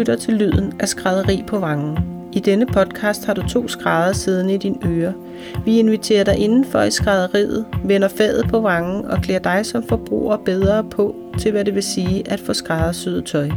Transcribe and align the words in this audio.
lytter 0.00 0.16
til 0.16 0.34
lyden 0.34 0.72
af 0.78 0.88
skrædderi 0.88 1.44
på 1.46 1.58
vangen. 1.58 1.98
I 2.32 2.40
denne 2.40 2.66
podcast 2.66 3.24
har 3.24 3.34
du 3.34 3.48
to 3.48 3.68
skrædder 3.68 4.12
siddende 4.12 4.54
i 4.54 4.58
din 4.58 4.82
øre. 4.86 5.14
Vi 5.64 5.78
inviterer 5.78 6.24
dig 6.24 6.36
indenfor 6.36 6.80
i 6.80 6.90
skrædderiet, 6.90 7.66
vender 7.84 8.08
fadet 8.08 8.48
på 8.48 8.60
vangen 8.60 9.04
og 9.04 9.22
klæder 9.22 9.40
dig 9.40 9.66
som 9.66 9.82
forbruger 9.88 10.36
bedre 10.36 10.84
på 10.84 11.14
til, 11.38 11.50
hvad 11.50 11.64
det 11.64 11.74
vil 11.74 11.82
sige 11.82 12.30
at 12.30 12.40
få 12.40 12.52
skræddersyet 12.52 13.24
tøj. 13.24 13.50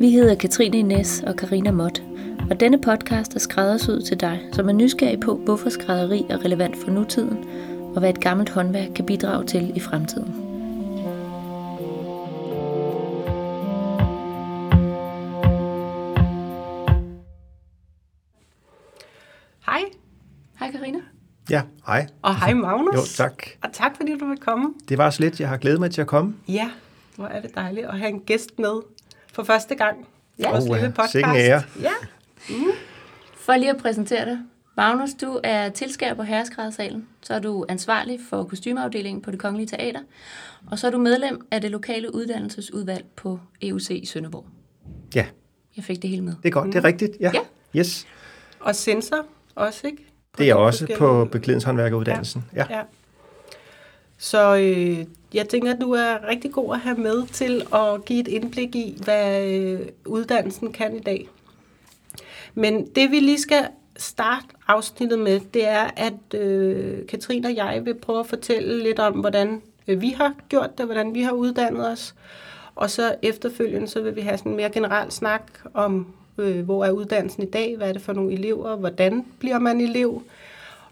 Vi 0.00 0.10
hedder 0.10 0.34
Katrine 0.34 0.78
Ines 0.78 1.22
og 1.26 1.36
Karina 1.36 1.70
Mott, 1.70 2.02
og 2.50 2.60
denne 2.60 2.80
podcast 2.80 3.34
er 3.34 3.40
skræddersyet 3.40 4.04
til 4.04 4.20
dig, 4.20 4.40
som 4.52 4.68
er 4.68 4.72
nysgerrig 4.72 5.20
på, 5.20 5.40
hvorfor 5.44 5.70
skrædderi 5.70 6.26
er 6.30 6.44
relevant 6.44 6.76
for 6.76 6.90
nutiden, 6.90 7.38
og 7.94 8.00
hvad 8.00 8.10
et 8.10 8.20
gammelt 8.20 8.50
håndværk 8.50 8.88
kan 8.94 9.06
bidrage 9.06 9.46
til 9.46 9.72
i 9.76 9.80
fremtiden. 9.80 10.43
Ja, 21.54 21.62
hej. 21.86 22.06
Og 22.22 22.36
hej 22.38 22.54
Magnus. 22.64 22.94
Jo, 22.94 23.00
tak. 23.24 23.42
Og 23.62 23.72
tak 23.72 23.96
fordi 23.96 24.18
du 24.18 24.26
vil 24.26 24.38
komme. 24.38 24.74
Det 24.88 24.98
var 24.98 25.10
så 25.10 25.20
lidt. 25.22 25.40
Jeg 25.40 25.48
har 25.48 25.56
glædet 25.56 25.80
mig 25.80 25.90
til 25.90 26.00
at 26.00 26.06
komme. 26.06 26.34
Ja, 26.48 26.70
hvor 27.16 27.26
er 27.26 27.40
det 27.40 27.54
dejligt 27.54 27.86
at 27.86 27.98
have 27.98 28.08
en 28.10 28.20
gæst 28.20 28.58
med 28.58 28.80
for 29.32 29.42
første 29.44 29.74
gang. 29.74 30.08
Ja. 30.38 30.50
Vores 30.50 30.64
Åh, 30.64 30.74
lille 30.76 30.88
podcast. 30.90 31.12
Sikken 31.12 31.36
ære. 31.36 31.62
Ja. 31.80 31.90
For 33.36 33.56
lige 33.56 33.70
at 33.70 33.76
præsentere 33.76 34.24
dig. 34.24 34.38
Magnus, 34.76 35.10
du 35.14 35.40
er 35.44 35.68
tilskærer 35.68 36.14
på 36.14 36.22
Herreskrædersalen. 36.22 37.06
Så 37.22 37.34
er 37.34 37.38
du 37.38 37.64
ansvarlig 37.68 38.20
for 38.28 38.44
kostymeafdelingen 38.44 39.22
på 39.22 39.30
det 39.30 39.38
Kongelige 39.38 39.66
Teater. 39.66 40.00
Og 40.70 40.78
så 40.78 40.86
er 40.86 40.90
du 40.90 40.98
medlem 40.98 41.46
af 41.50 41.60
det 41.60 41.70
lokale 41.70 42.14
uddannelsesudvalg 42.14 43.04
på 43.16 43.40
EUC 43.62 43.90
i 43.90 44.06
Sønderborg. 44.06 44.46
Ja, 45.14 45.26
Jeg 45.76 45.84
fik 45.84 46.02
det 46.02 46.10
hele 46.10 46.22
med. 46.22 46.34
det 46.42 46.48
er 46.48 46.52
godt. 46.52 46.66
Det 46.66 46.74
er 46.76 46.84
rigtigt. 46.84 47.12
Ja. 47.20 47.30
Ja. 47.34 47.40
Yes. 47.80 48.06
Og 48.60 48.74
sensor 48.74 49.26
også, 49.54 49.86
ikke? 49.86 50.06
Det 50.38 50.50
er 50.50 50.54
også 50.54 50.86
på 50.98 51.24
beklædningshåndværkeruddannelsen. 51.24 52.44
Ja. 52.56 52.66
Ja. 52.70 52.80
Så 54.18 54.56
øh, 54.56 55.06
jeg 55.34 55.48
tænker, 55.48 55.74
at 55.74 55.80
du 55.80 55.92
er 55.92 56.28
rigtig 56.28 56.52
god 56.52 56.74
at 56.74 56.80
have 56.80 56.96
med 56.96 57.26
til 57.26 57.62
at 57.74 58.04
give 58.04 58.20
et 58.20 58.28
indblik 58.28 58.74
i, 58.74 58.98
hvad 59.04 59.48
øh, 59.48 59.80
uddannelsen 60.06 60.72
kan 60.72 60.96
i 60.96 61.00
dag. 61.00 61.28
Men 62.54 62.86
det 62.86 63.10
vi 63.10 63.20
lige 63.20 63.40
skal 63.40 63.68
starte 63.96 64.46
afsnittet 64.68 65.18
med, 65.18 65.40
det 65.54 65.68
er, 65.68 65.90
at 65.96 66.40
øh, 66.40 67.06
Katrine 67.06 67.48
og 67.48 67.56
jeg 67.56 67.82
vil 67.84 67.94
prøve 67.94 68.20
at 68.20 68.26
fortælle 68.26 68.82
lidt 68.82 68.98
om, 68.98 69.12
hvordan 69.12 69.62
øh, 69.88 70.00
vi 70.00 70.08
har 70.08 70.34
gjort 70.48 70.78
det, 70.78 70.86
hvordan 70.86 71.14
vi 71.14 71.22
har 71.22 71.32
uddannet 71.32 71.88
os. 71.88 72.14
Og 72.74 72.90
så 72.90 73.14
efterfølgende, 73.22 73.88
så 73.88 74.02
vil 74.02 74.16
vi 74.16 74.20
have 74.20 74.38
sådan 74.38 74.52
en 74.52 74.56
mere 74.56 74.70
generel 74.70 75.10
snak 75.10 75.42
om, 75.74 76.06
øh, 76.38 76.64
hvor 76.64 76.84
er 76.84 76.90
uddannelsen 76.90 77.42
i 77.42 77.46
dag, 77.46 77.76
hvad 77.76 77.88
er 77.88 77.92
det 77.92 78.02
for 78.02 78.12
nogle 78.12 78.32
elever, 78.32 78.76
hvordan 78.76 79.24
bliver 79.38 79.58
man 79.58 79.80
elev, 79.80 80.22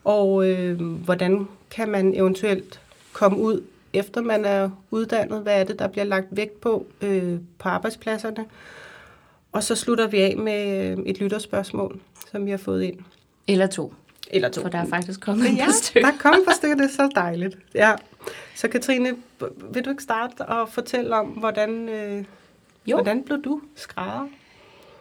og 0.05 0.49
øh, 0.49 0.81
hvordan 0.83 1.49
kan 1.71 1.89
man 1.89 2.15
eventuelt 2.15 2.81
komme 3.13 3.39
ud, 3.39 3.63
efter 3.93 4.21
man 4.21 4.45
er 4.45 4.71
uddannet, 4.91 5.43
hvad 5.43 5.61
er 5.61 5.65
det, 5.65 5.79
der 5.79 5.89
bliver 5.89 6.05
lagt 6.05 6.27
vægt 6.31 6.61
på 6.61 6.87
øh, 7.03 7.39
på 7.59 7.69
arbejdspladserne. 7.69 8.45
Og 9.53 9.63
så 9.63 9.75
slutter 9.75 10.07
vi 10.07 10.21
af 10.21 10.37
med 10.37 10.91
øh, 10.91 10.99
et 11.07 11.19
lytterspørgsmål, 11.21 12.01
som 12.31 12.47
vi 12.47 12.51
har 12.51 12.59
fået 12.59 12.83
ind. 12.83 12.99
Eller 13.49 13.67
to. 13.67 13.95
Eller 14.31 14.49
to. 14.49 14.61
For 14.63 14.69
der 14.69 14.79
er 14.79 14.87
faktisk 14.87 15.21
kommet 15.21 15.45
Ja, 15.57 15.65
par 15.65 15.73
stykker. 15.73 16.11
der 16.11 16.19
kom 16.19 16.35
et 16.35 16.41
par 16.47 16.55
stykker, 16.55 16.77
det 16.77 16.85
er 16.85 16.89
så 16.89 17.09
dejligt. 17.15 17.59
Ja. 17.75 17.93
Så 18.57 18.69
Katrine, 18.69 19.11
vil 19.73 19.85
du 19.85 19.91
ikke 19.91 20.03
starte 20.03 20.41
og 20.47 20.69
fortælle 20.69 21.17
om, 21.17 21.27
hvordan, 21.27 21.89
øh, 21.89 22.25
Jo. 22.87 22.97
hvordan 22.97 23.23
blev 23.23 23.43
du 23.43 23.61
skrædder? 23.77 24.29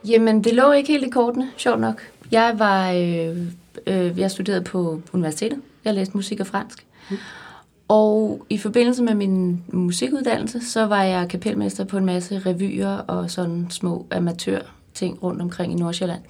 Jamen, 0.08 0.44
det 0.44 0.54
lå 0.54 0.72
ikke 0.72 0.92
helt 0.92 1.06
i 1.06 1.10
kortene, 1.10 1.50
sjovt 1.58 1.80
nok. 1.80 2.02
Jeg 2.32 2.54
var, 2.58 2.92
øh, 2.92 3.38
øh, 3.88 4.20
jeg 4.20 4.32
studerede 4.32 4.64
på 4.64 5.02
universitetet. 5.14 5.60
Jeg 5.86 5.94
læste 5.94 6.18
musik 6.18 6.40
og 6.40 6.48
fransk. 6.48 6.86
Mm. 7.10 7.18
Og 7.88 8.46
i 8.50 8.58
forbindelse 8.58 9.04
med 9.04 9.16
min 9.16 9.64
musikuddannelse, 9.68 10.70
så 10.70 10.86
var 10.86 11.04
jeg 11.04 11.28
kapelmester 11.30 11.84
på 11.84 11.98
en 11.98 12.06
masse 12.06 12.42
revyer 12.46 12.98
og 12.98 13.32
sådan 13.32 13.68
små 13.70 14.06
amatørting 14.12 15.24
rundt 15.24 15.42
omkring 15.42 15.72
i 15.74 15.76
Nordsjælland. 15.76 16.22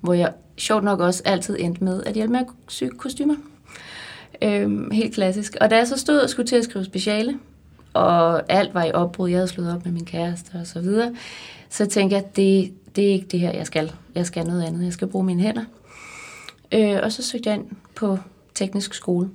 Hvor 0.00 0.12
jeg 0.12 0.32
sjovt 0.56 0.84
nok 0.84 1.00
også 1.00 1.22
altid 1.24 1.56
endte 1.60 1.84
med 1.84 2.02
at 2.02 2.14
hjælpe 2.14 2.32
med 2.32 2.40
at 2.40 2.46
sy 2.68 2.84
kostymer. 2.98 3.34
Øhm, 4.42 4.90
helt 4.90 5.14
klassisk. 5.14 5.56
Og 5.60 5.70
da 5.70 5.76
jeg 5.76 5.88
så 5.88 5.96
stod 5.96 6.18
og 6.18 6.30
skulle 6.30 6.46
til 6.46 6.56
at 6.56 6.64
skrive 6.64 6.84
speciale, 6.84 7.38
og 7.92 8.52
alt 8.52 8.74
var 8.74 8.84
i 8.84 8.92
opbrud, 8.92 9.28
jeg 9.28 9.38
havde 9.38 9.48
slået 9.48 9.74
op 9.74 9.84
med 9.84 9.92
min 9.92 10.04
kæreste 10.04 10.50
og 10.60 10.66
så 10.66 10.80
videre, 10.80 11.14
så 11.68 11.86
tænkte 11.86 12.16
jeg, 12.16 12.36
det, 12.36 12.72
det 12.96 13.04
er 13.08 13.12
ikke 13.12 13.26
det 13.26 13.40
her, 13.40 13.52
jeg 13.52 13.66
skal. 13.66 13.92
Jeg 14.14 14.26
skal 14.26 14.46
noget 14.46 14.62
andet. 14.62 14.84
Jeg 14.84 14.92
skal 14.92 15.08
bruge 15.08 15.24
mine 15.24 15.42
hænder. 15.42 15.64
Øh, 16.72 16.98
og 17.02 17.12
så 17.12 17.22
søgte 17.22 17.50
jeg 17.50 17.58
ind 17.58 17.66
på 17.94 18.18
teknisk 18.54 18.94
skole. 18.94 19.30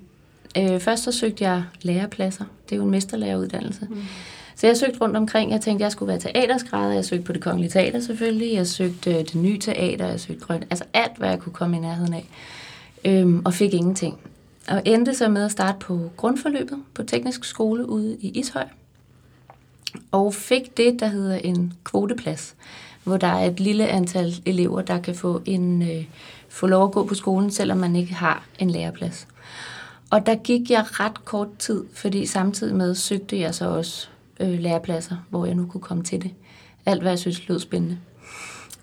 Øh, 0.57 0.79
først 0.79 1.03
så 1.03 1.11
søgte 1.11 1.43
jeg 1.43 1.63
lærepladser. 1.81 2.45
Det 2.65 2.71
er 2.71 2.77
jo 2.77 2.83
en 2.83 2.91
mesterlæreruddannelse. 2.91 3.87
Mm. 3.89 4.03
Så 4.55 4.67
jeg 4.67 4.77
søgte 4.77 5.01
rundt 5.01 5.17
omkring. 5.17 5.51
Jeg 5.51 5.61
tænkte, 5.61 5.83
jeg 5.83 5.91
skulle 5.91 6.07
være 6.07 6.19
teaterskrædder. 6.19 6.93
Jeg 6.93 7.05
søgte 7.05 7.25
på 7.25 7.33
det 7.33 7.41
kongelige 7.41 7.71
teater 7.71 7.99
selvfølgelig. 7.99 8.53
Jeg 8.53 8.67
søgte 8.67 9.11
øh, 9.11 9.17
det 9.17 9.35
nye 9.35 9.59
teater. 9.59 10.07
Jeg 10.07 10.19
søgte 10.19 10.45
grønt. 10.45 10.63
Altså 10.69 10.85
alt, 10.93 11.17
hvad 11.17 11.29
jeg 11.29 11.39
kunne 11.39 11.53
komme 11.53 11.77
i 11.77 11.79
nærheden 11.79 12.13
af. 12.13 12.25
Øhm, 13.05 13.41
og 13.45 13.53
fik 13.53 13.73
ingenting. 13.73 14.17
Og 14.67 14.81
endte 14.85 15.15
så 15.15 15.29
med 15.29 15.45
at 15.45 15.51
starte 15.51 15.77
på 15.79 16.11
grundforløbet 16.17 16.83
på 16.93 17.03
teknisk 17.03 17.43
skole 17.43 17.89
ude 17.89 18.17
i 18.19 18.39
Ishøj. 18.39 18.65
Og 20.11 20.33
fik 20.33 20.77
det, 20.77 20.99
der 20.99 21.07
hedder 21.07 21.35
en 21.35 21.73
kvoteplads, 21.83 22.55
hvor 23.05 23.17
der 23.17 23.27
er 23.27 23.47
et 23.47 23.59
lille 23.59 23.87
antal 23.87 24.33
elever, 24.45 24.81
der 24.81 24.99
kan 24.99 25.15
få, 25.15 25.41
en, 25.45 25.81
øh, 25.81 26.05
få 26.49 26.67
lov 26.67 26.83
at 26.83 26.91
gå 26.91 27.05
på 27.05 27.15
skolen, 27.15 27.51
selvom 27.51 27.77
man 27.77 27.95
ikke 27.95 28.13
har 28.13 28.45
en 28.59 28.69
læreplads. 28.69 29.27
Og 30.09 30.25
der 30.25 30.35
gik 30.35 30.71
jeg 30.71 30.99
ret 30.99 31.25
kort 31.25 31.57
tid, 31.59 31.83
fordi 31.93 32.25
samtidig 32.25 32.75
med 32.75 32.95
søgte 32.95 33.39
jeg 33.39 33.55
så 33.55 33.69
også 33.69 34.07
øh, 34.39 34.59
lærepladser, 34.59 35.15
hvor 35.29 35.45
jeg 35.45 35.55
nu 35.55 35.65
kunne 35.65 35.81
komme 35.81 36.03
til 36.03 36.21
det. 36.21 36.31
Alt, 36.85 37.01
hvad 37.01 37.11
jeg 37.11 37.19
synes 37.19 37.47
lød 37.47 37.59
spændende. 37.59 37.97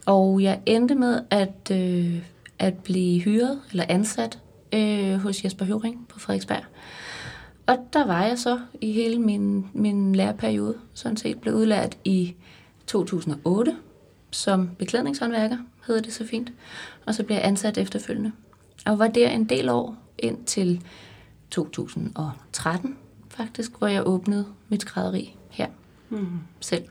Og 0.07 0.43
jeg 0.43 0.61
endte 0.67 0.95
med 0.95 1.21
at, 1.31 1.71
øh, 1.73 2.23
at 2.59 2.75
blive 2.75 3.21
hyret 3.21 3.61
eller 3.71 3.85
ansat 3.89 4.39
øh, 4.73 5.15
hos 5.15 5.45
Jesper 5.45 5.65
Høring 5.65 6.07
på 6.09 6.19
Frederiksberg. 6.19 6.63
Og 7.67 7.79
der 7.93 8.07
var 8.07 8.25
jeg 8.25 8.39
så 8.39 8.59
i 8.81 8.93
hele 8.93 9.19
min, 9.19 9.67
min 9.73 10.15
læreperiode, 10.15 10.75
sådan 10.95 11.17
set 11.17 11.41
blev 11.41 11.55
udlært 11.55 11.99
i 12.05 12.35
2008 12.87 13.77
som 14.33 14.71
beklædningshåndværker, 14.79 15.57
hedder 15.87 16.03
det 16.03 16.13
så 16.13 16.27
fint. 16.27 16.53
Og 17.07 17.15
så 17.15 17.23
blev 17.23 17.37
jeg 17.37 17.45
ansat 17.45 17.79
efterfølgende. 17.79 18.33
Og 18.87 18.99
var 18.99 19.09
der 19.09 19.31
en 19.31 19.45
del 19.45 19.69
år 19.69 19.97
indtil 20.19 20.83
2013 21.51 22.97
faktisk, 23.29 23.71
hvor 23.79 23.87
jeg 23.87 24.03
åbnede 24.07 24.47
mit 24.69 24.81
skrædderi 24.81 25.37
her 25.51 25.67
mm. 26.11 26.27
selv. 26.61 26.85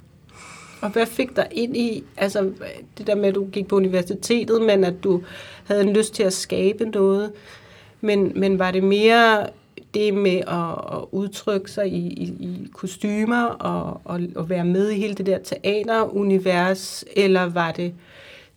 Og 0.82 0.90
hvad 0.90 1.06
fik 1.06 1.36
dig 1.36 1.48
ind 1.52 1.78
i, 1.78 2.04
altså 2.18 2.52
det 2.98 3.08
der 3.08 3.16
med, 3.16 3.30
at 3.30 3.36
du 3.36 3.46
gik 3.46 3.68
på 3.68 3.76
universitetet, 3.76 4.62
men 4.62 4.84
at 4.84 5.04
du 5.04 5.24
havde 5.66 5.82
en 5.82 5.94
lyst 5.94 6.14
til 6.14 6.24
at 6.24 6.34
skabe 6.34 6.86
noget, 6.86 7.32
men, 8.02 8.32
men 8.36 8.60
var 8.60 8.72
det 8.72 8.84
mere 8.84 9.48
det 9.94 10.14
med 10.14 10.38
at, 10.48 10.98
at 10.98 11.06
udtrykke 11.12 11.72
sig 11.72 11.88
i, 11.88 12.08
i, 12.08 12.24
i 12.24 12.68
kostymer 12.74 13.44
og, 13.44 14.02
og, 14.06 14.22
og 14.36 14.50
være 14.50 14.66
med 14.66 14.90
i 14.90 15.00
hele 15.00 15.14
det 15.14 15.26
der 15.26 15.38
teaterunivers, 15.40 17.04
eller 17.16 17.44
var 17.44 17.72
det 17.72 17.94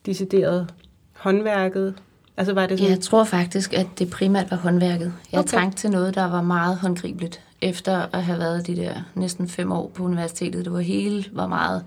decideret 0.07 0.75
håndværket? 1.13 1.95
Altså 2.37 2.53
var 2.55 2.67
det 2.67 2.79
sådan, 2.79 2.93
Jeg 2.95 3.01
tror 3.01 3.25
faktisk, 3.25 3.73
at 3.75 3.87
det 3.99 4.11
primært 4.11 4.51
var 4.51 4.57
håndværket. 4.57 5.13
Jeg 5.33 5.41
Okay. 5.41 5.49
trængte 5.49 5.79
til 5.79 5.91
noget, 5.91 6.15
der 6.15 6.25
var 6.25 6.43
meget 6.43 6.77
håndgribeligt. 6.77 7.41
Efter 7.61 8.07
at 8.13 8.23
have 8.23 8.39
været 8.39 8.67
de 8.67 8.77
der 8.77 8.95
næsten 9.15 9.49
fem 9.49 9.73
år 9.73 9.91
på 9.95 10.03
universitetet. 10.05 10.65
Det 10.65 10.73
var 10.73 10.81
hele 10.81 11.25
var 11.33 11.47
meget 11.47 11.85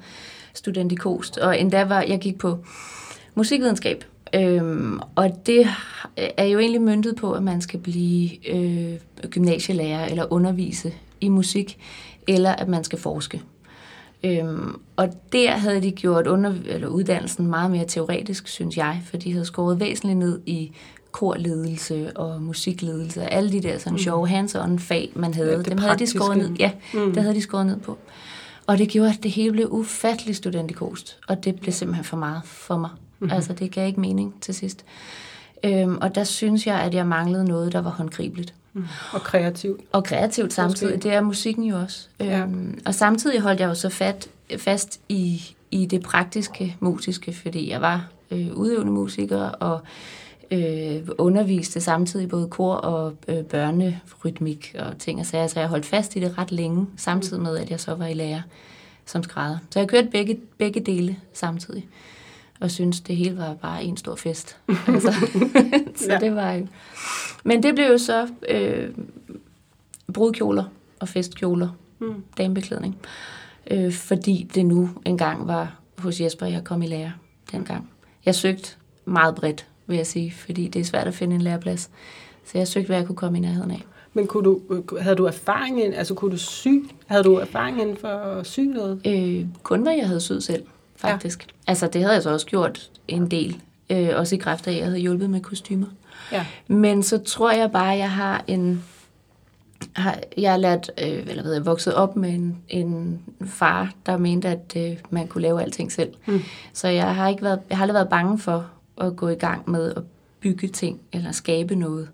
studentikost. 0.53 1.37
Og 1.37 1.59
endda 1.59 1.83
var, 1.83 2.01
jeg 2.01 2.19
gik 2.19 2.37
på 2.37 2.57
musikvidenskab. 3.35 4.03
Øhm, 4.35 4.99
og 5.15 5.45
det 5.45 5.67
er 6.17 6.45
jo 6.45 6.59
egentlig 6.59 6.81
myndet 6.81 7.15
på, 7.15 7.31
at 7.31 7.43
man 7.43 7.61
skal 7.61 7.79
blive 7.79 8.49
øh, 8.49 8.99
gymnasielærer 9.29 10.05
eller 10.05 10.33
undervise 10.33 10.93
i 11.21 11.29
musik, 11.29 11.77
eller 12.27 12.51
at 12.51 12.67
man 12.67 12.83
skal 12.83 12.99
forske. 12.99 13.41
Øhm, 14.23 14.79
og 14.95 15.09
der 15.31 15.51
havde 15.51 15.81
de 15.81 15.91
gjort 15.91 16.27
under, 16.27 16.53
eller 16.65 16.87
uddannelsen 16.87 17.47
meget 17.47 17.71
mere 17.71 17.85
teoretisk, 17.85 18.47
synes 18.47 18.77
jeg, 18.77 19.01
for 19.05 19.17
de 19.17 19.31
havde 19.31 19.45
skåret 19.45 19.79
væsentligt 19.79 20.19
ned 20.19 20.41
i 20.45 20.71
korledelse 21.11 22.17
og 22.17 22.41
musikledelse 22.41 23.21
og 23.21 23.31
alle 23.31 23.51
de 23.51 23.61
der 23.61 23.77
sådan 23.77 23.99
sjove 23.99 24.27
hands-on 24.29 24.79
fag, 24.79 25.11
man 25.15 25.33
havde. 25.33 25.51
Ja, 25.51 25.57
det 25.57 25.69
Dem 25.69 25.77
havde 25.77 25.97
de 25.97 26.07
skåret 26.07 26.37
ned. 26.37 26.49
Ja, 26.59 26.71
mm. 26.93 27.13
det 27.13 27.23
havde 27.23 27.35
de 27.35 27.41
skåret 27.41 27.65
ned 27.65 27.79
på. 27.79 27.97
Og 28.67 28.77
det 28.77 28.89
gjorde, 28.89 29.09
at 29.09 29.23
det 29.23 29.31
hele 29.31 29.51
blev 29.51 29.67
ufatteligt 29.71 30.37
studentikost, 30.37 31.17
og 31.27 31.43
det 31.43 31.59
blev 31.59 31.73
simpelthen 31.73 32.05
for 32.05 32.17
meget 32.17 32.41
for 32.45 32.77
mig. 32.77 32.89
Mm-hmm. 33.19 33.35
Altså, 33.35 33.53
det 33.53 33.71
gav 33.71 33.87
ikke 33.87 33.99
mening 33.99 34.33
til 34.41 34.53
sidst. 34.53 34.85
Øhm, 35.63 35.97
og 36.01 36.15
der 36.15 36.23
synes 36.23 36.67
jeg, 36.67 36.79
at 36.79 36.93
jeg 36.93 37.05
manglede 37.05 37.45
noget, 37.45 37.73
der 37.73 37.81
var 37.81 37.89
håndgribeligt. 37.89 38.53
og 39.13 39.21
kreativt? 39.21 39.81
Og 39.91 40.03
kreativt 40.03 40.53
samtidig. 40.53 41.03
Det 41.03 41.13
er 41.13 41.21
musikken 41.21 41.63
jo 41.63 41.79
også. 41.79 42.07
Ja. 42.19 42.39
Øhm, 42.39 42.79
og 42.85 42.95
samtidig 42.95 43.41
holdt 43.41 43.59
jeg 43.59 43.67
jo 43.67 43.73
så 43.73 43.89
fat, 43.89 44.29
fast 44.57 44.99
i 45.09 45.41
i 45.71 45.85
det 45.85 46.03
praktiske 46.03 46.75
musiske, 46.79 47.33
fordi 47.33 47.69
jeg 47.69 47.81
var 47.81 48.07
øh, 48.31 48.53
udøvende 48.53 48.91
musiker 48.91 49.41
og 49.41 49.81
øh, 50.51 51.07
underviste 51.17 51.81
samtidig 51.81 52.29
både 52.29 52.47
kor 52.47 52.73
og 52.73 53.13
øh, 53.27 53.43
børnerytmik 53.43 54.75
og 54.79 54.97
ting 54.99 55.19
og 55.19 55.25
sager, 55.25 55.47
så 55.47 55.59
jeg 55.59 55.69
holdt 55.69 55.85
fast 55.85 56.15
i 56.15 56.19
det 56.19 56.37
ret 56.37 56.51
længe, 56.51 56.87
samtidig 56.97 57.43
med, 57.43 57.57
at 57.57 57.69
jeg 57.69 57.79
så 57.79 57.95
var 57.95 58.07
i 58.07 58.13
lærer 58.13 58.41
som 59.05 59.23
skrædder. 59.23 59.57
Så 59.69 59.79
jeg 59.79 59.87
kørte 59.87 60.07
begge, 60.07 60.39
begge 60.57 60.79
dele 60.79 61.15
samtidig, 61.33 61.87
og 62.59 62.71
synes 62.71 63.01
det 63.01 63.15
hele 63.15 63.37
var 63.37 63.53
bare 63.53 63.83
en 63.83 63.97
stor 63.97 64.15
fest. 64.15 64.57
altså, 64.87 65.11
så 65.95 66.05
Ja. 66.13 66.17
det 66.19 66.35
var 66.35 66.51
jo... 66.53 66.67
Men 67.43 67.63
det 67.63 67.75
blev 67.75 67.85
jo 67.85 67.97
så 67.97 68.27
øh, 68.49 68.89
brudkjoler 70.13 70.63
og 70.99 71.07
festkjoler, 71.07 71.69
Mm. 71.99 72.13
damebeklædning, 72.37 72.97
øh, 73.71 73.91
fordi 73.93 74.47
det 74.55 74.65
nu 74.65 74.89
engang 75.05 75.47
var 75.47 75.79
hos 75.97 76.21
Jesper, 76.21 76.45
jeg 76.45 76.63
kom 76.63 76.81
i 76.81 76.87
lære 76.87 77.11
dengang. 77.51 77.89
Jeg 78.25 78.35
søgte 78.35 78.69
meget 79.05 79.35
bredt, 79.35 79.67
vil 79.87 79.97
jeg 79.97 80.07
sige, 80.07 80.31
fordi 80.31 80.67
det 80.67 80.79
er 80.79 80.83
svært 80.83 81.07
at 81.07 81.13
finde 81.13 81.35
en 81.35 81.41
læreplads. 81.41 81.89
Så 82.45 82.57
jeg 82.57 82.67
søgte, 82.67 82.87
hvad 82.87 82.97
jeg 82.97 83.05
kunne 83.05 83.15
komme 83.15 83.37
i 83.37 83.41
nærheden 83.41 83.71
af. 83.71 83.85
Men 84.13 84.27
kunne 84.27 84.43
du, 84.43 84.61
havde 85.01 85.15
du 85.15 85.25
erfaring, 85.25 85.95
altså 85.95 86.13
kunne 86.13 86.31
du 86.31 86.37
sy? 86.37 86.67
Havde 87.07 87.23
du 87.23 87.35
erfaring 87.35 87.81
inden 87.81 87.97
for 87.97 88.07
at 88.07 88.47
sy 88.47 88.59
noget? 88.59 89.01
Øh, 89.07 89.45
kun 89.63 89.81
hvad 89.81 89.93
jeg 89.93 90.07
havde 90.07 90.21
syet 90.21 90.43
selv, 90.43 90.63
faktisk. 90.97 91.47
Ja. 91.47 91.51
Altså, 91.67 91.87
det 91.87 92.01
havde 92.01 92.13
jeg 92.13 92.23
så 92.23 92.29
også 92.29 92.45
gjort 92.45 92.91
en 93.07 93.31
del. 93.31 93.61
Øh, 93.89 94.09
også 94.15 94.35
i 94.35 94.37
kraft 94.37 94.67
af, 94.67 94.71
at 94.71 94.77
jeg 94.77 94.85
havde 94.85 94.99
hjulpet 94.99 95.29
med 95.29 95.41
kostymer. 95.41 95.87
Ja. 96.31 96.45
Men 96.67 97.03
så 97.03 97.17
tror 97.17 97.51
jeg 97.51 97.71
bare, 97.71 97.93
at 97.93 97.99
jeg 97.99 98.11
har 98.11 98.43
en... 98.47 98.83
Har, 99.93 100.19
jeg 100.37 100.51
har 100.51 100.57
lært, 100.57 100.91
øh, 101.01 101.23
eller 101.27 101.43
ved 101.43 101.53
jeg, 101.53 101.65
vokset 101.65 101.93
op 101.93 102.15
med 102.15 102.29
en, 102.29 102.57
en 102.69 103.21
far, 103.45 103.93
der 104.05 104.17
mente, 104.17 104.47
at 104.47 104.73
øh, 104.77 104.97
man 105.09 105.27
kunne 105.27 105.41
lave 105.41 105.61
alting 105.61 105.91
selv. 105.91 106.13
Mm. 106.25 106.41
Så 106.73 106.87
jeg 106.87 107.15
har, 107.15 107.27
ikke 107.27 107.43
været, 107.43 107.59
jeg 107.69 107.77
har 107.77 107.83
aldrig 107.83 107.93
været 107.93 108.09
bange 108.09 108.39
for 108.39 108.65
at 109.01 109.15
gå 109.15 109.27
i 109.27 109.35
gang 109.35 109.69
med 109.69 109.93
at 109.95 110.03
bygge 110.39 110.67
ting, 110.67 110.99
eller 111.13 111.31
skabe 111.31 111.75
noget. 111.75 112.09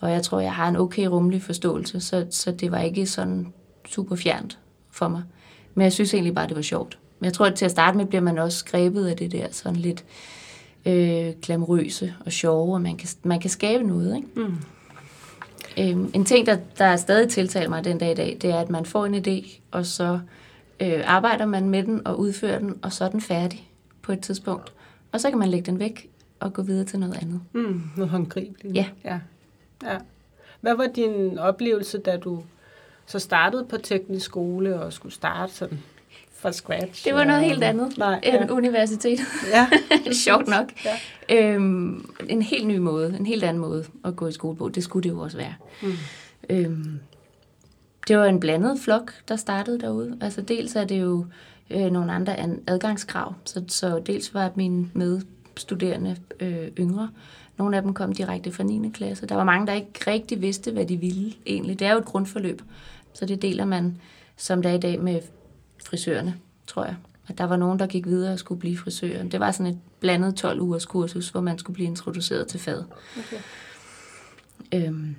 Og 0.00 0.10
jeg 0.10 0.22
tror, 0.22 0.40
jeg 0.40 0.54
har 0.54 0.68
en 0.68 0.76
okay 0.76 1.06
rummelig 1.06 1.42
forståelse, 1.42 2.00
så, 2.00 2.26
så 2.30 2.52
det 2.52 2.72
var 2.72 2.80
ikke 2.80 3.06
sådan 3.06 3.52
super 3.88 4.16
fjernt 4.16 4.58
for 4.90 5.08
mig. 5.08 5.22
Men 5.74 5.84
jeg 5.84 5.92
synes 5.92 6.14
egentlig 6.14 6.34
bare, 6.34 6.48
det 6.48 6.56
var 6.56 6.62
sjovt. 6.62 6.98
Men 7.20 7.24
jeg 7.24 7.32
tror, 7.32 7.46
at 7.46 7.54
til 7.54 7.64
at 7.64 7.70
starte 7.70 7.96
med 7.96 8.06
bliver 8.06 8.22
man 8.22 8.38
også 8.38 8.64
grebet 8.64 9.06
af 9.06 9.16
det 9.16 9.32
der 9.32 9.46
sådan 9.50 9.76
lidt 9.76 10.04
øh, 10.86 11.32
glamrøse 11.42 12.14
og 12.26 12.32
sjove, 12.32 12.74
og 12.74 12.80
man 12.80 12.96
kan, 12.96 13.08
man 13.22 13.40
kan 13.40 13.50
skabe 13.50 13.84
noget, 13.84 14.16
ikke? 14.16 14.28
Mm. 14.36 14.56
Øhm, 15.78 16.10
en 16.14 16.24
ting, 16.24 16.46
der, 16.46 16.56
der 16.78 16.96
stadig 16.96 17.28
tiltaler 17.28 17.68
mig 17.68 17.84
den 17.84 17.98
dag 17.98 18.10
i 18.10 18.14
dag, 18.14 18.38
det 18.42 18.50
er, 18.50 18.60
at 18.60 18.70
man 18.70 18.84
får 18.84 19.06
en 19.06 19.14
idé, 19.14 19.60
og 19.70 19.86
så 19.86 20.20
øh, 20.80 21.02
arbejder 21.04 21.46
man 21.46 21.68
med 21.68 21.82
den 21.82 22.06
og 22.06 22.18
udfører 22.18 22.58
den, 22.58 22.78
og 22.82 22.92
så 22.92 23.04
er 23.04 23.08
den 23.08 23.20
færdig 23.20 23.70
på 24.02 24.12
et 24.12 24.20
tidspunkt. 24.20 24.72
Og 25.12 25.20
så 25.20 25.30
kan 25.30 25.38
man 25.38 25.48
lægge 25.48 25.70
den 25.70 25.78
væk 25.78 26.10
og 26.40 26.52
gå 26.52 26.62
videre 26.62 26.84
til 26.84 26.98
noget 26.98 27.16
andet. 27.22 27.40
Mm. 27.52 27.82
Noget 27.96 28.10
håndgribeligt. 28.10 28.74
Ja. 28.74 28.86
ja. 29.04 29.18
ja. 29.82 29.98
Hvad 30.60 30.74
var 30.74 30.86
din 30.86 31.38
oplevelse, 31.38 31.98
da 31.98 32.16
du 32.16 32.42
så 33.06 33.18
startede 33.18 33.64
på 33.64 33.76
teknisk 33.76 34.26
skole 34.26 34.80
og 34.80 34.92
skulle 34.92 35.14
starte 35.14 35.52
sådan 35.52 35.78
fra 36.40 36.52
scratch? 36.52 37.04
Det 37.04 37.14
var 37.14 37.24
noget 37.24 37.42
og- 37.42 37.48
helt 37.48 37.64
andet 37.64 37.98
Nej, 37.98 38.20
end 38.22 38.36
ja. 38.48 38.50
universitetet. 38.54 39.26
ja. 39.52 39.66
Sjovt 40.24 40.48
nok. 40.48 40.72
Ja. 40.84 40.98
Øhm, 41.54 42.10
en 42.28 42.42
helt 42.42 42.66
ny 42.66 42.76
måde, 42.78 43.16
en 43.18 43.26
helt 43.26 43.44
anden 43.44 43.60
måde 43.60 43.84
at 44.04 44.16
gå 44.16 44.26
i 44.26 44.32
skole 44.32 44.56
på. 44.56 44.68
Det 44.68 44.84
skulle 44.84 45.02
det 45.02 45.10
jo 45.14 45.20
også 45.20 45.36
være. 45.36 45.54
Mm. 45.82 45.92
Øhm, 46.50 47.00
det 48.08 48.18
var 48.18 48.24
en 48.24 48.40
blandet 48.40 48.80
flok, 48.80 49.12
der 49.28 49.36
startede 49.36 49.80
derude. 49.80 50.18
Altså 50.20 50.40
dels 50.42 50.76
er 50.76 50.84
det 50.84 51.00
jo 51.00 51.26
øh, 51.70 51.90
nogle 51.92 52.12
andre 52.12 52.36
an- 52.40 52.62
adgangskrav. 52.66 53.34
Så, 53.44 53.64
så 53.68 54.02
dels 54.06 54.34
var 54.34 54.50
mine 54.54 54.90
medstuderende 54.94 56.16
øh, 56.40 56.68
yngre. 56.78 57.10
Nogle 57.58 57.76
af 57.76 57.82
dem 57.82 57.94
kom 57.94 58.12
direkte 58.12 58.52
fra 58.52 58.62
9. 58.64 58.90
klasse. 58.94 59.26
Der 59.26 59.34
var 59.34 59.44
mange, 59.44 59.66
der 59.66 59.72
ikke 59.72 59.90
rigtig 60.06 60.40
vidste, 60.42 60.72
hvad 60.72 60.86
de 60.86 60.96
ville 60.96 61.32
egentlig. 61.46 61.78
Det 61.78 61.86
er 61.86 61.92
jo 61.92 61.98
et 61.98 62.04
grundforløb, 62.04 62.62
så 63.12 63.26
det 63.26 63.42
deler 63.42 63.64
man, 63.64 63.96
som 64.36 64.62
der 64.62 64.70
er 64.70 64.74
i 64.74 64.78
dag, 64.80 65.00
med 65.00 65.20
frisørerne, 65.84 66.34
tror 66.66 66.84
jeg. 66.84 66.96
At 67.28 67.38
der 67.38 67.44
var 67.44 67.56
nogen, 67.56 67.78
der 67.78 67.86
gik 67.86 68.06
videre 68.06 68.32
og 68.32 68.38
skulle 68.38 68.58
blive 68.58 68.78
frisører. 68.78 69.24
Det 69.24 69.40
var 69.40 69.50
sådan 69.50 69.72
et 69.72 69.78
blandet 70.00 70.34
12 70.34 70.60
ugers 70.60 70.86
kursus, 70.86 71.28
hvor 71.28 71.40
man 71.40 71.58
skulle 71.58 71.74
blive 71.74 71.88
introduceret 71.88 72.46
til 72.46 72.60
faget. 72.60 72.86
Okay. 73.18 73.40
Øhm, 74.72 75.16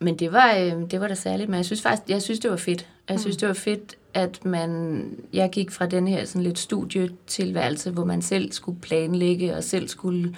men 0.00 0.16
det 0.18 0.32
var, 0.32 0.54
øh, 0.54 0.90
det 0.90 1.00
var 1.00 1.08
da 1.08 1.14
særligt, 1.14 1.48
men 1.48 1.56
jeg 1.56 1.64
synes 1.64 1.82
faktisk, 1.82 2.08
jeg 2.08 2.22
synes, 2.22 2.40
det 2.40 2.50
var 2.50 2.56
fedt. 2.56 2.88
Jeg 3.08 3.20
synes, 3.20 3.36
det 3.36 3.48
var 3.48 3.54
fedt, 3.54 3.96
at 4.14 4.44
man, 4.44 5.04
jeg 5.32 5.50
gik 5.50 5.70
fra 5.70 5.86
den 5.86 6.08
her 6.08 6.24
sådan 6.24 6.42
lidt 6.42 6.58
studietilværelse, 6.58 7.90
hvor 7.90 8.04
man 8.04 8.22
selv 8.22 8.52
skulle 8.52 8.80
planlægge 8.80 9.56
og 9.56 9.64
selv 9.64 9.88
skulle 9.88 10.36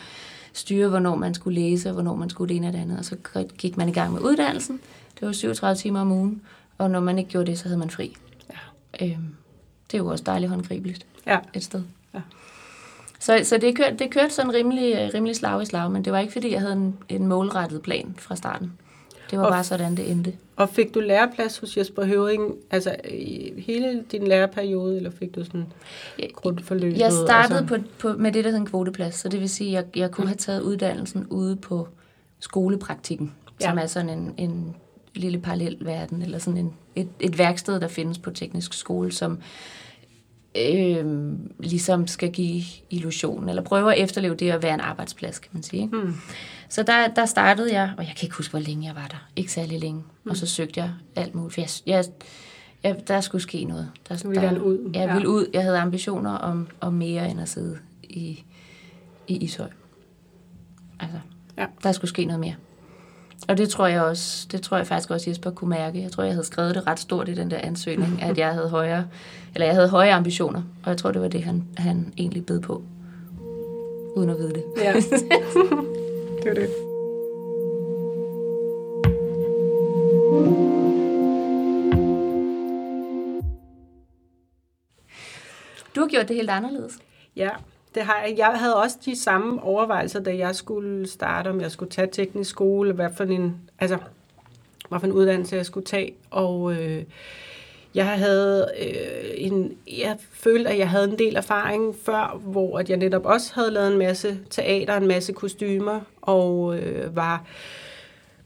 styre, 0.53 0.89
hvornår 0.89 1.15
man 1.15 1.35
skulle 1.35 1.61
læse, 1.61 1.89
og 1.89 1.93
hvornår 1.93 2.15
man 2.17 2.31
skulle 2.31 2.49
det 2.49 2.57
ene 2.57 2.67
og 2.67 2.73
det 2.73 2.79
andet. 2.79 2.99
Og 2.99 3.05
så 3.05 3.17
gik 3.59 3.77
man 3.77 3.89
i 3.89 3.93
gang 3.93 4.13
med 4.13 4.21
uddannelsen. 4.21 4.81
Det 5.21 5.27
var 5.27 5.33
37 5.33 5.77
timer 5.77 6.01
om 6.01 6.13
ugen, 6.13 6.43
og 6.79 6.91
når 6.91 7.01
man 7.01 7.19
ikke 7.19 7.31
gjorde 7.31 7.51
det, 7.51 7.59
så 7.59 7.65
havde 7.65 7.79
man 7.79 7.91
fri. 7.91 8.17
Øhm, 9.03 9.35
det 9.91 9.95
er 9.95 9.99
jo 9.99 10.07
også 10.07 10.25
dejligt 10.27 10.51
håndgribeligt 10.51 11.07
Ja. 11.27 11.39
et 11.55 11.65
sted. 11.65 11.83
Ja. 12.15 12.21
Så, 13.21 13.41
så 13.45 13.59
det, 13.59 13.77
kørte, 13.77 13.97
det 13.97 14.11
kørte 14.11 14.31
sådan 14.31 14.55
rimelig, 14.55 14.95
øh, 14.95 15.11
rimelig 15.15 15.37
slag 15.37 15.63
i 15.63 15.65
slag, 15.65 15.91
men 15.91 16.05
det 16.05 16.13
var 16.13 16.19
ikke, 16.19 16.33
fordi 16.33 16.53
jeg 16.53 16.61
havde 16.61 16.73
en, 16.73 16.97
en 17.09 17.27
målrettet 17.27 17.83
plan 17.83 18.15
fra 18.19 18.37
starten. 18.37 18.73
Det 19.31 19.39
var 19.39 19.45
Og- 19.45 19.51
bare 19.53 19.65
sådan, 19.65 19.97
det 19.97 20.11
endte. 20.11 20.33
Og 20.57 20.69
fik 20.69 20.95
du 20.95 21.01
læreplads 21.01 21.59
hos 21.59 21.77
Jesper 21.77 22.05
Høving, 22.05 22.55
altså 22.71 22.97
i 23.11 23.53
hele 23.67 24.05
din 24.13 24.27
læreperiode, 24.27 24.97
eller 24.97 25.11
fik 25.11 25.35
du 25.35 25.45
sådan 25.45 25.67
grundforløbet? 26.35 26.99
Jeg 26.99 27.13
startede 27.13 27.67
på, 27.67 27.77
på, 27.99 28.13
med 28.19 28.33
det, 28.33 28.45
der 28.45 28.51
hed 28.51 28.59
en 28.59 28.67
kvoteplads, 28.67 29.15
så 29.15 29.29
det 29.29 29.41
vil 29.41 29.49
sige, 29.49 29.79
at 29.79 29.85
jeg, 29.85 29.97
jeg 29.99 30.11
kunne 30.11 30.27
have 30.27 30.37
taget 30.37 30.61
uddannelsen 30.61 31.27
ude 31.31 31.57
på 31.57 31.89
skolepraktikken, 32.41 33.33
ja. 33.61 33.69
som 33.69 33.79
er 33.79 33.87
sådan 33.87 34.11
en, 34.11 34.35
en 34.39 34.77
lille 35.15 35.39
parallel 35.41 35.77
verden, 35.81 36.23
eller 36.23 36.39
sådan 36.39 36.57
en, 36.61 36.73
et, 36.97 37.09
et 37.21 37.39
værksted, 37.39 37.81
der 37.81 37.89
findes 37.89 38.19
på 38.19 38.31
teknisk 38.31 38.73
skole, 38.73 39.13
som 39.13 39.39
øh, 40.73 41.33
ligesom 41.59 42.07
skal 42.07 42.33
give 42.33 42.63
illusion, 42.91 43.49
eller 43.49 43.63
prøve 43.63 43.95
at 43.95 44.03
efterleve 44.03 44.35
det 44.35 44.51
at 44.51 44.63
være 44.63 44.75
en 44.75 44.81
arbejdsplads, 44.81 45.39
kan 45.39 45.51
man 45.53 45.63
sige. 45.63 45.83
Ikke? 45.83 45.97
Hmm. 45.97 46.15
Så 46.69 46.83
der, 46.83 47.09
der 47.09 47.27
startede 47.27 47.73
jeg, 47.75 47.93
og 47.99 48.05
jeg 48.07 48.15
kan 48.17 48.27
ikke 48.27 48.37
huske, 48.37 48.51
hvor 48.51 48.61
længe 48.61 48.87
jeg 48.87 48.95
var 48.95 49.07
der. 49.11 49.29
Ikke 49.37 49.53
særlig 49.53 49.81
længe. 49.81 50.03
Mm. 50.25 50.31
Og 50.31 50.37
så 50.37 50.47
søgte 50.47 50.81
jeg 50.81 50.91
alt 51.17 51.35
muligt. 51.35 51.55
For 51.55 51.61
jeg, 51.61 51.69
jeg, 51.87 52.05
jeg, 52.83 53.09
der 53.09 53.21
skulle 53.21 53.43
ske 53.43 53.65
noget. 53.65 53.91
Der, 54.09 54.17
Du 54.17 54.29
ville 54.29 54.43
der, 54.43 54.49
gerne 54.49 54.65
ud. 54.65 54.91
Jeg 54.95 55.07
Ja. 55.07 55.13
ville 55.15 55.29
ud. 55.29 55.47
Jeg 55.53 55.63
havde 55.63 55.79
ambitioner 55.79 56.31
om, 56.31 56.69
om 56.81 56.93
mere 56.93 57.31
end 57.31 57.41
at 57.41 57.49
sidde 57.49 57.79
i, 58.03 58.45
i 59.29 59.37
Ishøj. 59.37 59.69
Altså, 61.01 61.19
Ja. 61.59 61.67
der 61.83 61.93
skulle 61.93 62.09
ske 62.09 62.25
noget 62.25 62.41
mere. 62.41 62.55
Og 63.49 63.59
det 63.59 63.69
tror 63.69 63.87
jeg 63.87 64.03
også, 64.03 64.47
det 64.53 64.63
tror 64.63 64.77
jeg 64.77 64.87
faktisk 64.87 65.11
også 65.11 65.31
Jesper 65.31 65.51
kunne 65.51 65.71
mærke. 65.71 66.03
Jeg 66.03 66.13
tror, 66.13 66.23
jeg 66.23 66.33
havde 66.33 66.47
skrevet 66.47 66.75
det 66.75 66.87
ret 66.87 66.99
stort 66.99 67.29
i 67.29 67.35
den 67.35 67.51
der 67.51 67.59
ansøgning, 67.59 68.23
at 68.23 68.39
jeg 68.39 68.53
havde 68.53 68.69
højere, 68.69 69.07
eller 69.55 69.67
jeg 69.67 69.75
havde 69.75 69.89
høje 69.89 70.13
ambitioner. 70.13 70.63
Og 70.83 70.91
jeg 70.91 70.97
tror, 70.97 71.11
det 71.11 71.23
var 71.23 71.29
det, 71.29 71.45
han, 71.45 71.69
han 71.77 72.13
egentlig 72.19 72.47
bed 72.47 72.61
på. 72.61 72.83
Uden 74.17 74.31
at 74.31 74.39
vide 74.39 74.53
det. 74.53 74.65
Ja. 74.77 74.93
det 76.43 76.49
var 76.49 76.55
det. 76.55 76.69
Du 85.95 86.01
har 86.01 86.09
gjort 86.09 86.29
det 86.29 86.37
helt 86.37 86.51
anderledes. 86.51 86.99
Ja, 87.37 87.51
det 87.95 88.03
har 88.03 88.25
jeg. 88.27 88.39
Jeg 88.39 88.47
havde 88.47 88.77
også 88.77 88.97
de 89.05 89.21
samme 89.21 89.63
overvejelser, 89.63 90.21
da 90.21 90.37
jeg 90.37 90.55
skulle 90.55 91.09
starte, 91.09 91.49
om 91.49 91.61
jeg 91.61 91.71
skulle 91.71 91.91
tage 91.91 92.09
teknisk 92.13 92.51
skole, 92.51 92.93
hvad 92.93 93.09
for 93.17 93.25
en, 93.25 93.57
altså, 93.79 93.99
hvad 94.89 95.01
for 95.01 95.07
en 95.07 95.13
uddannelse 95.13 95.57
jeg 95.57 95.67
skulle 95.67 95.87
tage. 95.87 96.15
Og 96.31 96.73
øh, 96.73 97.05
jeg 97.95 98.07
havde 98.07 98.69
øh, 98.81 99.31
en, 99.35 99.77
jeg 99.99 100.17
følte, 100.33 100.71
at 100.71 100.79
jeg 100.79 100.91
havde 100.91 101.11
en 101.11 101.19
del 101.19 101.37
erfaring 101.37 101.95
før, 102.05 102.41
hvor 102.43 102.79
at 102.79 102.91
jeg 102.91 102.97
netop 102.97 103.27
også 103.27 103.55
havde 103.55 103.71
lavet 103.71 103.93
en 103.93 103.99
masse 103.99 104.39
teater, 104.51 104.97
en 104.97 105.07
masse 105.07 105.33
kostymer, 105.33 106.01
og 106.23 106.79
øh, 106.79 107.17
var 107.17 107.45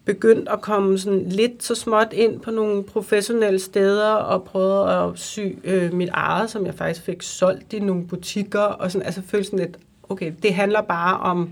begyndt 0.08 0.48
at 0.48 0.60
komme 0.60 0.98
sådan 0.98 1.28
lidt 1.28 1.62
så 1.62 1.74
småt 1.74 2.12
ind 2.12 2.40
på 2.40 2.50
nogle 2.50 2.82
professionelle 2.82 3.58
steder 3.58 4.12
og 4.12 4.44
prøvet 4.44 4.88
at 4.88 5.18
sy 5.18 5.40
øh, 5.64 5.92
mit 5.92 6.08
eget, 6.12 6.50
som 6.50 6.66
jeg 6.66 6.74
faktisk 6.74 7.04
fik 7.04 7.22
solgt 7.22 7.72
i 7.72 7.78
nogle 7.78 8.06
butikker 8.06 8.60
og 8.60 8.90
sådan, 8.90 9.06
altså 9.06 9.22
følte 9.22 9.44
sådan 9.44 9.58
lidt, 9.58 9.76
okay, 10.08 10.32
det 10.42 10.54
handler 10.54 10.80
bare 10.80 11.18
om 11.18 11.50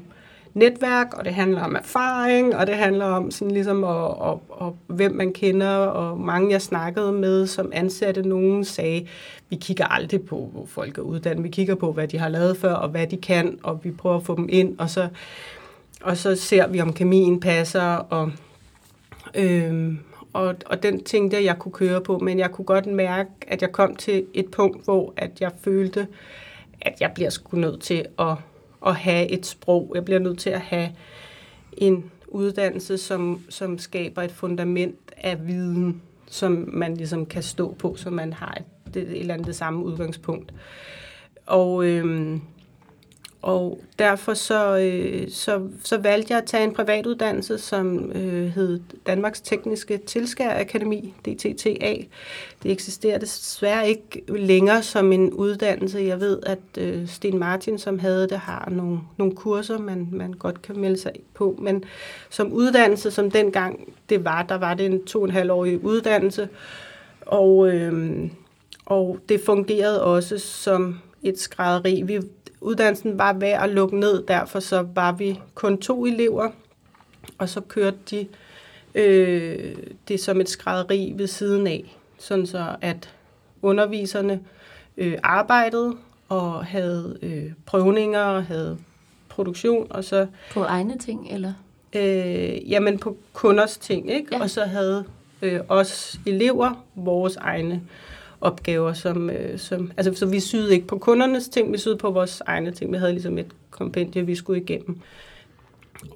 netværk, 0.55 1.15
og 1.15 1.25
det 1.25 1.35
handler 1.35 1.63
om 1.63 1.77
erfaring, 1.77 2.57
og 2.57 2.67
det 2.67 2.75
handler 2.75 3.05
om 3.05 3.31
sådan 3.31 3.51
ligesom, 3.51 3.83
og, 3.83 4.21
og, 4.21 4.43
og 4.49 4.77
hvem 4.87 5.13
man 5.13 5.33
kender, 5.33 5.77
og 5.77 6.21
mange 6.21 6.53
jeg 6.53 6.63
snakkede 6.63 7.13
med, 7.13 7.47
som 7.47 7.71
ansatte. 7.73 8.23
Nogen, 8.23 8.65
sagde, 8.65 9.07
vi 9.49 9.57
kigger 9.57 9.87
aldrig 9.87 10.23
på, 10.23 10.51
hvor 10.53 10.67
folk 10.67 10.99
er 10.99 11.03
uddannet, 11.03 11.45
vi 11.45 11.49
kigger 11.49 11.75
på, 11.75 11.93
hvad 11.93 12.09
de 12.09 12.19
har 12.19 12.29
lavet 12.29 12.57
før, 12.57 12.75
og 12.75 12.89
hvad 12.89 13.07
de 13.07 13.17
kan, 13.17 13.59
og 13.63 13.81
vi 13.83 13.91
prøver 13.91 14.17
at 14.17 14.23
få 14.23 14.37
dem 14.37 14.49
ind, 14.49 14.79
og 14.79 14.91
så, 14.91 15.09
og 16.03 16.17
så 16.17 16.37
ser 16.37 16.67
vi, 16.67 16.81
om 16.81 16.93
kemien 16.93 17.41
passer, 17.41 17.97
og, 17.97 18.33
øhm, 19.37 19.99
og, 20.33 20.55
og 20.67 20.83
den 20.83 21.05
tænkte 21.05 21.37
jeg, 21.37 21.45
jeg 21.45 21.59
kunne 21.59 21.73
køre 21.73 22.01
på, 22.01 22.19
men 22.19 22.39
jeg 22.39 22.51
kunne 22.51 22.65
godt 22.65 22.87
mærke, 22.87 23.31
at 23.47 23.63
jeg 23.63 23.73
kom 23.73 23.97
til 23.97 24.27
et 24.35 24.51
punkt, 24.51 24.85
hvor 24.85 25.15
at 25.17 25.41
jeg 25.41 25.53
følte, 25.61 26.07
at 26.81 27.01
jeg 27.01 27.13
bliver 27.15 27.31
sgu 27.31 27.57
nødt 27.57 27.81
til 27.81 28.05
at, 28.19 28.35
at 28.87 28.97
have 28.97 29.29
et 29.29 29.47
sprog. 29.47 29.93
Jeg 29.95 30.05
bliver 30.05 30.21
nødt 30.21 30.39
til 30.39 30.51
at 30.51 30.61
have 30.61 30.91
en 31.73 32.11
uddannelse, 32.29 32.99
som, 32.99 33.41
som 33.49 33.79
skaber 33.79 34.23
et 34.23 34.33
fundament 34.33 34.99
af 35.17 35.47
viden, 35.47 36.03
som 36.27 36.69
man 36.73 36.97
ligesom 36.97 37.27
kan 37.27 37.43
stå 37.43 37.75
på, 37.79 37.97
så 37.97 38.11
man 38.11 38.33
har 38.33 38.59
et, 38.87 38.97
et 38.97 39.21
eller 39.21 39.35
andet 39.35 39.47
det 39.47 39.57
samme 39.57 39.85
udgangspunkt. 39.85 40.53
Og, 41.47 41.85
øhm, 41.85 42.41
og 43.47 43.79
derfor 43.99 44.35
så, 44.35 44.79
øh, 44.79 45.31
så, 45.31 45.69
så 45.85 45.99
valgte 45.99 46.33
jeg 46.33 46.39
at 46.39 46.47
tage 46.47 46.65
en 46.65 46.75
privatuddannelse, 46.75 47.59
som 47.59 48.13
øh, 48.13 48.47
hed 48.49 48.81
Danmarks 49.07 49.41
Tekniske 49.41 49.99
Tilskær 49.99 50.61
Akademi, 50.61 51.15
DTTA. 51.25 51.97
Det 52.63 52.73
eksisterer 52.73 53.19
desværre 53.19 53.89
ikke 53.89 54.23
længere 54.29 54.83
som 54.83 55.13
en 55.13 55.33
uddannelse. 55.33 55.99
Jeg 55.99 56.21
ved, 56.21 56.39
at 56.47 56.59
øh, 56.79 57.09
Sten 57.09 57.39
Martin, 57.39 57.79
som 57.79 57.99
havde 57.99 58.29
det, 58.29 58.39
har 58.39 58.69
nogle, 58.71 59.01
nogle 59.17 59.35
kurser, 59.35 59.79
man, 59.79 60.09
man 60.13 60.33
godt 60.33 60.63
kan 60.63 60.79
melde 60.79 60.99
sig 60.99 61.13
på. 61.35 61.59
Men 61.63 61.85
som 62.31 62.53
uddannelse, 62.53 63.11
som 63.11 63.31
dengang 63.31 63.95
det 64.09 64.25
var, 64.25 64.43
der 64.43 64.59
var 64.59 64.75
det 64.75 64.87
en 64.87 65.05
to 65.05 65.19
og 65.19 65.25
en 65.25 65.31
halv 65.31 65.51
årig 65.51 65.85
uddannelse. 65.85 66.49
Og, 67.21 67.69
øh, 67.69 68.31
og 68.87 69.19
det 69.29 69.41
fungerede 69.41 70.05
også 70.05 70.39
som 70.39 71.01
et 71.23 71.39
skrædderi. 71.39 72.03
Vi 72.03 72.21
uddannelsen 72.61 73.19
var 73.19 73.33
ved 73.33 73.49
at 73.49 73.71
lukke 73.71 73.99
ned, 73.99 74.23
derfor 74.23 74.61
så 74.61 74.87
var 74.95 75.13
vi 75.13 75.41
kun 75.55 75.79
to 75.79 76.07
elever, 76.07 76.51
og 77.39 77.49
så 77.49 77.61
kørte 77.61 77.97
de 78.11 78.27
øh, 78.95 79.77
det 80.09 80.21
som 80.21 80.41
et 80.41 80.49
skrædderi 80.49 81.13
ved 81.17 81.27
siden 81.27 81.67
af, 81.67 81.97
sådan 82.19 82.47
så 82.47 82.77
at 82.81 83.15
underviserne 83.63 84.41
øh, 84.97 85.19
arbejdede 85.23 85.97
og 86.29 86.65
havde 86.65 87.19
øh, 87.23 87.53
prøvninger 87.67 88.21
og 88.21 88.45
havde 88.45 88.79
produktion, 89.29 89.87
og 89.91 90.05
så... 90.05 90.27
På 90.53 90.63
egne 90.63 90.99
ting, 90.99 91.29
eller? 91.31 91.53
Øh, 91.93 92.71
jamen 92.71 92.99
på 92.99 93.17
kunders 93.33 93.77
ting, 93.77 94.11
ikke? 94.11 94.29
Ja. 94.33 94.43
Og 94.43 94.51
så 94.51 94.65
havde 94.65 95.05
øh, 95.43 95.61
os 95.69 96.21
elever 96.27 96.85
vores 96.95 97.37
egne 97.37 97.75
øh, 97.75 97.81
opgaver, 98.41 98.93
som, 98.93 99.31
øh, 99.31 99.59
som 99.59 99.93
altså, 99.97 100.15
så 100.15 100.27
vi 100.27 100.41
syede 100.41 100.75
ikke 100.75 100.87
på 100.87 100.99
kundernes 100.99 101.49
ting, 101.49 101.73
vi 101.73 101.79
syede 101.79 101.97
på 101.97 102.11
vores 102.11 102.43
egne 102.47 102.71
ting. 102.71 102.93
Vi 102.93 102.97
havde 102.97 103.13
ligesom 103.13 103.39
et 103.39 103.53
kompendie, 103.71 104.27
vi 104.27 104.35
skulle 104.35 104.61
igennem. 104.61 105.01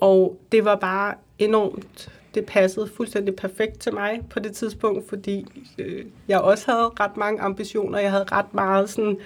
Og 0.01 0.37
det 0.53 0.65
var 0.65 0.77
bare 0.77 1.15
enormt, 1.39 2.11
det 2.35 2.47
passede 2.47 2.91
fuldstændig 2.97 3.37
perfekt 3.37 3.79
til 3.79 3.95
mig 3.95 4.21
på 4.31 4.39
det 4.39 4.53
tidspunkt, 4.53 5.09
fordi 5.09 5.47
øh, 5.79 6.05
jeg 6.29 6.41
også 6.41 6.71
havde 6.71 6.91
ret 7.01 7.17
mange 7.17 7.41
ambitioner. 7.41 7.99
Jeg 7.99 8.11
havde 8.11 8.25
ret 8.33 8.55
meget 8.55 8.91
sådan, 8.91 9.17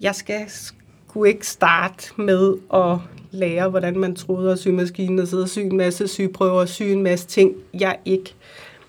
jeg 0.00 0.14
skal 0.14 0.40
skulle 0.48 1.30
ikke 1.32 1.46
starte 1.46 2.22
med 2.22 2.54
at 2.74 2.98
lære, 3.30 3.68
hvordan 3.68 3.98
man 3.98 4.14
troede 4.16 4.52
at 4.52 4.58
symaskinen 4.58 5.18
og 5.18 5.28
sidde 5.28 5.42
og 5.42 5.48
sy 5.48 5.58
en 5.58 5.76
masse 5.76 6.08
sygeprøver 6.08 6.60
og 6.60 6.68
sy 6.68 6.82
en 6.82 7.02
masse 7.02 7.26
ting, 7.26 7.56
jeg 7.74 7.98
ikke 8.04 8.34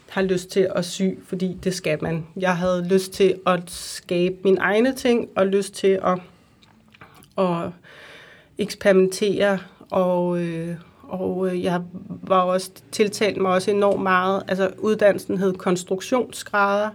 har 0.10 0.22
lyst 0.22 0.50
til 0.50 0.70
at 0.76 0.86
sy, 0.86 1.02
fordi 1.24 1.58
det 1.64 1.74
skal 1.74 2.04
man. 2.04 2.28
Jeg 2.36 2.58
havde 2.58 2.88
lyst 2.88 3.14
til 3.14 3.36
at 3.46 3.72
skabe 3.72 4.36
mine 4.44 4.60
egne 4.60 4.96
ting, 4.96 5.30
og 5.36 5.48
lyst 5.48 5.74
til 5.74 6.00
at, 6.04 6.20
at 7.38 7.72
eksperimentere, 8.58 9.60
og, 9.92 10.40
øh, 10.40 10.76
og 11.04 11.48
øh, 11.48 11.64
jeg 11.64 11.82
var 12.08 12.42
også 12.42 12.72
tiltalt 12.92 13.38
mig 13.38 13.52
også 13.52 13.72
enormt 13.72 14.04
meget, 14.04 14.44
altså 14.48 14.72
uddannelsen 14.78 15.38
hed 15.38 15.54
konstruktionsgrader, 15.54 16.90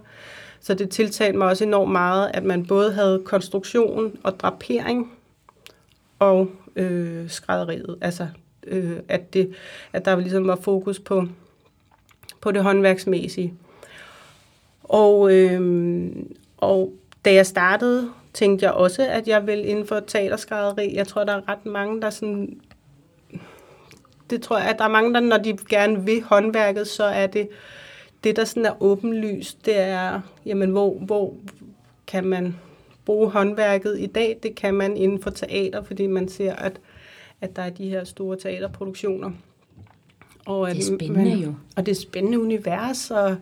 så 0.59 0.73
det 0.73 0.89
tiltalte 0.89 1.37
mig 1.37 1.47
også 1.47 1.63
enormt 1.63 1.91
meget, 1.91 2.31
at 2.33 2.43
man 2.43 2.65
både 2.65 2.93
havde 2.93 3.21
konstruktion 3.25 4.17
og 4.23 4.39
drapering 4.39 5.11
og 6.19 6.47
øh, 6.75 7.29
skrædderiet, 7.29 7.97
altså 8.01 8.27
øh, 8.67 8.97
at, 9.07 9.33
det, 9.33 9.53
at 9.93 10.05
der 10.05 10.15
ligesom 10.15 10.47
var 10.47 10.55
fokus 10.55 10.99
på 10.99 11.27
på 12.45 12.51
det 12.51 12.63
håndværksmæssige. 12.63 13.53
Og, 14.83 15.33
øh, 15.33 16.09
og 16.57 16.93
da 17.25 17.33
jeg 17.33 17.45
startede, 17.45 18.09
tænkte 18.33 18.65
jeg 18.65 18.73
også, 18.73 19.07
at 19.07 19.27
jeg 19.27 19.47
ville 19.47 19.63
inden 19.63 19.87
for 19.87 19.99
teaterskrædderi. 19.99 20.95
Jeg 20.95 21.07
tror, 21.07 21.23
der 21.23 21.33
er 21.33 21.49
ret 21.49 21.65
mange, 21.65 22.01
der 22.01 22.09
sådan... 22.09 22.61
Det 24.29 24.41
tror 24.41 24.57
jeg, 24.57 24.67
at 24.67 24.77
der 24.77 24.83
er 24.83 24.89
mange, 24.89 25.13
der 25.13 25.19
når 25.19 25.37
de 25.37 25.57
gerne 25.69 26.05
vil 26.05 26.23
håndværket, 26.23 26.87
så 26.87 27.03
er 27.03 27.27
det 27.27 27.49
det, 28.23 28.35
der 28.35 28.45
sådan 28.45 28.65
er 28.65 28.83
åbenlyst, 28.83 29.65
det 29.65 29.77
er, 29.79 30.21
jamen, 30.45 30.69
hvor, 30.69 30.93
hvor 30.93 31.33
kan 32.07 32.25
man 32.25 32.55
bruge 33.05 33.31
håndværket 33.31 33.99
i 33.99 34.05
dag? 34.07 34.39
Det 34.43 34.55
kan 34.55 34.73
man 34.73 34.97
inden 34.97 35.21
for 35.21 35.29
teater, 35.29 35.83
fordi 35.83 36.07
man 36.07 36.27
ser, 36.27 36.55
at, 36.55 36.79
at 37.41 37.55
der 37.55 37.61
er 37.61 37.69
de 37.69 37.89
her 37.89 38.03
store 38.03 38.37
teaterproduktioner. 38.37 39.31
Og, 40.45 40.69
det 40.69 40.77
er 40.77 40.83
spændende 40.83 41.29
man, 41.29 41.37
jo. 41.37 41.53
Og 41.75 41.85
det 41.85 41.91
er 41.91 41.95
spændende 41.95 42.39
univers, 42.39 43.11
og, 43.11 43.35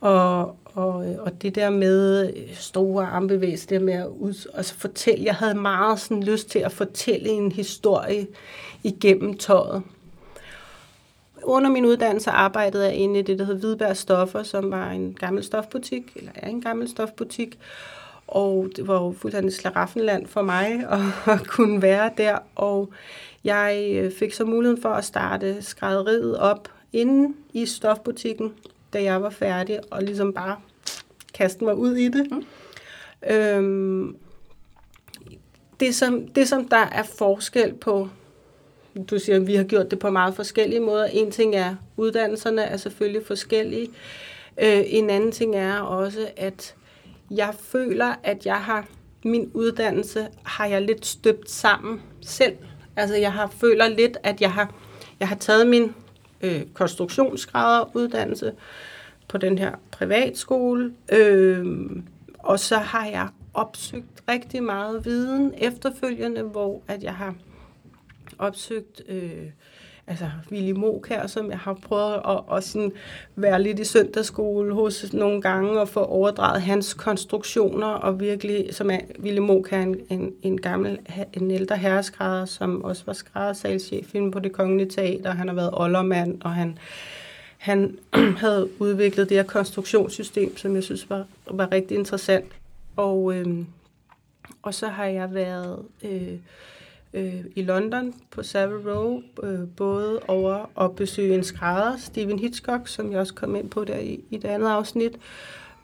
og, 0.00 0.56
og, 0.64 0.94
og 0.94 1.42
det 1.42 1.54
der 1.54 1.70
med 1.70 2.32
store 2.54 3.06
armbevægelser, 3.06 3.68
det 3.68 3.82
med 3.82 3.94
at 3.94 4.06
ud, 4.06 4.50
altså 4.54 4.74
fortælle, 4.74 5.24
jeg 5.24 5.34
havde 5.34 5.54
meget 5.54 6.00
sådan 6.00 6.22
lyst 6.22 6.50
til 6.50 6.58
at 6.58 6.72
fortælle 6.72 7.28
en 7.28 7.52
historie 7.52 8.26
igennem 8.82 9.36
tøjet. 9.36 9.82
Under 11.42 11.70
min 11.70 11.84
uddannelse 11.84 12.30
arbejdede 12.30 12.84
jeg 12.84 12.94
inde 12.94 13.20
i 13.20 13.22
det, 13.22 13.38
der 13.38 13.44
hed 13.44 13.54
Hvidberg 13.54 13.96
Stoffer, 13.96 14.42
som 14.42 14.70
var 14.70 14.90
en 14.90 15.14
gammel 15.14 15.44
stofbutik, 15.44 16.12
eller 16.16 16.30
er 16.34 16.48
en 16.48 16.60
gammel 16.60 16.88
stofbutik, 16.88 17.58
og 18.32 18.68
det 18.76 18.88
var 18.88 18.94
jo 18.94 19.14
fuldstændig 19.18 19.52
slaraffenland 19.52 20.26
for 20.26 20.42
mig 20.42 20.66
at, 21.26 21.32
at 21.34 21.46
kunne 21.46 21.82
være 21.82 22.10
der, 22.16 22.38
og 22.54 22.92
jeg 23.44 23.88
øh, 23.94 24.12
fik 24.12 24.32
så 24.32 24.44
muligheden 24.44 24.82
for 24.82 24.88
at 24.88 25.04
starte 25.04 25.62
skrædderiet 25.62 26.38
op 26.38 26.68
inden 26.92 27.36
i 27.52 27.66
stofbutikken, 27.66 28.52
da 28.92 29.02
jeg 29.02 29.22
var 29.22 29.30
færdig, 29.30 29.80
og 29.90 30.02
ligesom 30.02 30.32
bare 30.32 30.56
kaste 31.34 31.64
mig 31.64 31.76
ud 31.76 31.94
i 31.94 32.08
det. 32.08 32.30
Mm. 32.30 32.44
Øhm, 33.30 34.16
det, 35.80 35.94
som, 35.94 36.26
det, 36.26 36.48
som 36.48 36.68
der 36.68 36.76
er 36.92 37.02
forskel 37.02 37.74
på, 37.74 38.08
du 39.10 39.18
siger, 39.18 39.36
at 39.36 39.46
vi 39.46 39.54
har 39.54 39.64
gjort 39.64 39.90
det 39.90 39.98
på 39.98 40.10
meget 40.10 40.34
forskellige 40.34 40.80
måder. 40.80 41.04
En 41.04 41.30
ting 41.30 41.54
er, 41.54 41.74
uddannelserne 41.96 42.62
er 42.62 42.76
selvfølgelig 42.76 43.26
forskellige. 43.26 43.88
Øh, 44.62 44.82
en 44.86 45.10
anden 45.10 45.32
ting 45.32 45.56
er 45.56 45.78
også, 45.78 46.28
at 46.36 46.74
jeg 47.36 47.54
føler, 47.60 48.14
at 48.22 48.46
jeg 48.46 48.56
har 48.56 48.86
min 49.24 49.50
uddannelse 49.54 50.28
har 50.42 50.66
jeg 50.66 50.82
lidt 50.82 51.06
støbt 51.06 51.50
sammen 51.50 52.02
selv. 52.20 52.56
Altså 52.96 53.16
jeg 53.16 53.32
har 53.32 53.46
føler 53.46 53.88
lidt, 53.88 54.16
at 54.22 54.40
jeg 54.40 54.52
har, 54.52 54.74
jeg 55.20 55.28
har 55.28 55.36
taget 55.36 55.66
min 55.66 55.94
øh, 56.40 56.62
konstruktionsgraderuddannelse 56.74 58.52
på 59.28 59.38
den 59.38 59.58
her 59.58 59.72
privatskole, 59.90 60.94
øh, 61.12 61.90
og 62.38 62.58
så 62.60 62.76
har 62.76 63.06
jeg 63.06 63.28
opsøgt 63.54 64.22
rigtig 64.28 64.62
meget 64.62 65.04
viden 65.04 65.54
efterfølgende, 65.58 66.42
hvor 66.42 66.82
at 66.88 67.02
jeg 67.02 67.14
har 67.14 67.34
opsøgt 68.38 69.02
øh, 69.08 69.50
altså 70.12 70.30
Willy 70.50 70.70
Moker, 70.70 71.26
som 71.26 71.50
jeg 71.50 71.58
har 71.58 71.74
prøvet 71.74 72.20
at, 72.28 72.56
at 72.56 72.64
sådan 72.64 72.92
være 73.36 73.62
lidt 73.62 73.78
i 73.78 73.84
søndagsskole 73.84 74.74
hos 74.74 75.12
nogle 75.12 75.42
gange 75.42 75.80
og 75.80 75.88
få 75.88 76.04
overdraget 76.04 76.62
hans 76.62 76.94
konstruktioner, 76.94 77.86
og 77.86 78.20
virkelig, 78.20 78.74
som 78.74 78.90
er 78.90 78.98
Willy 79.22 79.38
Moker, 79.38 79.82
en, 79.82 79.96
en, 80.10 80.32
en 80.42 80.60
gammel, 80.60 80.98
en 81.32 81.50
ældre 81.50 81.76
herreskrædder, 81.76 82.44
som 82.44 82.84
også 82.84 83.02
var 83.06 83.12
skræddersalschef 83.12 84.14
på 84.32 84.38
det 84.38 84.52
kongelige 84.52 84.90
teater. 84.90 85.30
Han 85.30 85.48
har 85.48 85.54
været 85.54 85.70
oldermand, 85.72 86.42
og 86.42 86.54
han, 86.54 86.78
han 87.58 87.98
havde 88.42 88.68
udviklet 88.78 89.28
det 89.28 89.36
her 89.36 89.44
konstruktionssystem, 89.44 90.56
som 90.56 90.74
jeg 90.74 90.82
synes 90.82 91.10
var, 91.10 91.24
var 91.50 91.72
rigtig 91.72 91.98
interessant. 91.98 92.52
Og, 92.96 93.34
øh, 93.34 93.46
og 94.62 94.74
så 94.74 94.88
har 94.88 95.04
jeg 95.04 95.34
været... 95.34 95.78
Øh, 96.04 96.36
øh, 97.14 97.44
i 97.56 97.62
London 97.62 98.14
på 98.30 98.42
Savile 98.42 98.92
Row, 98.92 99.22
øh, 99.42 99.68
både 99.76 100.20
over 100.28 100.80
at 100.84 100.96
besøge 100.96 101.34
en 101.34 101.44
skrædder, 101.44 101.96
Stephen 101.96 102.38
Hitchcock, 102.38 102.88
som 102.88 103.12
jeg 103.12 103.20
også 103.20 103.34
kom 103.34 103.56
ind 103.56 103.70
på 103.70 103.84
der 103.84 103.98
i, 103.98 104.20
i 104.30 104.36
det 104.36 104.48
andet 104.48 104.68
afsnit. 104.68 105.18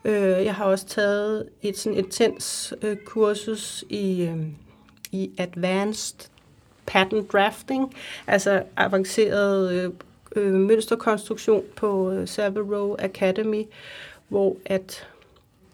Øh, 0.04 0.14
jeg 0.23 0.54
har 0.54 0.64
også 0.64 0.87
taget 0.87 1.49
et 1.62 1.78
sådan 1.78 1.99
intens 1.99 2.75
øh, 2.82 2.97
kursus 2.97 3.85
i, 3.88 4.23
øh, 4.23 4.47
i 5.12 5.30
Advanced 5.38 6.30
Pattern 6.87 7.26
Drafting, 7.32 7.94
altså 8.26 8.62
avanceret 8.76 9.73
øh, 9.73 9.90
øh, 10.37 10.54
mønsterkonstruktion 10.54 11.64
på 11.76 12.11
øh, 12.11 12.28
Savile 12.28 12.76
Row 12.76 12.97
Academy, 12.99 13.62
hvor 14.28 14.56
at 14.64 15.08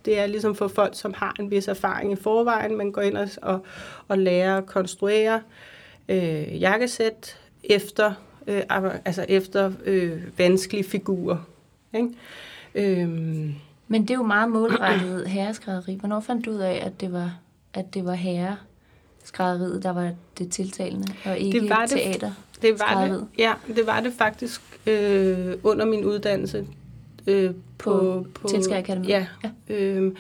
det 0.05 0.19
er 0.19 0.27
ligesom 0.27 0.55
for 0.55 0.69
folk, 0.69 0.93
som 0.97 1.15
har 1.17 1.37
en 1.41 1.51
vis 1.51 1.69
erfaring 1.69 2.13
i 2.13 2.17
forvejen. 2.17 2.77
Man 2.77 2.93
går 2.93 3.03
ind 3.03 3.17
og, 3.17 3.29
og, 3.43 3.65
og 4.09 4.19
lærer 4.19 4.59
at 4.59 4.67
konstruere 4.67 5.41
øh, 6.09 6.61
jakkesæt 6.61 7.39
efter, 7.65 8.13
øh, 8.47 8.63
altså 9.05 9.25
efter 9.29 9.73
øh, 9.85 10.39
vanskelige 10.39 10.85
figurer. 10.85 11.37
Ikke? 11.95 12.09
Øhm, 12.75 13.55
Men 13.89 14.03
det 14.03 14.11
er 14.11 14.15
jo 14.15 14.23
meget 14.23 14.51
målrettet 14.51 15.29
herreskrædderi. 15.37 15.95
Hvornår 15.95 16.21
fandt 16.21 16.45
du 16.47 16.51
ud 16.51 16.59
af, 16.59 16.83
at 16.87 17.01
det 17.01 17.13
var, 17.13 17.39
at 17.75 17.95
det 17.95 18.05
var 18.05 18.15
herreskrædderiet, 18.15 19.83
der 19.83 19.91
var 19.93 20.11
det 20.39 20.51
tiltalende, 20.51 21.07
og 21.25 21.39
ikke 21.39 21.61
Det 21.61 21.71
var 21.71 21.81
det. 21.81 21.91
teater? 21.91 22.31
Det 22.63 22.71
var 22.73 22.77
Skrædderiet. 22.91 23.27
det, 23.33 23.39
ja, 23.39 23.53
det 23.77 23.87
var 23.87 24.01
det 24.01 24.13
faktisk 24.19 24.61
øh, 24.87 25.55
under 25.63 25.85
min 25.85 26.05
uddannelse 26.05 26.67
øh, 27.27 27.51
på, 27.79 28.27
På 28.35 28.49
Tilskæreakademiet? 28.49 29.09
Ja, 29.09 29.27
Ja. 29.45 29.51
ja. 29.69 29.75
Øh, 29.75 30.13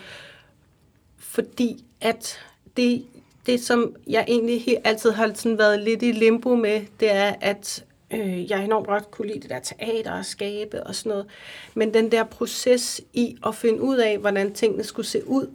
fordi 1.18 1.84
at 2.00 2.38
det, 2.76 3.04
det, 3.46 3.60
som 3.60 3.96
jeg 4.06 4.24
egentlig 4.28 4.60
he- 4.60 4.80
altid 4.84 5.10
har 5.10 5.32
sådan 5.34 5.58
været 5.58 5.80
lidt 5.82 6.02
i 6.02 6.12
limbo 6.12 6.54
med, 6.54 6.80
det 7.00 7.12
er, 7.12 7.34
at 7.40 7.84
øh, 8.10 8.50
jeg 8.50 8.64
enormt 8.64 8.86
godt 8.86 9.10
kunne 9.10 9.28
lide 9.28 9.40
det 9.40 9.50
der 9.50 9.58
teater 9.60 10.12
og 10.12 10.24
skabe 10.24 10.82
og 10.86 10.94
sådan 10.94 11.10
noget. 11.10 11.26
Men 11.74 11.94
den 11.94 12.12
der 12.12 12.24
proces 12.24 13.00
i 13.12 13.36
at 13.46 13.54
finde 13.54 13.80
ud 13.80 13.96
af, 13.96 14.18
hvordan 14.18 14.54
tingene 14.54 14.84
skulle 14.84 15.06
se 15.06 15.26
ud, 15.28 15.46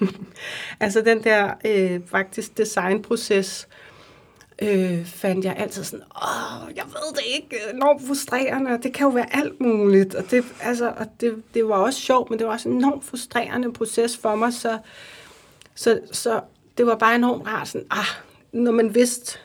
altså 0.80 1.00
den 1.00 1.24
der 1.24 1.54
øh, 1.64 2.00
faktisk 2.06 2.58
designproces, 2.58 3.68
øh, 3.70 3.85
fandt 5.04 5.44
jeg 5.44 5.56
altid 5.56 5.84
sådan, 5.84 6.04
åh, 6.22 6.76
jeg 6.76 6.84
ved 6.84 7.14
det 7.14 7.22
ikke, 7.34 7.56
enormt 7.74 8.06
frustrerende, 8.06 8.70
og 8.70 8.82
det 8.82 8.92
kan 8.92 9.04
jo 9.04 9.10
være 9.10 9.36
alt 9.36 9.60
muligt, 9.60 10.14
og 10.14 10.30
det, 10.30 10.44
altså, 10.60 10.92
og 10.96 11.06
det, 11.20 11.42
det 11.54 11.68
var 11.68 11.74
også 11.74 12.00
sjovt, 12.00 12.30
men 12.30 12.38
det 12.38 12.46
var 12.46 12.52
også 12.52 12.68
en 12.68 12.74
enormt 12.74 13.04
frustrerende 13.04 13.72
proces 13.72 14.16
for 14.16 14.34
mig, 14.34 14.52
så, 14.52 14.78
så, 15.74 16.00
så 16.12 16.40
det 16.78 16.86
var 16.86 16.94
bare 16.94 17.14
enormt 17.14 17.46
rart, 17.46 17.68
sådan, 17.68 17.86
ah, 17.90 18.06
når 18.52 18.72
man 18.72 18.94
vidste, 18.94 19.38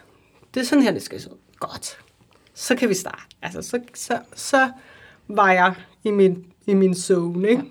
det 0.53 0.59
er 0.59 0.65
sådan 0.65 0.83
her, 0.83 0.91
det 0.91 1.03
skal 1.03 1.21
se 1.21 1.31
ud, 1.31 1.37
godt, 1.59 1.97
så 2.53 2.75
kan 2.75 2.89
vi 2.89 2.93
starte, 2.93 3.35
altså, 3.41 3.61
så, 3.61 3.79
så, 3.93 4.19
så 4.35 4.71
var 5.27 5.51
jeg 5.51 5.75
i 6.03 6.11
min, 6.11 6.45
i 6.65 6.73
min 6.73 6.95
zone, 6.95 7.49
ikke? 7.49 7.63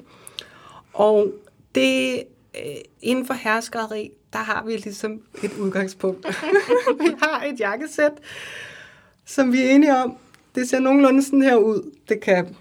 Og 0.92 1.32
det, 1.74 2.24
øh, 2.54 2.76
inden 3.00 3.26
for 3.26 3.34
herskeri, 3.34 4.10
der 4.32 4.38
har 4.38 4.64
vi 4.66 4.72
ligesom 4.72 5.22
et 5.44 5.52
udgangspunkt. 5.58 6.26
vi 7.00 7.10
har 7.22 7.44
et 7.44 7.60
jakkesæt, 7.60 8.12
som 9.24 9.52
vi 9.52 9.62
er 9.62 9.70
enige 9.70 9.96
om. 9.96 10.16
Det 10.54 10.68
ser 10.68 10.78
nogenlunde 10.78 11.22
sådan 11.22 11.42
her 11.42 11.56
ud. 11.56 11.90
Det 12.08 12.20
kan 12.20 12.56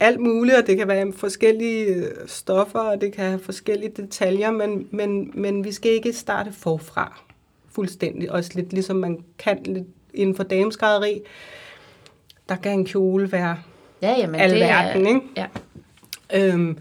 alt 0.00 0.20
muligt, 0.20 0.56
og 0.56 0.66
det 0.66 0.76
kan 0.76 0.88
være 0.88 1.12
forskellige 1.12 1.86
øh, 1.86 2.04
stoffer, 2.26 2.80
og 2.80 3.00
det 3.00 3.12
kan 3.12 3.24
have 3.24 3.38
forskellige 3.38 3.92
detaljer, 3.96 4.50
men, 4.50 4.88
men, 4.90 5.30
men 5.34 5.64
vi 5.64 5.72
skal 5.72 5.90
ikke 5.90 6.12
starte 6.12 6.52
forfra 6.52 7.20
fuldstændig. 7.70 8.32
Også 8.32 8.50
lidt 8.54 8.72
ligesom 8.72 8.96
man 8.96 9.24
kan 9.38 9.62
lidt 9.64 9.86
inden 10.14 10.36
for 10.36 10.42
dameskrædderi. 10.42 11.20
Der 12.48 12.56
kan 12.56 12.72
en 12.72 12.84
kjole 12.84 13.32
være 13.32 13.58
Ja, 14.02 14.14
jamen, 14.18 14.40
Alverden, 14.40 15.06
ikke? 15.06 15.20
Ja. 15.36 15.46
Øhm, 16.34 16.78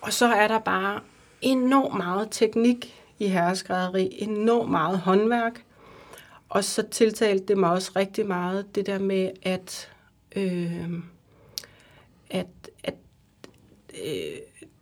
og 0.00 0.12
så 0.12 0.26
er 0.26 0.48
der 0.48 0.58
bare 0.58 1.00
enormt 1.40 1.96
meget 1.96 2.28
teknik 2.30 3.01
i 3.22 3.28
herreskrædderi, 3.28 4.08
enormt 4.18 4.70
meget 4.70 4.98
håndværk. 4.98 5.64
Og 6.48 6.64
så 6.64 6.82
tiltalte 6.90 7.44
det 7.44 7.58
mig 7.58 7.70
også 7.70 7.92
rigtig 7.96 8.26
meget 8.26 8.74
det 8.74 8.86
der 8.86 8.98
med, 8.98 9.30
at, 9.42 9.90
øh, 10.36 10.90
at, 12.30 12.46
at 12.84 12.94
øh, 14.04 14.36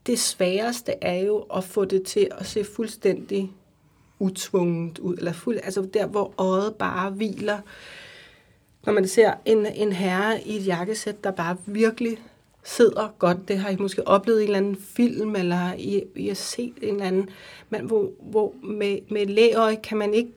det 0.06 0.18
sværeste 0.18 0.92
er 1.02 1.20
jo 1.20 1.38
at 1.38 1.64
få 1.64 1.84
det 1.84 2.02
til 2.02 2.28
at 2.38 2.46
se 2.46 2.64
fuldstændig 2.64 3.52
utvunget 4.18 4.98
ud, 4.98 5.16
eller 5.16 5.32
fuld, 5.32 5.58
altså 5.62 5.88
der, 5.94 6.06
hvor 6.06 6.34
øjet 6.38 6.74
bare 6.74 7.10
hviler. 7.10 7.58
Når 8.86 8.92
man 8.92 9.08
ser 9.08 9.32
en, 9.44 9.66
en 9.66 9.92
herre 9.92 10.42
i 10.42 10.56
et 10.56 10.66
jakkesæt, 10.66 11.24
der 11.24 11.30
bare 11.30 11.56
virkelig 11.66 12.18
sidder 12.64 13.14
godt, 13.18 13.48
det 13.48 13.58
har 13.58 13.70
I 13.70 13.76
måske 13.76 14.06
oplevet 14.08 14.40
i 14.40 14.42
en 14.42 14.48
eller 14.48 14.58
anden 14.58 14.76
film, 14.96 15.36
eller 15.36 15.72
I, 15.74 16.02
I 16.16 16.26
har 16.28 16.34
set 16.34 16.72
en 16.82 16.94
eller 16.94 17.06
anden, 17.06 17.28
men 17.70 17.80
hvor, 17.80 18.10
hvor 18.20 18.54
med, 18.62 18.98
med 19.10 19.26
lægøje 19.26 19.76
kan 19.76 19.98
man 19.98 20.14
ikke 20.14 20.32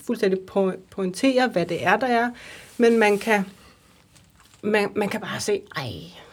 fuldstændig 0.00 0.38
po- 0.50 0.76
pointere, 0.90 1.48
hvad 1.48 1.66
det 1.66 1.84
er, 1.86 1.96
der 1.96 2.06
er, 2.06 2.30
men 2.78 2.98
man 2.98 3.18
kan, 3.18 3.44
man, 4.62 4.88
man 4.96 5.08
kan 5.08 5.20
bare 5.20 5.40
se, 5.40 5.60
ej, 5.76 5.90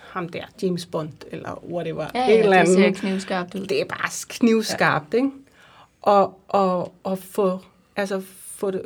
ham 0.09 0.29
der, 0.29 0.43
James 0.61 0.85
Bond, 0.85 1.09
eller 1.31 1.63
whatever, 1.71 2.07
Ja, 2.15 2.25
en 2.25 2.39
eller 2.39 2.57
ja, 2.57 2.63
det 2.63 2.69
anden 2.77 2.93
ser 2.95 2.99
knivskarpt 3.01 3.55
ud. 3.55 3.65
det 3.67 3.81
er 3.81 3.85
bare 3.85 4.09
knivskarpt, 4.29 5.13
ja. 5.13 5.17
ikke? 5.17 5.29
Og, 6.01 6.39
og, 6.47 6.93
og 7.03 7.17
få, 7.19 7.59
altså 7.95 8.21
få 8.55 8.71
det, 8.71 8.81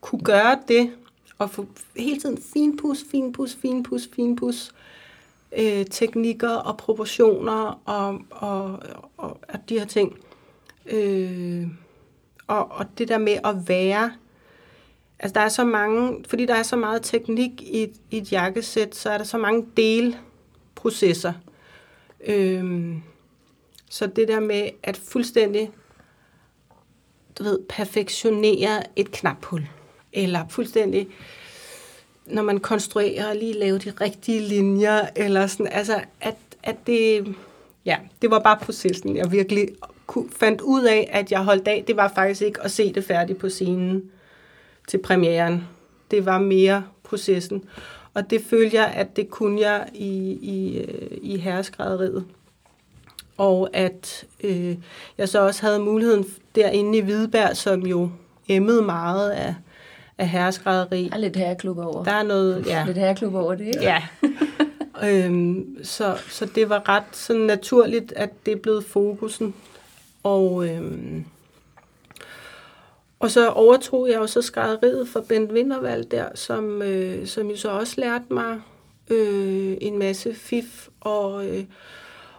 kunne 0.00 0.20
gøre 0.22 0.58
det, 0.68 0.90
og 1.38 1.50
få 1.50 1.66
hele 1.96 2.20
tiden 2.20 2.38
finpus, 2.54 2.98
finpus, 3.10 3.56
finpus, 3.62 4.08
finpus, 4.16 4.70
øh, 5.58 5.86
teknikker 5.90 6.50
og 6.50 6.76
proportioner 6.76 7.80
og, 7.84 8.20
og, 8.30 8.82
og, 9.16 9.38
og 9.48 9.68
de 9.68 9.78
her 9.78 9.86
ting. 9.86 10.18
Øh, 10.86 11.66
og, 12.46 12.70
og 12.72 12.86
det 12.98 13.08
der 13.08 13.18
med 13.18 13.38
at 13.44 13.68
være, 13.68 14.12
altså 15.18 15.34
der 15.34 15.40
er 15.40 15.48
så 15.48 15.64
mange, 15.64 16.24
fordi 16.28 16.46
der 16.46 16.54
er 16.54 16.62
så 16.62 16.76
meget 16.76 17.02
teknik 17.02 17.62
i, 17.62 17.82
et- 17.82 18.00
i 18.10 18.16
et 18.18 18.32
jakkesæt, 18.32 18.94
så 18.94 19.10
er 19.10 19.18
der 19.18 19.24
så 19.24 19.38
mange 19.38 19.66
delprocesser. 19.76 21.32
Øh, 22.26 22.92
så 23.90 24.06
det 24.06 24.28
der 24.28 24.40
med 24.40 24.68
at 24.82 24.96
fuldstændig, 24.96 25.70
du 27.38 27.42
ved, 27.42 27.58
perfektionere 27.68 28.82
et 28.96 29.10
knaphul, 29.10 29.62
eller 30.12 30.48
fuldstændig, 30.48 31.08
når 32.26 32.42
man 32.42 32.60
konstruerer, 32.60 33.34
lige 33.34 33.58
lave 33.58 33.78
de 33.78 33.92
rigtige 34.00 34.40
linjer, 34.40 35.06
eller 35.16 35.46
sådan, 35.46 35.68
altså, 35.72 36.00
at, 36.20 36.36
at 36.62 36.76
det, 36.86 37.34
ja, 37.84 37.96
det 38.22 38.30
var 38.30 38.38
bare 38.38 38.58
processen, 38.62 39.16
jeg 39.16 39.32
virkelig 39.32 39.68
fandt 40.36 40.60
ud 40.60 40.84
af, 40.84 41.10
at 41.12 41.32
jeg 41.32 41.40
holdt 41.40 41.68
af, 41.68 41.84
det 41.86 41.96
var 41.96 42.12
faktisk 42.14 42.42
ikke 42.42 42.62
at 42.62 42.70
se 42.70 42.92
det 42.92 43.04
færdigt 43.04 43.38
på 43.38 43.48
scenen 43.48 44.10
til 44.88 44.98
premieren. 44.98 45.68
Det 46.10 46.26
var 46.26 46.38
mere 46.38 46.84
processen. 47.02 47.64
Og 48.14 48.30
det 48.30 48.42
følte 48.42 48.76
jeg, 48.76 48.86
at 48.86 49.16
det 49.16 49.30
kunne 49.30 49.60
jeg 49.60 49.88
i, 49.94 50.38
i, 50.42 50.78
øh, 50.78 51.18
i 51.22 51.36
herreskrædderiet 51.36 52.24
og 53.36 53.70
at 53.72 54.24
øh, 54.44 54.76
jeg 55.18 55.28
så 55.28 55.40
også 55.46 55.62
havde 55.62 55.78
muligheden 55.78 56.24
derinde 56.54 56.98
i 56.98 57.00
Hvidberg, 57.00 57.56
som 57.56 57.86
jo 57.86 58.10
emmede 58.48 58.82
meget 58.82 59.30
af, 59.30 59.54
af 60.18 60.28
herreskrædderi. 60.28 61.08
Der 61.08 61.16
er 61.16 61.20
lidt 61.20 61.36
herreklub 61.36 61.78
over. 61.78 62.04
Der 62.04 62.12
er 62.12 62.22
noget, 62.22 62.66
ja, 62.66 62.84
Lidt 62.86 62.98
herreklub 62.98 63.34
over 63.34 63.54
det, 63.54 63.66
ikke? 63.66 63.82
ja. 63.82 64.02
øhm, 65.04 65.78
så, 65.82 66.16
så 66.28 66.46
det 66.54 66.68
var 66.68 66.88
ret 66.88 67.04
sådan 67.12 67.42
naturligt, 67.42 68.12
at 68.16 68.30
det 68.46 68.60
blev 68.60 68.82
fokusen. 68.82 69.54
Og, 70.22 70.68
øhm, 70.68 71.24
og 73.18 73.30
så 73.30 73.50
overtog 73.50 74.08
jeg 74.08 74.16
jo 74.16 74.26
så 74.26 74.42
skrædderiet 74.42 75.08
for 75.08 75.20
Bent 75.20 75.52
Wintervald 75.52 76.04
der, 76.04 76.28
som, 76.34 76.82
øh, 76.82 77.26
som 77.26 77.50
jo 77.50 77.56
så 77.56 77.70
også 77.70 77.94
lærte 78.00 78.24
mig 78.30 78.60
øh, 79.10 79.76
en 79.80 79.98
masse 79.98 80.34
fif. 80.34 80.88
Og, 81.00 81.46
øh, 81.46 81.64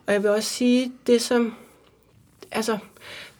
og 0.05 0.13
jeg 0.13 0.23
vil 0.23 0.31
også 0.31 0.49
sige, 0.49 0.91
det 1.07 1.21
som... 1.21 1.55
Altså, 2.51 2.77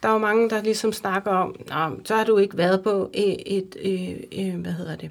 der 0.02 0.08
er 0.08 0.12
jo 0.12 0.18
mange, 0.18 0.50
der 0.50 0.62
ligesom 0.62 0.92
snakker 0.92 1.30
om, 1.30 1.56
Nå, 1.68 2.00
så 2.04 2.14
har 2.14 2.24
du 2.24 2.38
ikke 2.38 2.56
været 2.56 2.82
på 2.82 3.10
e-, 3.14 3.18
et, 3.18 3.42
et, 3.46 3.76
et, 3.82 4.46
et 4.46 4.52
hvad 4.52 4.72
hedder 4.72 4.96
det, 4.96 5.10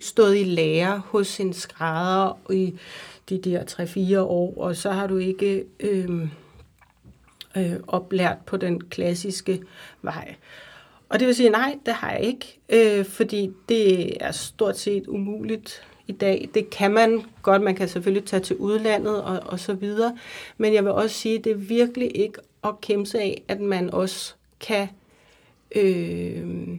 stået 0.00 0.36
i 0.36 0.44
lære 0.44 1.02
hos 1.06 1.40
en 1.40 1.52
skrædder 1.52 2.38
i 2.50 2.74
de 3.28 3.38
der 3.38 3.62
3-4 4.16 4.18
år, 4.18 4.54
og 4.56 4.76
så 4.76 4.90
har 4.90 5.06
du 5.06 5.16
ikke 5.16 5.64
øh, 5.80 6.28
øh, 7.56 7.72
oplært 7.86 8.38
på 8.46 8.56
den 8.56 8.80
klassiske 8.80 9.62
vej. 10.02 10.34
Og 11.08 11.20
det 11.20 11.26
vil 11.26 11.34
sige, 11.34 11.50
nej, 11.50 11.78
det 11.86 11.94
har 11.94 12.10
jeg 12.10 12.20
ikke, 12.20 12.58
øh, 12.68 13.04
fordi 13.04 13.50
det 13.68 14.16
er 14.24 14.32
stort 14.32 14.78
set 14.78 15.06
umuligt 15.06 15.82
i 16.06 16.12
dag. 16.12 16.48
Det 16.54 16.70
kan 16.70 16.90
man 16.90 17.22
godt, 17.42 17.62
man 17.62 17.74
kan 17.74 17.88
selvfølgelig 17.88 18.24
tage 18.24 18.40
til 18.40 18.56
udlandet 18.56 19.22
og, 19.22 19.40
og 19.46 19.60
så 19.60 19.74
videre, 19.74 20.18
men 20.58 20.74
jeg 20.74 20.84
vil 20.84 20.92
også 20.92 21.16
sige, 21.16 21.38
det 21.38 21.52
er 21.52 21.56
virkelig 21.56 22.16
ikke 22.16 22.38
at 22.64 22.80
kæmpe 22.80 23.06
sig 23.06 23.20
af, 23.20 23.42
at 23.48 23.60
man 23.60 23.90
også 23.90 24.34
kan 24.60 24.88
øh, 25.76 26.78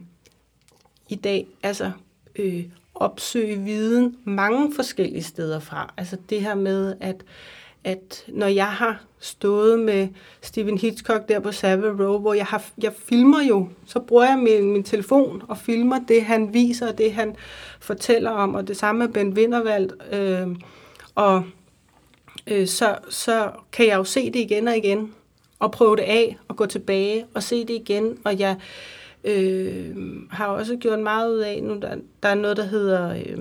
i 1.08 1.14
dag 1.14 1.46
altså 1.62 1.90
øh, 2.36 2.64
opsøge 2.94 3.58
viden 3.58 4.16
mange 4.24 4.74
forskellige 4.74 5.22
steder 5.22 5.60
fra. 5.60 5.94
Altså 5.96 6.16
det 6.30 6.40
her 6.40 6.54
med, 6.54 6.94
at, 7.00 7.24
at 7.84 8.24
når 8.28 8.46
jeg 8.46 8.72
har 8.72 9.04
stået 9.18 9.80
med 9.80 10.08
Stephen 10.40 10.78
Hitchcock 10.78 11.28
der 11.28 11.40
på 11.40 11.52
Savile 11.52 12.06
Row, 12.06 12.18
hvor 12.18 12.34
jeg, 12.34 12.46
har, 12.46 12.64
jeg 12.82 12.92
filmer 12.92 13.42
jo, 13.42 13.68
så 13.86 14.00
bruger 14.00 14.24
jeg 14.24 14.38
min, 14.38 14.72
min 14.72 14.84
telefon 14.84 15.42
og 15.48 15.58
filmer 15.58 15.98
det, 16.08 16.24
han 16.24 16.54
viser, 16.54 16.88
og 16.88 16.98
det, 16.98 17.12
han 17.12 17.36
fortæller 17.80 18.30
om, 18.30 18.54
og 18.54 18.68
det 18.68 18.76
samme 18.76 18.98
med 18.98 19.12
Ben 19.12 19.32
Wintervald. 19.32 19.90
Øh, 20.12 20.56
og 21.14 21.44
øh, 22.46 22.66
så, 22.66 22.98
så 23.08 23.50
kan 23.72 23.86
jeg 23.86 23.96
jo 23.96 24.04
se 24.04 24.26
det 24.26 24.40
igen 24.40 24.68
og 24.68 24.76
igen, 24.76 25.14
og 25.58 25.72
prøve 25.72 25.96
det 25.96 26.02
af, 26.02 26.38
og 26.48 26.56
gå 26.56 26.66
tilbage 26.66 27.26
og 27.34 27.42
se 27.42 27.60
det 27.60 27.74
igen, 27.74 28.18
og 28.24 28.38
jeg 28.38 28.56
øh, 29.24 29.96
har 30.30 30.46
også 30.46 30.76
gjort 30.76 30.98
meget 30.98 31.30
ud 31.32 31.38
af, 31.38 31.62
nu 31.62 31.78
der, 31.80 31.96
der 32.22 32.28
er 32.28 32.34
noget, 32.34 32.56
der 32.56 32.64
hedder, 32.64 33.10
øh, 33.10 33.38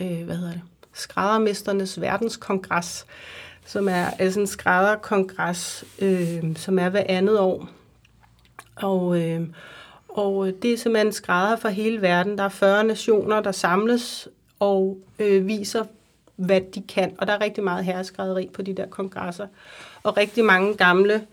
øh, 0.00 0.24
hvad 0.24 0.36
hedder 0.36 0.52
det, 0.52 0.62
Skræddermesternes 0.92 2.00
Verdenskongres, 2.00 3.06
som 3.66 3.88
er 3.88 4.06
altså 4.18 4.40
en 4.40 4.46
skrædderkongres, 4.46 5.84
øh, 5.98 6.56
som 6.56 6.78
er 6.78 6.88
hver 6.88 7.04
andet 7.08 7.38
år. 7.38 7.68
Og, 8.76 9.22
øh, 9.22 9.40
og 10.08 10.52
det 10.62 10.72
er 10.72 10.76
simpelthen 10.76 11.12
skrædder 11.12 11.56
fra 11.56 11.68
hele 11.68 12.02
verden. 12.02 12.38
Der 12.38 12.44
er 12.44 12.48
40 12.48 12.84
nationer, 12.84 13.40
der 13.40 13.52
samles 13.52 14.28
og 14.58 14.98
øh, 15.18 15.46
viser, 15.46 15.84
hvad 16.36 16.60
de 16.74 16.82
kan. 16.88 17.14
Og 17.18 17.26
der 17.26 17.32
er 17.32 17.40
rigtig 17.40 17.64
meget 17.64 17.84
herreskrædderi 17.84 18.50
på 18.52 18.62
de 18.62 18.74
der 18.74 18.86
kongresser. 18.86 19.46
Og 20.02 20.16
rigtig 20.16 20.44
mange 20.44 20.74
gamle 20.74 21.26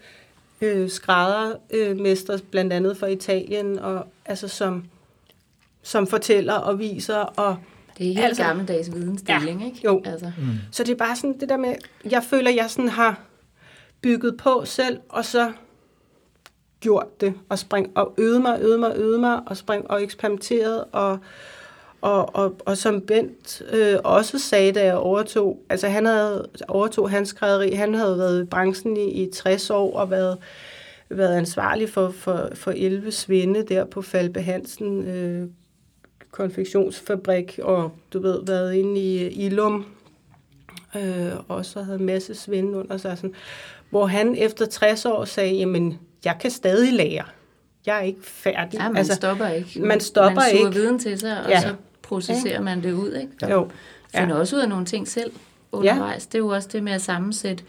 øh, 0.62 0.89
skræddermester, 0.89 2.34
øh, 2.34 2.39
blandt 2.51 2.73
andet 2.73 2.97
fra 2.97 3.08
Italien, 3.08 3.79
og, 3.79 4.05
altså, 4.25 4.47
som, 4.47 4.84
som 5.84 6.08
fortæller 6.08 6.53
og 6.53 6.79
viser. 6.79 7.17
Og, 7.17 7.58
det 7.97 8.10
er 8.10 8.13
helt 8.13 8.25
altså, 8.25 8.43
gammeldags 8.43 8.93
vidensdeling, 8.93 9.62
ja, 9.62 9.65
ikke? 9.65 9.82
Jo. 9.86 10.01
Altså. 10.05 10.32
Mm. 10.38 10.58
Så 10.71 10.84
det 10.84 10.91
er 10.91 10.95
bare 10.95 11.15
sådan 11.15 11.39
det 11.39 11.49
der 11.49 11.58
med, 11.58 11.75
jeg 12.12 12.23
føler, 12.23 12.51
jeg 12.51 12.69
sådan 12.69 12.89
har 12.89 13.19
bygget 14.01 14.38
på 14.38 14.62
selv, 14.65 14.99
og 15.10 15.25
så 15.25 15.51
gjort 16.79 17.21
det, 17.21 17.34
og, 17.49 17.60
spring, 17.60 17.91
og 17.95 18.13
øvet 18.17 18.41
mig, 18.41 18.60
øvet 18.62 18.79
mig, 18.79 18.93
øvet 18.95 19.19
mig, 19.19 19.41
og 19.45 19.58
spring, 19.58 19.91
og 19.91 20.03
eksperimenteret, 20.03 20.86
og, 20.91 21.19
og, 22.01 22.35
og, 22.35 22.55
og 22.65 22.77
som 22.77 23.01
Bent 23.01 23.62
øh, 23.73 23.97
også 24.03 24.39
sagde, 24.39 24.71
da 24.71 24.85
jeg 24.85 24.95
overtog, 24.95 25.63
altså 25.69 25.88
han 25.88 26.05
havde 26.05 26.49
overtog 26.67 27.09
hans 27.09 27.29
skrædderi, 27.29 27.71
han 27.71 27.93
havde 27.93 28.17
været 28.17 28.41
i 28.43 28.45
branchen 28.45 28.97
i, 28.97 29.23
i 29.23 29.31
60 29.31 29.69
år 29.69 29.97
og 29.97 30.12
været, 30.12 30.38
været 31.09 31.35
ansvarlig 31.35 31.89
for, 31.89 32.09
for, 32.09 32.49
for 32.53 32.73
11 32.75 33.12
svinde 33.12 33.63
der 33.63 33.85
på 33.85 34.01
Falbe 34.01 34.41
Hansen 34.41 35.07
øh, 35.07 35.47
konfektionsfabrik, 36.31 37.59
og 37.63 37.91
du 38.13 38.19
ved, 38.19 38.45
været 38.45 38.73
inde 38.73 39.01
i 39.01 39.27
Ilum, 39.27 39.85
øh, 40.95 41.31
og 41.47 41.65
så 41.65 41.81
havde 41.81 41.99
en 41.99 42.05
masse 42.05 42.35
svinde 42.35 42.77
under 42.77 42.97
sig, 42.97 43.17
sådan, 43.17 43.35
hvor 43.89 44.05
han 44.05 44.35
efter 44.35 44.65
60 44.65 45.05
år 45.05 45.25
sagde, 45.25 45.53
jamen, 45.53 45.99
jeg 46.25 46.35
kan 46.39 46.51
stadig 46.51 46.93
lære. 46.93 47.25
Jeg 47.85 47.97
er 47.97 48.01
ikke 48.01 48.23
færdig. 48.23 48.79
Ja, 48.79 48.88
man 48.88 48.97
altså, 48.97 49.15
stopper 49.15 49.47
ikke. 49.47 49.79
Man 49.81 49.99
stopper 49.99 50.41
man 50.41 50.51
ikke. 50.53 50.63
Man 50.63 50.73
viden 50.73 50.99
til 50.99 51.19
sig, 51.19 51.43
og 51.43 51.49
ja. 51.49 51.62
så 51.62 51.75
processerer 52.10 52.54
ja. 52.54 52.62
man 52.62 52.84
det 52.84 52.93
ud, 52.93 53.13
ikke? 53.13 53.32
Ja. 53.41 53.52
Jo. 53.52 53.69
Finder 54.15 54.36
ja. 54.36 54.39
også 54.41 54.56
ud 54.56 54.62
af 54.62 54.69
nogle 54.69 54.86
ting 54.86 55.08
selv 55.08 55.32
undervejs. 55.72 56.24
Ja. 56.24 56.28
Det 56.28 56.36
er 56.36 56.39
jo 56.39 56.48
også 56.48 56.69
det 56.72 56.84
med 56.84 56.91
at 56.93 57.02
sammensætte 57.02 57.63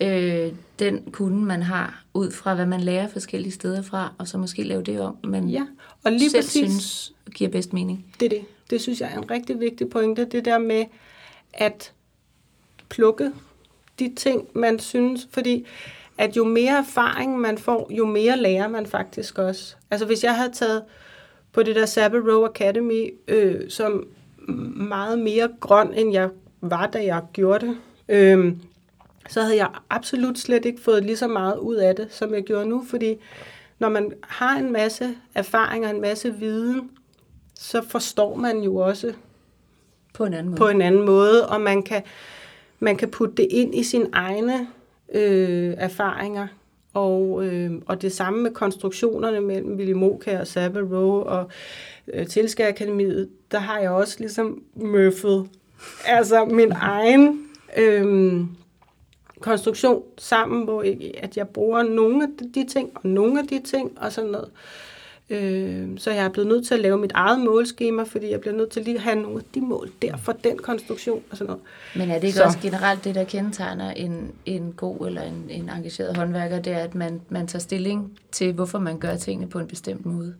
øh, 0.00 0.52
den 0.78 1.10
kunde, 1.12 1.44
man 1.44 1.62
har, 1.62 2.04
ud 2.14 2.30
fra 2.30 2.54
hvad 2.54 2.66
man 2.66 2.80
lærer 2.80 3.08
forskellige 3.08 3.52
steder 3.52 3.82
fra, 3.82 4.12
og 4.18 4.28
så 4.28 4.38
måske 4.38 4.62
lave 4.62 4.82
det 4.82 5.00
om, 5.00 5.16
man 5.24 5.48
ja. 5.48 5.66
og 6.04 6.12
lige 6.12 6.30
selv 6.30 6.42
præcis, 6.42 6.70
synes 6.70 7.12
giver 7.34 7.50
bedst 7.50 7.72
mening. 7.72 8.06
Det 8.20 8.26
er 8.26 8.30
det. 8.30 8.44
Det 8.70 8.80
synes 8.80 9.00
jeg 9.00 9.10
er 9.14 9.18
en 9.18 9.30
rigtig 9.30 9.60
vigtig 9.60 9.90
pointe, 9.90 10.24
det 10.24 10.44
der 10.44 10.58
med 10.58 10.84
at 11.52 11.92
plukke 12.88 13.32
de 13.98 14.12
ting, 14.16 14.48
man 14.54 14.78
synes, 14.78 15.28
fordi 15.30 15.66
at 16.18 16.36
jo 16.36 16.44
mere 16.44 16.78
erfaring 16.78 17.38
man 17.38 17.58
får, 17.58 17.90
jo 17.90 18.06
mere 18.06 18.36
lærer 18.36 18.68
man 18.68 18.86
faktisk 18.86 19.38
også. 19.38 19.74
Altså 19.90 20.06
hvis 20.06 20.24
jeg 20.24 20.36
havde 20.36 20.52
taget 20.52 20.82
på 21.52 21.62
det 21.62 21.76
der 21.76 21.86
Sabbath 21.86 22.26
Row 22.26 22.44
Academy, 22.44 23.14
øh, 23.28 23.70
som 23.70 24.06
meget 24.76 25.18
mere 25.18 25.48
grøn, 25.60 25.94
end 25.94 26.12
jeg 26.12 26.30
var, 26.60 26.86
da 26.86 27.04
jeg 27.04 27.22
gjorde 27.32 27.66
det, 27.66 27.76
øh, 28.08 28.56
så 29.28 29.42
havde 29.42 29.56
jeg 29.56 29.70
absolut 29.90 30.38
slet 30.38 30.64
ikke 30.64 30.80
fået 30.80 31.04
lige 31.04 31.16
så 31.16 31.28
meget 31.28 31.58
ud 31.58 31.76
af 31.76 31.96
det, 31.96 32.08
som 32.10 32.34
jeg 32.34 32.42
gjorde 32.42 32.68
nu, 32.68 32.84
fordi 32.88 33.16
når 33.78 33.88
man 33.88 34.12
har 34.22 34.58
en 34.58 34.72
masse 34.72 35.14
erfaring 35.34 35.84
og 35.84 35.90
en 35.90 36.00
masse 36.00 36.34
viden, 36.34 36.90
så 37.54 37.82
forstår 37.88 38.36
man 38.36 38.58
jo 38.58 38.76
også 38.76 39.12
på 40.14 40.24
en 40.24 40.34
anden 40.34 40.50
måde, 40.50 40.58
på 40.58 40.68
en 40.68 40.82
anden 40.82 41.02
måde 41.02 41.48
og 41.48 41.60
man 41.60 41.82
kan, 41.82 42.02
man 42.80 42.96
kan 42.96 43.10
putte 43.10 43.34
det 43.34 43.48
ind 43.50 43.74
i 43.74 43.82
sine 43.82 44.06
egne 44.12 44.68
øh, 45.14 45.74
erfaringer. 45.78 46.46
Og, 46.94 47.46
øh, 47.46 47.70
og 47.86 48.02
det 48.02 48.12
samme 48.12 48.42
med 48.42 48.50
konstruktionerne 48.50 49.40
mellem 49.40 49.76
Willy 49.76 49.92
Moka 49.92 50.40
og 50.40 50.46
Savile 50.46 50.96
Row 50.96 51.22
og 51.22 51.50
øh, 52.14 52.26
Tilskærakademiet, 52.26 53.28
der 53.52 53.58
har 53.58 53.78
jeg 53.78 53.90
også 53.90 54.16
ligesom 54.18 54.62
møffet 54.74 55.48
altså 56.04 56.44
min 56.44 56.72
egen 56.72 57.46
øh, 57.76 58.40
konstruktion 59.40 60.02
sammen, 60.18 60.64
hvor 60.64 60.82
jeg, 60.82 61.12
at 61.18 61.36
jeg 61.36 61.48
bruger 61.48 61.82
nogle 61.82 62.22
af 62.22 62.28
de 62.54 62.66
ting 62.68 62.90
og 62.94 63.08
nogle 63.08 63.40
af 63.40 63.46
de 63.46 63.60
ting 63.64 63.98
og 64.00 64.12
sådan 64.12 64.30
noget. 64.30 64.50
Øh, 64.52 64.91
så 65.98 66.10
jeg 66.10 66.24
er 66.24 66.28
blevet 66.28 66.48
nødt 66.48 66.66
til 66.66 66.74
at 66.74 66.80
lave 66.80 66.98
mit 66.98 67.12
eget 67.14 67.40
målskema, 67.40 68.02
fordi 68.02 68.30
jeg 68.30 68.40
bliver 68.40 68.56
nødt 68.56 68.70
til 68.70 68.82
lige 68.82 68.96
at 68.96 69.02
have 69.02 69.16
nogle 69.16 69.38
af 69.38 69.44
de 69.54 69.60
mål 69.60 69.90
der 70.02 70.16
for 70.16 70.32
den 70.32 70.58
konstruktion 70.58 71.22
og 71.30 71.36
sådan 71.36 71.46
noget. 71.46 71.62
Men 71.96 72.10
er 72.10 72.14
det 72.14 72.26
ikke 72.26 72.38
så. 72.38 72.44
også 72.44 72.58
generelt 72.62 73.04
det, 73.04 73.14
der 73.14 73.24
kendetegner 73.24 73.90
en, 73.90 74.32
en 74.46 74.72
god 74.72 75.06
eller 75.06 75.22
en, 75.22 75.46
en 75.50 75.68
engageret 75.68 76.16
håndværker, 76.16 76.58
det 76.60 76.72
er, 76.72 76.78
at 76.78 76.94
man, 76.94 77.20
man 77.28 77.46
tager 77.46 77.60
stilling 77.60 78.18
til, 78.32 78.52
hvorfor 78.52 78.78
man 78.78 78.98
gør 78.98 79.16
tingene 79.16 79.48
på 79.50 79.58
en 79.58 79.66
bestemt 79.66 80.06
måde? 80.06 80.34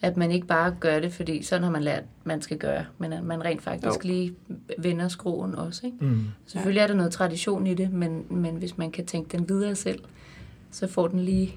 At 0.00 0.16
man 0.16 0.30
ikke 0.30 0.46
bare 0.46 0.76
gør 0.80 1.00
det, 1.00 1.12
fordi 1.12 1.42
sådan 1.42 1.62
har 1.62 1.70
man 1.70 1.82
lært, 1.82 2.02
man 2.24 2.42
skal 2.42 2.58
gøre, 2.58 2.84
men 2.98 3.12
at 3.12 3.24
man 3.24 3.44
rent 3.44 3.62
faktisk 3.62 4.04
jo. 4.04 4.08
lige 4.08 4.34
vender 4.78 5.08
skruen 5.08 5.54
også. 5.54 5.86
Ikke? 5.86 5.98
Mm. 6.00 6.24
Selvfølgelig 6.46 6.80
er 6.80 6.86
der 6.86 6.94
noget 6.94 7.12
tradition 7.12 7.66
i 7.66 7.74
det, 7.74 7.92
men, 7.92 8.24
men 8.30 8.54
hvis 8.54 8.78
man 8.78 8.90
kan 8.90 9.06
tænke 9.06 9.38
den 9.38 9.48
videre 9.48 9.74
selv, 9.74 9.98
så 10.70 10.86
får 10.86 11.08
den 11.08 11.20
lige 11.20 11.54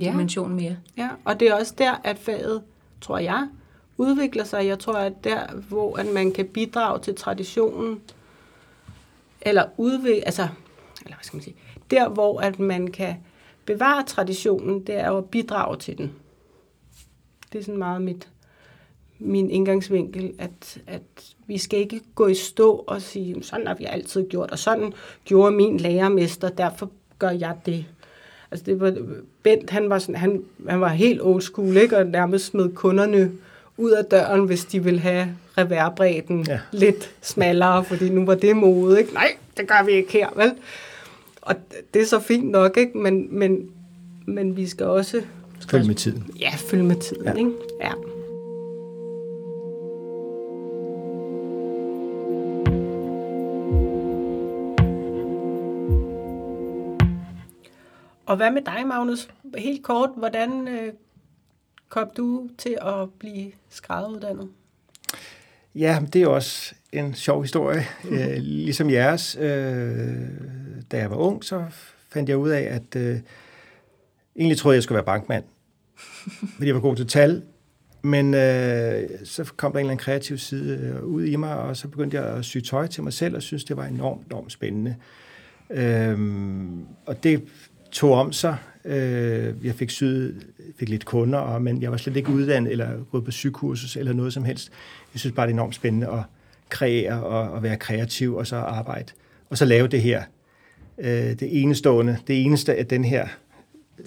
ja. 0.00 0.10
dimension 0.10 0.54
mere. 0.54 0.76
Ja, 0.96 1.08
og 1.24 1.40
det 1.40 1.48
er 1.48 1.54
også 1.54 1.74
der, 1.78 1.94
at 2.04 2.18
faget, 2.18 2.62
tror 3.00 3.18
jeg, 3.18 3.48
udvikler 3.98 4.44
sig. 4.44 4.66
Jeg 4.66 4.78
tror, 4.78 4.94
at 4.94 5.24
der, 5.24 5.46
hvor 5.68 5.96
at 5.96 6.06
man 6.14 6.32
kan 6.32 6.46
bidrage 6.46 7.00
til 7.00 7.14
traditionen, 7.14 8.00
eller 9.40 9.64
udvikle, 9.76 10.26
altså, 10.26 10.48
eller 11.04 11.16
hvad 11.16 11.24
skal 11.24 11.36
man 11.36 11.42
sige, 11.42 11.56
der, 11.90 12.08
hvor 12.08 12.40
at 12.40 12.58
man 12.58 12.86
kan 12.86 13.16
bevare 13.64 14.04
traditionen, 14.04 14.86
det 14.86 14.94
er 14.94 15.08
jo 15.08 15.18
at 15.18 15.24
bidrage 15.24 15.76
til 15.76 15.98
den. 15.98 16.12
Det 17.52 17.58
er 17.58 17.62
sådan 17.62 17.78
meget 17.78 18.02
mit, 18.02 18.28
min 19.18 19.50
indgangsvinkel, 19.50 20.34
at, 20.38 20.78
at 20.86 21.34
vi 21.46 21.58
skal 21.58 21.78
ikke 21.78 22.00
gå 22.14 22.26
i 22.26 22.34
stå 22.34 22.84
og 22.86 23.02
sige, 23.02 23.42
sådan 23.42 23.66
har 23.66 23.74
vi 23.74 23.84
altid 23.84 24.28
gjort, 24.28 24.50
og 24.50 24.58
sådan 24.58 24.92
gjorde 25.24 25.56
min 25.56 25.76
lærermester, 25.76 26.48
derfor 26.48 26.90
gør 27.18 27.30
jeg 27.30 27.56
det. 27.66 27.86
Altså 28.50 28.64
det 28.66 28.80
var, 28.80 28.96
Bent, 29.42 29.70
han 29.70 29.90
var, 29.90 29.98
sådan, 29.98 30.14
han, 30.14 30.42
han 30.68 30.80
var 30.80 30.88
helt 30.88 31.22
old 31.22 31.42
school, 31.42 31.76
ikke? 31.76 31.96
og 31.96 32.06
nærmest 32.06 32.44
smed 32.44 32.74
kunderne 32.74 33.30
ud 33.76 33.90
af 33.90 34.04
døren, 34.04 34.44
hvis 34.44 34.64
de 34.64 34.84
ville 34.84 35.00
have 35.00 35.28
reverbredden 35.58 36.46
ja. 36.48 36.60
lidt 36.72 37.10
smallere, 37.22 37.84
fordi 37.84 38.08
nu 38.08 38.24
var 38.24 38.34
det 38.34 38.56
mode. 38.56 38.98
Ikke? 38.98 39.14
Nej, 39.14 39.36
det 39.56 39.68
gør 39.68 39.84
vi 39.84 39.92
ikke 39.92 40.12
her, 40.12 40.28
vel? 40.36 40.52
Og 41.42 41.54
det 41.94 42.02
er 42.02 42.06
så 42.06 42.20
fint 42.20 42.50
nok, 42.50 42.76
ikke? 42.76 42.98
Men, 42.98 43.38
men, 43.38 43.68
men 44.26 44.56
vi 44.56 44.66
skal 44.66 44.86
også... 44.86 45.22
Følge 45.70 45.86
med 45.86 45.94
tiden. 45.94 46.30
Ja, 46.40 46.50
følge 46.56 46.84
med 46.84 46.96
tiden, 46.96 47.24
ja. 47.24 47.32
ikke? 47.32 47.50
Ja. 47.80 47.90
Og 58.26 58.36
hvad 58.36 58.50
med 58.50 58.62
dig, 58.62 58.86
Magnus? 58.86 59.28
Helt 59.58 59.82
kort, 59.82 60.10
hvordan 60.16 60.68
øh, 60.68 60.92
kom 61.88 62.10
du 62.16 62.48
til 62.58 62.78
at 62.82 63.10
blive 63.18 63.52
skrædderuddannet? 63.68 64.48
Ja, 65.74 65.98
det 66.12 66.22
er 66.22 66.26
også 66.26 66.74
en 66.92 67.14
sjov 67.14 67.42
historie, 67.42 67.82
øh, 68.10 68.36
ligesom 68.38 68.90
jeres. 68.90 69.36
Øh, 69.40 69.46
da 70.92 70.98
jeg 70.98 71.10
var 71.10 71.16
ung, 71.16 71.44
så 71.44 71.64
fandt 72.08 72.28
jeg 72.28 72.38
ud 72.38 72.50
af, 72.50 72.62
at 72.62 72.96
øh, 72.96 73.20
egentlig 74.36 74.58
troede 74.58 74.74
jeg, 74.74 74.82
skulle 74.82 74.96
være 74.96 75.04
bankmand, 75.04 75.44
fordi 76.54 76.66
jeg 76.66 76.74
var 76.74 76.80
god 76.80 76.96
til 76.96 77.06
tal. 77.06 77.42
Men 78.02 78.34
øh, 78.34 79.08
så 79.24 79.52
kom 79.56 79.72
der 79.72 79.78
en 79.78 79.84
eller 79.84 79.90
anden 79.90 80.04
kreativ 80.04 80.38
side 80.38 80.78
øh, 80.78 81.04
ud 81.04 81.24
i 81.24 81.36
mig, 81.36 81.56
og 81.56 81.76
så 81.76 81.88
begyndte 81.88 82.16
jeg 82.16 82.26
at 82.26 82.44
sy 82.44 82.58
tøj 82.58 82.86
til 82.86 83.02
mig 83.02 83.12
selv, 83.12 83.36
og 83.36 83.42
synes 83.42 83.64
det 83.64 83.76
var 83.76 83.84
enormt, 83.84 84.26
enormt 84.26 84.52
spændende. 84.52 84.96
Øh, 85.70 86.18
og 87.06 87.22
det 87.22 87.42
tog 87.96 88.12
om 88.12 88.32
sig. 88.32 88.56
Øh, 88.84 89.54
jeg 89.62 89.74
fik 89.74 89.90
syet, 89.90 90.46
fik 90.78 90.88
lidt 90.88 91.04
kunder, 91.04 91.38
og, 91.38 91.62
men 91.62 91.82
jeg 91.82 91.90
var 91.90 91.96
slet 91.96 92.16
ikke 92.16 92.30
uddannet 92.30 92.72
eller 92.72 93.04
gået 93.10 93.24
på 93.24 93.30
sygekursus 93.30 93.96
eller 93.96 94.12
noget 94.12 94.32
som 94.32 94.44
helst. 94.44 94.70
Jeg 95.14 95.20
synes 95.20 95.34
bare, 95.34 95.46
det 95.46 95.52
er 95.52 95.54
enormt 95.54 95.74
spændende 95.74 96.08
at 96.08 96.22
kreere 96.68 97.22
og, 97.22 97.50
og 97.50 97.62
være 97.62 97.76
kreativ 97.76 98.34
og 98.34 98.46
så 98.46 98.56
arbejde. 98.56 99.12
Og 99.50 99.58
så 99.58 99.64
lave 99.64 99.88
det 99.88 100.02
her. 100.02 100.22
Øh, 100.98 101.08
det 101.08 101.62
enestående, 101.62 102.18
det 102.26 102.42
eneste 102.42 102.74
af 102.74 102.86
den 102.86 103.04
her 103.04 103.28
øh, 103.98 104.06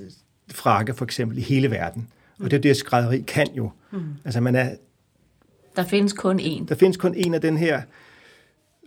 frakke 0.52 0.94
for 0.94 1.06
eksempel 1.06 1.38
i 1.38 1.42
hele 1.42 1.72
verden. 1.72 2.08
Og 2.40 2.52
det 2.52 2.58
er 2.58 2.62
det, 2.62 2.78
skrædderi 2.78 3.24
kan 3.28 3.48
jo. 3.58 3.72
Mm. 3.92 4.00
Altså 4.26 4.42
man 4.42 4.56
er... 4.56 4.70
Der 5.76 5.84
findes 5.84 6.14
kun 6.14 6.40
én. 6.40 6.66
Der 6.66 6.76
findes 6.76 6.98
kun 6.98 7.14
en 7.18 7.34
af 7.34 7.42
den 7.42 7.58
her 7.58 7.82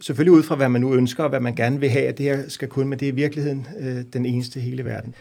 selvfølgelig 0.02 0.32
ud 0.32 0.42
fra, 0.42 0.54
hvad 0.54 0.68
man 0.68 0.80
nu 0.80 0.94
ønsker, 0.94 1.22
og 1.22 1.28
hvad 1.28 1.40
man 1.40 1.54
gerne 1.54 1.80
vil 1.80 1.90
have, 1.90 2.06
at 2.06 2.18
det 2.18 2.26
her 2.26 2.48
skal 2.48 2.68
kunne, 2.68 2.88
men 2.88 2.98
det 2.98 3.08
er 3.08 3.12
i 3.12 3.14
virkeligheden 3.14 3.66
øh, 3.80 4.04
den 4.12 4.26
eneste 4.26 4.58
i 4.60 4.62
hele 4.62 4.84
verden. 4.84 5.14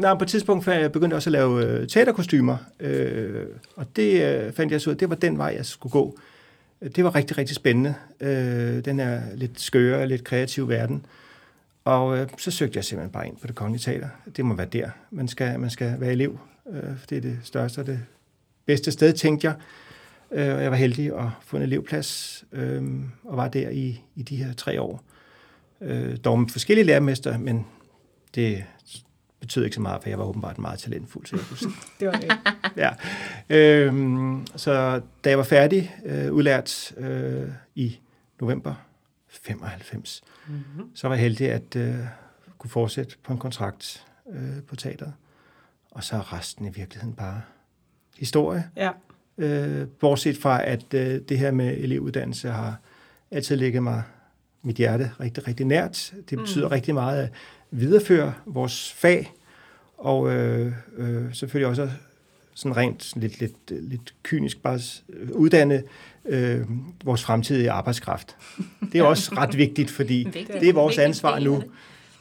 Nå, 0.00 0.14
på 0.14 0.24
et 0.24 0.28
tidspunkt 0.28 0.64
begyndte 0.64 0.80
jeg 0.80 0.92
begyndte 0.92 1.14
også 1.14 1.30
at 1.30 1.32
lave 1.32 1.64
øh, 1.64 1.88
teaterkostymer, 1.88 2.56
øh, 2.80 3.46
og 3.76 3.86
det 3.96 4.22
øh, 4.22 4.52
fandt 4.52 4.72
jeg 4.72 4.80
så 4.80 4.90
ud, 4.90 4.94
det 4.94 5.10
var 5.10 5.16
den 5.16 5.38
vej, 5.38 5.54
jeg 5.56 5.66
skulle 5.66 5.90
gå. 5.90 6.18
Det 6.96 7.04
var 7.04 7.14
rigtig, 7.14 7.38
rigtig 7.38 7.56
spændende. 7.56 7.94
Øh, 8.20 8.84
den 8.84 9.00
er 9.00 9.20
lidt 9.34 9.60
skøre, 9.60 10.06
lidt 10.06 10.24
kreativ 10.24 10.68
verden. 10.68 11.06
Og 11.84 12.18
øh, 12.18 12.28
så 12.38 12.50
søgte 12.50 12.76
jeg 12.76 12.84
simpelthen 12.84 13.12
bare 13.12 13.26
ind 13.26 13.36
på 13.36 13.46
det 13.46 13.54
kongelige 13.54 13.82
teater. 13.82 14.08
Det 14.36 14.44
må 14.44 14.54
være 14.54 14.66
der, 14.66 14.90
man 15.10 15.28
skal, 15.28 15.60
man 15.60 15.70
skal 15.70 15.94
være 15.98 16.12
elev. 16.12 16.38
Øh, 16.72 16.90
det 17.10 17.16
er 17.16 17.20
det 17.20 17.38
største 17.42 17.78
og 17.78 17.86
det 17.86 18.00
bedste 18.66 18.92
sted, 18.92 19.12
tænkte 19.12 19.46
jeg. 19.46 19.54
Øh, 20.32 20.54
og 20.54 20.62
jeg 20.62 20.70
var 20.70 20.76
heldig 20.76 21.18
at 21.18 21.28
få 21.42 21.56
en 21.56 21.62
elevplads, 21.62 22.44
øh, 22.52 22.82
og 23.24 23.36
var 23.36 23.48
der 23.48 23.70
i, 23.70 24.02
i 24.14 24.22
de 24.22 24.36
her 24.36 24.52
tre 24.52 24.80
år. 24.80 25.02
Øh, 25.80 26.16
dog 26.16 26.40
med 26.40 26.48
forskellige 26.48 26.84
lærermester, 26.84 27.38
men 27.38 27.66
det 28.34 28.64
betød 29.40 29.64
ikke 29.64 29.74
så 29.74 29.80
meget, 29.80 30.02
for 30.02 30.08
jeg 30.08 30.18
var 30.18 30.24
åbenbart 30.24 30.58
meget 30.58 30.78
talentfuld, 30.78 31.26
så 31.26 31.36
jeg 31.36 31.44
kunne. 31.48 31.72
Det 32.00 32.08
var 32.08 32.12
det. 32.12 32.32
ja. 32.84 32.90
Øhm, 33.56 34.46
så 34.56 35.00
da 35.24 35.30
jeg 35.30 35.38
var 35.38 35.44
færdig, 35.44 35.96
øh, 36.04 36.32
udlært 36.32 36.92
øh, 36.96 37.48
i 37.74 37.98
november 38.40 38.74
95, 39.28 40.22
mm-hmm. 40.48 40.90
så 40.94 41.08
var 41.08 41.14
jeg 41.14 41.22
heldig 41.22 41.50
at 41.50 41.76
øh, 41.76 41.94
kunne 42.58 42.70
fortsætte 42.70 43.16
på 43.24 43.32
en 43.32 43.38
kontrakt 43.38 44.06
øh, 44.32 44.62
på 44.62 44.76
teateret. 44.76 45.12
Og 45.90 46.04
så 46.04 46.16
er 46.16 46.32
resten 46.32 46.66
i 46.66 46.70
virkeligheden 46.70 47.14
bare 47.14 47.42
historie. 48.18 48.70
Ja. 48.76 48.90
Øh, 49.38 49.86
bortset 50.00 50.36
fra, 50.36 50.66
at 50.66 50.94
øh, 50.94 51.20
det 51.28 51.38
her 51.38 51.50
med 51.50 51.76
elevuddannelse 51.76 52.48
har 52.48 52.80
altid 53.30 53.56
ligget 53.56 53.82
mig 53.82 54.02
mit 54.62 54.76
hjerte 54.76 55.10
rigtig, 55.20 55.48
rigtig 55.48 55.66
nært. 55.66 56.14
Det 56.30 56.38
betyder 56.38 56.66
mm. 56.66 56.72
rigtig 56.72 56.94
meget 56.94 57.22
at 57.22 57.30
videreføre 57.70 58.32
vores 58.46 58.92
fag, 58.92 59.32
og 59.98 60.34
øh, 60.34 60.72
øh, 60.96 61.34
selvfølgelig 61.34 61.68
også 61.68 61.90
sådan 62.54 62.76
rent 62.76 63.04
sådan 63.04 63.22
lidt, 63.22 63.40
lidt, 63.40 63.70
lidt 63.70 64.14
kynisk 64.22 64.62
bare 64.62 64.80
uddanne 65.32 65.82
øh, 66.24 66.60
vores 67.04 67.22
fremtidige 67.22 67.70
arbejdskraft. 67.70 68.36
Det 68.92 68.98
er 68.98 69.02
også 69.02 69.34
ret 69.36 69.56
vigtigt, 69.56 69.90
fordi 69.90 70.24
det 70.60 70.68
er 70.68 70.72
vores 70.72 70.98
ansvar 70.98 71.38
nu, 71.38 71.56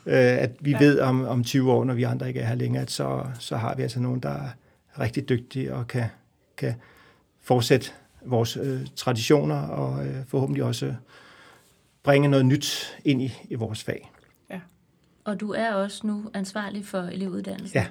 øh, 0.06 0.16
at 0.16 0.52
vi 0.60 0.72
ja. 0.72 0.80
ved 0.80 1.00
om, 1.00 1.26
om 1.26 1.44
20 1.44 1.72
år, 1.72 1.84
når 1.84 1.94
vi 1.94 2.04
andre 2.04 2.28
ikke 2.28 2.40
er 2.40 2.48
her 2.48 2.56
længere, 2.56 2.82
at 2.82 2.92
så, 2.92 3.26
så 3.40 3.58
har 3.58 3.76
vi 3.76 3.84
altså 3.84 4.00
nogen, 4.00 4.20
der 4.20 4.30
er 4.30 4.50
rigtig 5.00 5.30
dygtige 5.30 5.74
og 5.74 5.88
kan, 5.88 6.06
kan 6.58 6.74
fortsætte 7.48 7.92
vores 8.26 8.58
øh, 8.58 8.80
traditioner 8.96 9.62
og 9.62 10.06
øh, 10.06 10.16
forhåbentlig 10.28 10.64
også 10.64 10.94
bringe 12.04 12.28
noget 12.28 12.46
nyt 12.46 12.98
ind 13.06 13.22
i, 13.22 13.34
i 13.50 13.56
vores 13.56 13.84
fag. 13.84 14.12
Ja. 14.50 14.60
Og 15.24 15.40
du 15.40 15.52
er 15.52 15.74
også 15.74 16.08
nu 16.08 16.24
ansvarlig 16.34 16.86
for 16.86 17.00
elevuddannelsen? 17.00 17.78
Ja. 17.78 17.86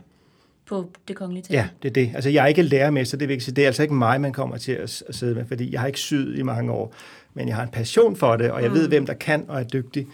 På 0.66 0.90
det 1.09 1.16
kongelige 1.16 1.42
teater? 1.42 1.62
Ja, 1.62 1.69
det 1.83 1.88
er 1.88 1.92
det. 1.92 2.11
Altså, 2.14 2.31
jeg 2.31 2.42
er 2.42 2.47
ikke 2.47 2.62
lærermester, 2.62 3.19
det 3.19 3.29
vil 3.29 3.40
sige. 3.40 3.55
Det 3.55 3.62
er 3.62 3.66
altså 3.66 3.83
ikke 3.83 3.95
mig, 3.95 4.21
man 4.21 4.33
kommer 4.33 4.57
til 4.57 4.73
at, 4.73 5.03
at 5.09 5.14
sidde 5.14 5.35
med, 5.35 5.45
fordi 5.47 5.73
jeg 5.73 5.81
har 5.81 5.87
ikke 5.87 5.99
syet 5.99 6.38
i 6.38 6.42
mange 6.42 6.73
år, 6.73 6.95
men 7.35 7.49
jeg 7.49 7.57
har 7.57 7.62
en 7.62 7.69
passion 7.69 8.16
for 8.16 8.37
det, 8.37 8.51
og 8.51 8.62
jeg 8.62 8.71
mm. 8.71 8.77
ved, 8.77 8.88
hvem 8.88 9.07
der 9.07 9.14
kan 9.14 9.45
og 9.49 9.61
er 9.61 9.64
dygtig 9.64 10.07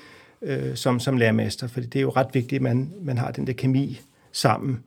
øh, 0.42 0.76
som, 0.76 1.00
som 1.00 1.16
lærermester, 1.16 1.66
fordi 1.66 1.86
det 1.86 1.98
er 1.98 2.02
jo 2.02 2.10
ret 2.10 2.28
vigtigt, 2.32 2.58
at 2.58 2.62
man, 2.62 2.92
man 3.00 3.18
har 3.18 3.30
den 3.30 3.46
der 3.46 3.52
kemi 3.52 4.00
sammen, 4.32 4.82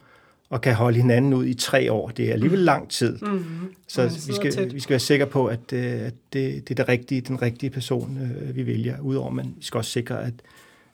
og 0.56 0.62
kan 0.62 0.76
holde 0.76 0.98
hinanden 0.98 1.34
ud 1.34 1.46
i 1.46 1.54
tre 1.54 1.92
år. 1.92 2.10
Det 2.10 2.30
er 2.30 2.34
alligevel 2.34 2.60
lang 2.60 2.90
tid. 2.90 3.18
Mm-hmm. 3.18 3.76
Så 3.88 4.04
vi 4.28 4.34
skal, 4.34 4.74
vi 4.74 4.80
skal 4.80 4.90
være 4.90 5.00
sikre 5.00 5.26
på, 5.26 5.48
at, 5.48 5.74
øh, 5.74 6.02
at 6.02 6.14
det, 6.34 6.68
det 6.68 6.72
er 6.72 6.76
det 6.76 6.88
rigtige, 6.88 7.22
den 7.22 7.42
rigtige 7.42 7.70
person, 7.70 8.18
øh, 8.22 8.56
vi 8.56 8.66
vælger. 8.66 9.00
Udover, 9.00 9.30
men 9.30 9.56
vi 9.58 9.64
skal 9.64 9.78
også 9.78 9.92
sikre, 9.92 10.24
at, 10.24 10.34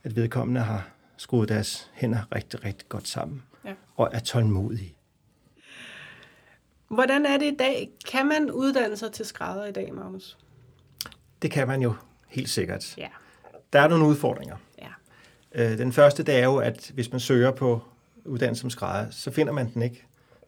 at 0.04 0.16
vedkommende 0.16 0.62
har 0.62 0.90
skruet 1.18 1.50
deres 1.50 1.90
hænder 1.94 2.20
rigtig, 2.36 2.66
rigtig 2.66 2.90
godt 2.90 3.08
sammen. 3.08 3.44
Ja. 3.66 3.74
Og 3.96 4.10
er 4.14 4.20
tålmodige. 4.20 4.96
Hvordan 6.88 7.26
er 7.26 7.38
det 7.38 7.46
i 7.46 7.56
dag? 7.60 7.90
Kan 8.12 8.28
man 8.28 8.52
uddanne 8.52 8.98
sig 8.98 9.12
til 9.12 9.26
skrædder 9.26 9.66
i 9.66 9.72
dag, 9.72 9.94
Magnus? 9.94 10.38
Det 11.42 11.52
kan 11.52 11.68
man 11.68 11.82
jo 11.82 11.94
helt 12.28 12.50
sikkert. 12.50 12.98
Ja. 12.98 13.08
Der 13.74 13.80
er 13.80 13.88
nogle 13.88 14.06
udfordringer. 14.06 14.56
Ja. 14.82 14.90
Øh, 15.56 15.78
den 15.78 15.92
første, 15.92 16.24
det 16.24 16.36
er 16.36 16.44
jo, 16.44 16.58
at 16.58 16.92
hvis 16.94 17.12
man 17.12 17.20
søger 17.20 17.52
på 17.52 17.82
uddannelse 18.26 18.62
som 18.62 18.70
skrædder, 18.70 19.12
så 19.12 19.32
finder 19.32 19.54
man 19.54 19.74
den 19.74 19.82
ikke. 19.82 20.06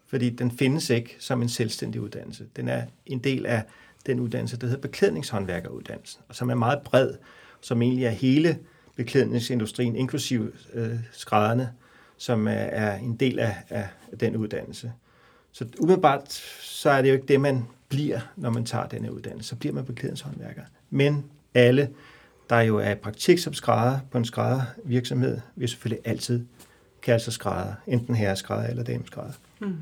Fordi 0.08 0.30
den 0.30 0.52
findes 0.52 0.90
ikke 0.90 1.16
som 1.20 1.42
en 1.42 1.50
selvstændig 1.50 2.02
uddannelse. 2.02 2.46
Den 2.56 2.68
er 2.68 2.84
en 3.06 3.20
del 3.20 3.46
af 3.46 3.64
den 4.06 4.20
uddannelse, 4.20 4.58
der 4.58 4.68
hedder 4.68 4.82
beklædningshåndværkeruddannelsen, 4.82 6.22
og 6.30 6.36
som 6.36 6.50
er 6.50 6.56
meget 6.56 6.82
bred, 6.82 7.14
som 7.62 7.82
egentlig 7.82 8.06
er 8.06 8.10
hele 8.10 8.60
beklædningsindustrien, 8.96 9.96
inklusive 9.96 10.52
øh, 10.74 10.96
skrædderne, 11.12 11.72
som 12.18 12.48
er, 12.48 12.52
er 12.52 12.98
en 12.98 13.16
del 13.16 13.40
af, 13.40 13.56
af 13.70 13.88
den 14.20 14.36
uddannelse. 14.36 14.92
Så 15.52 15.66
umiddelbart, 15.80 16.32
så 16.62 16.90
er 16.90 17.02
det 17.02 17.10
jo 17.10 17.14
ikke 17.14 17.28
det, 17.28 17.42
man 17.42 17.66
bliver, 17.90 18.20
når 18.36 18.50
man 18.50 18.66
tager 18.66 18.88
denne 18.88 19.14
uddannelse. 19.14 19.50
Så 19.50 19.56
bliver 19.56 19.74
man 19.74 19.86
beklædningshåndværker. 19.86 20.62
Men 20.90 21.26
alle, 21.54 21.90
der 22.50 22.60
jo 22.60 22.78
er 22.78 22.92
i 22.92 22.96
praktik 22.96 23.40
som 23.40 23.54
skrædder 23.54 24.00
på 24.12 24.18
en 24.18 24.26
skræddervirksomhed, 24.26 25.40
vil 25.56 25.70
selvfølgelig 25.70 26.08
altid 26.08 26.46
kalde 27.04 27.20
sig 27.20 27.34
skrædder, 27.34 27.74
enten 27.88 28.16
herreskrædder 28.16 28.70
eller 28.70 28.84
dameskrædder. 28.84 29.34
Mm. 29.60 29.78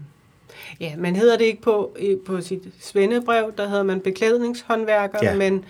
Ja, 0.79 0.95
man 0.97 1.15
hedder 1.15 1.37
det 1.37 1.45
ikke 1.45 1.61
på, 1.61 1.97
på 2.25 2.41
sit 2.41 2.63
svendebrev, 2.79 3.53
der 3.57 3.67
hedder 3.67 3.83
man 3.83 4.01
beklædningshåndværker, 4.01 5.19
ja. 5.23 5.35
men 5.35 5.65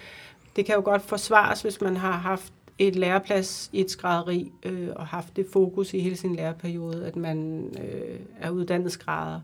det 0.56 0.66
kan 0.66 0.76
jo 0.76 0.82
godt 0.82 1.02
forsvares, 1.02 1.62
hvis 1.62 1.82
man 1.82 1.98
har 1.98 2.12
haft 2.12 2.54
et 2.80 2.96
læreplads 2.96 3.70
i 3.74 3.82
et 3.82 3.92
skrædderi 3.92 4.52
øh, 4.64 4.90
og 4.96 5.08
haft 5.08 5.36
det 5.36 5.46
fokus 5.54 5.94
i 5.94 6.00
hele 6.00 6.18
sin 6.18 6.36
læreperiode, 6.36 7.06
at 7.08 7.16
man 7.16 7.70
øh, 7.84 8.20
er 8.40 8.50
uddannet 8.50 8.92
skrædder. 8.92 9.42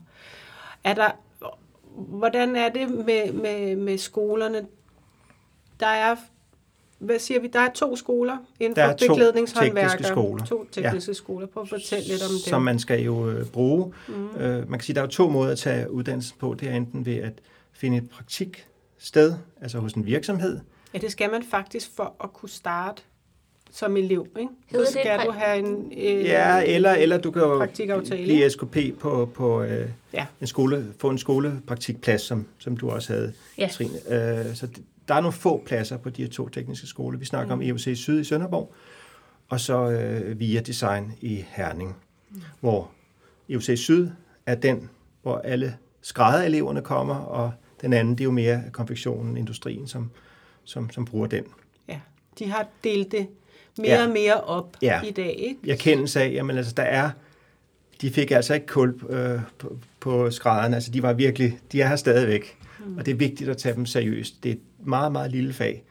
Er 0.84 0.94
der, 0.94 1.10
hvordan 1.94 2.56
er 2.56 2.68
det 2.68 2.90
med, 2.90 3.32
med, 3.32 3.76
med 3.76 3.98
skolerne? 3.98 4.66
Der 5.80 5.86
er 5.86 6.16
hvad 6.98 7.18
siger 7.18 7.40
vi, 7.40 7.46
der 7.46 7.60
er 7.60 7.70
to 7.74 7.96
skoler 7.96 8.36
inden 8.60 8.76
der 8.76 8.88
for 8.88 8.96
beklædningshåndværker. 9.08 9.88
tekniske 9.88 10.12
skoler. 10.12 10.44
To 10.44 10.64
tekniske 10.72 11.10
ja. 11.10 11.14
skoler. 11.14 11.46
Prøv 11.46 11.62
at 11.62 11.68
fortælle 11.68 12.08
lidt 12.08 12.22
om 12.22 12.30
det. 12.30 12.40
Som 12.40 12.62
man 12.62 12.78
skal 12.78 13.02
jo 13.02 13.30
øh, 13.30 13.46
bruge. 13.46 13.92
Mm. 14.08 14.36
Øh, 14.36 14.70
man 14.70 14.78
kan 14.78 14.86
sige, 14.86 14.94
der 14.94 15.00
er 15.00 15.04
jo 15.04 15.10
to 15.10 15.28
måder 15.28 15.52
at 15.52 15.58
tage 15.58 15.90
uddannelsen 15.90 16.36
på. 16.38 16.54
Det 16.60 16.68
er 16.68 16.74
enten 16.74 17.06
ved 17.06 17.16
at 17.16 17.32
finde 17.72 17.96
et 17.96 18.10
praktiksted, 18.10 19.34
altså 19.62 19.78
hos 19.78 19.92
en 19.92 20.06
virksomhed. 20.06 20.60
Ja, 20.94 20.98
det 20.98 21.12
skal 21.12 21.30
man 21.30 21.42
faktisk 21.50 21.90
for 21.96 22.14
at 22.24 22.32
kunne 22.32 22.48
starte 22.48 23.02
som 23.70 23.96
elev, 23.96 24.26
ikke? 24.38 24.50
Så 24.70 24.96
skal 25.00 25.20
du 25.26 25.30
have 25.30 25.58
en 25.58 25.92
øh, 25.96 26.24
Ja, 26.24 26.62
eller, 26.66 26.92
eller 26.92 27.18
du 27.18 27.30
kan 27.30 27.42
jo 27.42 27.66
blive 28.10 28.50
SKP 28.50 28.76
på, 29.00 29.30
på 29.34 29.62
øh, 29.62 29.88
ja. 30.12 30.26
en 30.40 30.46
skole, 30.46 30.86
få 30.98 31.10
en 31.10 31.18
skolepraktikplads, 31.18 32.22
som, 32.22 32.46
som 32.58 32.76
du 32.76 32.90
også 32.90 33.12
havde, 33.12 33.32
ja. 33.58 33.68
Trine. 33.72 33.90
Øh, 34.48 34.54
så 34.54 34.66
det, 34.66 34.82
der 35.08 35.14
er 35.14 35.20
nogle 35.20 35.32
få 35.32 35.62
pladser 35.66 35.96
på 35.96 36.10
de 36.10 36.22
her 36.22 36.28
to 36.28 36.48
tekniske 36.48 36.86
skoler. 36.86 37.18
Vi 37.18 37.24
snakker 37.24 37.54
mm. 37.54 37.60
om 37.60 37.62
e 37.62 37.68
EUC 37.68 37.98
Syd 37.98 38.20
i 38.20 38.24
Sønderborg, 38.24 38.74
og 39.48 39.60
så 39.60 39.90
øh, 39.90 40.40
VIA 40.40 40.60
Design 40.60 41.12
i 41.20 41.44
Herning, 41.48 41.96
mm. 42.30 42.42
hvor 42.60 42.90
EUC 43.48 43.78
Syd 43.78 44.10
er 44.46 44.54
den, 44.54 44.90
hvor 45.22 45.38
alle 45.38 45.76
skræddereleverne 46.02 46.82
kommer, 46.82 47.14
og 47.14 47.52
den 47.80 47.92
anden, 47.92 48.14
det 48.14 48.20
er 48.20 48.24
jo 48.24 48.30
mere 48.30 48.62
konfektionen, 48.72 49.36
industrien, 49.36 49.86
som, 49.86 50.10
som, 50.64 50.90
som 50.90 51.04
bruger 51.04 51.26
den. 51.26 51.44
Ja, 51.88 52.00
de 52.38 52.50
har 52.50 52.66
delt 52.84 53.12
det 53.12 53.26
mere 53.78 53.90
ja. 53.90 54.06
og 54.06 54.10
mere 54.10 54.40
op 54.40 54.76
ja. 54.82 55.02
i 55.02 55.10
dag, 55.10 55.34
ikke? 55.38 55.60
Jeg 55.64 55.78
kender 55.78 56.20
af, 56.20 56.32
jamen 56.32 56.56
altså, 56.56 56.72
der 56.72 56.82
er, 56.82 57.10
de 58.00 58.10
fik 58.10 58.30
altså 58.30 58.54
ikke 58.54 58.66
kul 58.66 59.00
øh, 59.08 59.40
på, 59.58 59.78
på 60.00 60.30
skrædderne, 60.30 60.74
altså 60.74 60.90
de 60.90 61.02
var 61.02 61.12
virkelig, 61.12 61.58
de 61.72 61.82
er 61.82 61.88
her 61.88 61.96
stadigvæk. 61.96 62.58
Mm. 62.86 62.96
Og 62.96 63.06
det 63.06 63.12
er 63.12 63.16
vigtigt 63.16 63.50
at 63.50 63.56
tage 63.56 63.74
dem 63.74 63.86
seriøst. 63.86 64.42
Det 64.44 64.48
er 64.48 64.54
et 64.54 64.86
meget, 64.86 65.12
meget 65.12 65.30
lille 65.30 65.52
fag. 65.52 65.84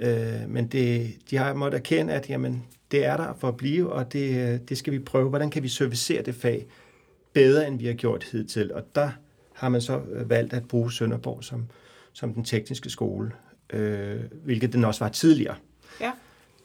Øh, 0.00 0.48
men 0.48 0.66
det, 0.66 1.14
de 1.30 1.36
har 1.36 1.54
måttet 1.54 1.78
erkende, 1.78 2.12
at 2.12 2.30
jamen, 2.30 2.64
det 2.90 3.04
er 3.04 3.16
der 3.16 3.34
for 3.38 3.48
at 3.48 3.56
blive, 3.56 3.92
og 3.92 4.12
det, 4.12 4.68
det 4.68 4.78
skal 4.78 4.92
vi 4.92 4.98
prøve. 4.98 5.28
Hvordan 5.28 5.50
kan 5.50 5.62
vi 5.62 5.68
servicere 5.68 6.22
det 6.22 6.34
fag 6.34 6.66
bedre, 7.32 7.68
end 7.68 7.78
vi 7.78 7.86
har 7.86 7.92
gjort 7.92 8.24
hidtil? 8.24 8.72
Og 8.72 8.82
der 8.94 9.10
har 9.52 9.68
man 9.68 9.80
så 9.80 10.00
øh, 10.12 10.30
valgt 10.30 10.52
at 10.52 10.68
bruge 10.68 10.92
Sønderborg 10.92 11.44
som, 11.44 11.66
som 12.12 12.34
den 12.34 12.44
tekniske 12.44 12.90
skole, 12.90 13.32
øh, 13.72 14.20
hvilket 14.44 14.72
den 14.72 14.84
også 14.84 15.04
var 15.04 15.10
tidligere. 15.10 15.54
Ja. 16.00 16.12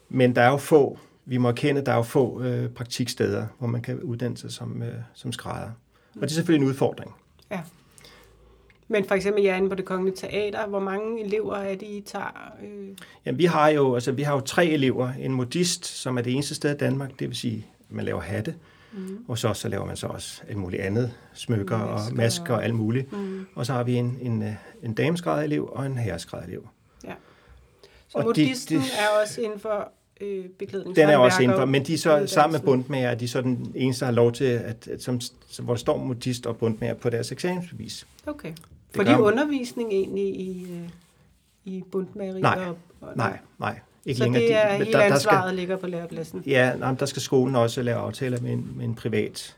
Men 0.09 0.35
der 0.35 0.41
er 0.41 0.49
jo 0.49 0.57
få, 0.57 0.99
vi 1.25 1.37
må 1.37 1.47
erkende, 1.47 1.85
der 1.85 1.91
er 1.91 1.95
jo 1.95 2.03
få 2.03 2.43
øh, 2.43 2.69
praktiksteder, 2.69 3.47
hvor 3.59 3.67
man 3.67 3.81
kan 3.81 3.99
uddanne 3.99 4.37
sig 4.37 4.51
som, 4.51 4.83
øh, 4.83 4.93
som 5.13 5.31
skrædder. 5.31 5.71
Og 6.15 6.21
det 6.21 6.23
er 6.23 6.33
selvfølgelig 6.33 6.65
en 6.65 6.69
udfordring. 6.69 7.15
Ja. 7.51 7.61
Men 8.87 9.05
for 9.05 9.15
eksempel 9.15 9.43
jeg 9.43 9.53
er 9.53 9.57
inde 9.57 9.69
på 9.69 9.75
det 9.75 9.85
kongelige 9.85 10.15
teater. 10.15 10.67
Hvor 10.67 10.79
mange 10.79 11.23
elever 11.23 11.55
er 11.55 11.75
det, 11.75 11.85
I 11.87 12.03
tager? 12.05 12.53
Øh? 12.63 12.87
Jamen, 13.25 13.39
vi 13.39 13.45
har 13.45 13.69
jo, 13.69 13.93
altså, 13.93 14.11
vi 14.11 14.21
har 14.21 14.33
jo 14.33 14.39
tre 14.39 14.65
elever. 14.65 15.11
En 15.19 15.31
modist, 15.31 15.85
som 15.85 16.17
er 16.17 16.21
det 16.21 16.33
eneste 16.33 16.55
sted 16.55 16.75
i 16.75 16.77
Danmark, 16.77 17.19
det 17.19 17.27
vil 17.27 17.37
sige, 17.37 17.65
man 17.89 18.05
laver 18.05 18.21
hatte. 18.21 18.55
Mm. 18.93 19.25
Og 19.27 19.37
så, 19.37 19.53
så 19.53 19.69
laver 19.69 19.85
man 19.85 19.97
så 19.97 20.07
også 20.07 20.41
alt 20.47 20.57
muligt 20.57 20.81
andet. 20.81 21.13
Smykker 21.33 21.77
masker. 21.77 22.09
og 22.09 22.15
masker 22.15 22.53
og 22.53 22.63
alt 22.63 22.75
muligt. 22.75 23.13
Mm. 23.13 23.45
Og 23.55 23.65
så 23.65 23.73
har 23.73 23.83
vi 23.83 23.95
en, 23.95 24.17
en, 24.21 24.43
øh, 24.43 24.53
en 24.83 24.93
dameskrædderelev 24.93 25.69
og 25.71 25.85
en 25.85 25.97
herreskrædderelev. 25.97 26.67
Ja. 27.03 27.13
Så 28.07 28.17
og 28.17 28.23
modisten 28.23 28.77
de, 28.77 28.81
de, 28.83 28.87
er 28.87 29.21
også 29.23 29.41
inden 29.41 29.59
for 29.59 29.91
øh, 30.21 30.45
beklædning. 30.59 30.95
Den 30.95 31.09
er 31.09 31.17
også 31.17 31.43
inden 31.43 31.57
for, 31.57 31.65
men 31.65 31.85
de 31.85 31.93
er 31.93 31.97
så 31.97 32.23
sammen 32.27 32.51
med 32.51 32.65
bundmager, 32.65 33.15
de 33.15 33.25
er 33.25 33.29
så 33.29 33.41
den 33.41 33.71
eneste, 33.75 33.99
der 33.99 34.05
har 34.05 34.15
lov 34.15 34.31
til, 34.31 34.45
at, 34.45 34.87
at 34.87 35.01
som, 35.01 35.19
hvor 35.59 35.73
der 35.73 35.79
står 35.79 35.97
modist 35.97 36.45
og 36.45 36.57
bundmager 36.57 36.93
på 36.93 37.09
deres 37.09 37.31
eksamensbevis. 37.31 38.07
Okay. 38.25 38.53
Får 38.95 39.03
de 39.03 39.21
undervisning 39.21 39.91
egentlig 39.91 40.39
i, 40.39 40.67
øh, 40.71 40.89
i 41.65 41.83
bundmageri? 41.91 42.41
Nej, 42.41 42.65
og, 42.67 42.77
og, 43.01 43.17
nej, 43.17 43.39
nej, 43.59 43.79
Ikke 44.05 44.17
Så 44.17 44.23
længere. 44.23 44.41
det 44.41 44.49
De- 44.49 44.53
er 44.55 44.69
men 44.69 44.77
hele 44.77 44.91
der- 44.97 45.07
der 45.07 45.13
ansvaret 45.15 45.49
skal- 45.49 45.55
ligger 45.55 45.77
på 45.77 45.87
lærepladsen? 45.87 46.43
Ja, 46.45 46.75
nej, 46.75 46.93
der 46.93 47.05
skal 47.05 47.21
skolen 47.21 47.55
også 47.55 47.81
lave 47.81 47.97
aftaler 47.97 48.41
med 48.41 48.51
en, 48.53 48.71
med 48.75 48.85
en 48.85 48.95
privat 48.95 49.57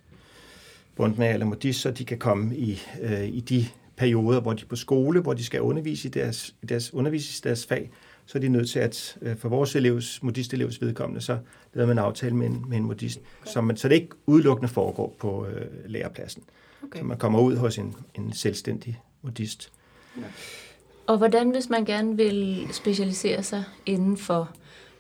bundmager 0.96 1.34
eller 1.34 1.46
modist, 1.46 1.82
så 1.82 1.92
de 1.92 2.06
kan 2.06 2.18
komme 2.18 2.58
i, 2.58 2.80
øh, 3.02 3.28
i 3.28 3.40
de 3.40 3.66
perioder, 3.98 4.40
hvor 4.42 4.54
de 4.54 4.62
er 4.64 4.68
på 4.68 4.76
skole, 4.76 5.20
hvor 5.22 5.34
de 5.34 5.44
skal 5.46 5.62
undervise 5.62 6.08
i 6.08 6.12
deres, 6.12 6.56
deres, 6.70 6.94
undervise 6.94 7.42
i 7.46 7.48
deres 7.48 7.66
fag, 7.66 7.92
så 8.26 8.38
er 8.38 8.40
de 8.42 8.50
nødt 8.50 8.70
til 8.70 8.80
at, 8.80 9.18
øh, 9.22 9.38
for 9.38 9.50
vores 9.50 9.76
elevs, 9.76 10.24
modistelevs 10.24 10.82
vedkommende, 10.82 11.22
så 11.22 11.38
laver 11.74 11.88
man 11.88 11.98
en 11.98 12.04
aftale 12.04 12.36
med 12.36 12.48
en, 12.48 12.66
med 12.68 12.78
en 12.78 12.84
modist, 12.84 13.20
så, 13.46 13.62
man, 13.62 13.78
så 13.78 13.88
det 13.90 13.96
ikke 13.96 14.10
udelukkende 14.26 14.68
foregår 14.74 15.16
på 15.20 15.46
øh, 15.46 15.66
lærepladsen. 15.86 16.44
Okay. 16.84 17.00
Så 17.00 17.06
man 17.06 17.18
kommer 17.18 17.40
ud 17.40 17.56
hos 17.56 17.78
en, 17.78 17.96
en 18.16 18.34
selvstændig 18.34 19.00
modist. 19.22 19.72
Og 21.08 21.18
hvordan, 21.18 21.50
hvis 21.50 21.70
man 21.70 21.86
gerne 21.86 22.18
vil 22.18 22.68
specialisere 22.72 23.44
sig 23.44 23.64
inden 23.86 24.18
for, 24.18 24.52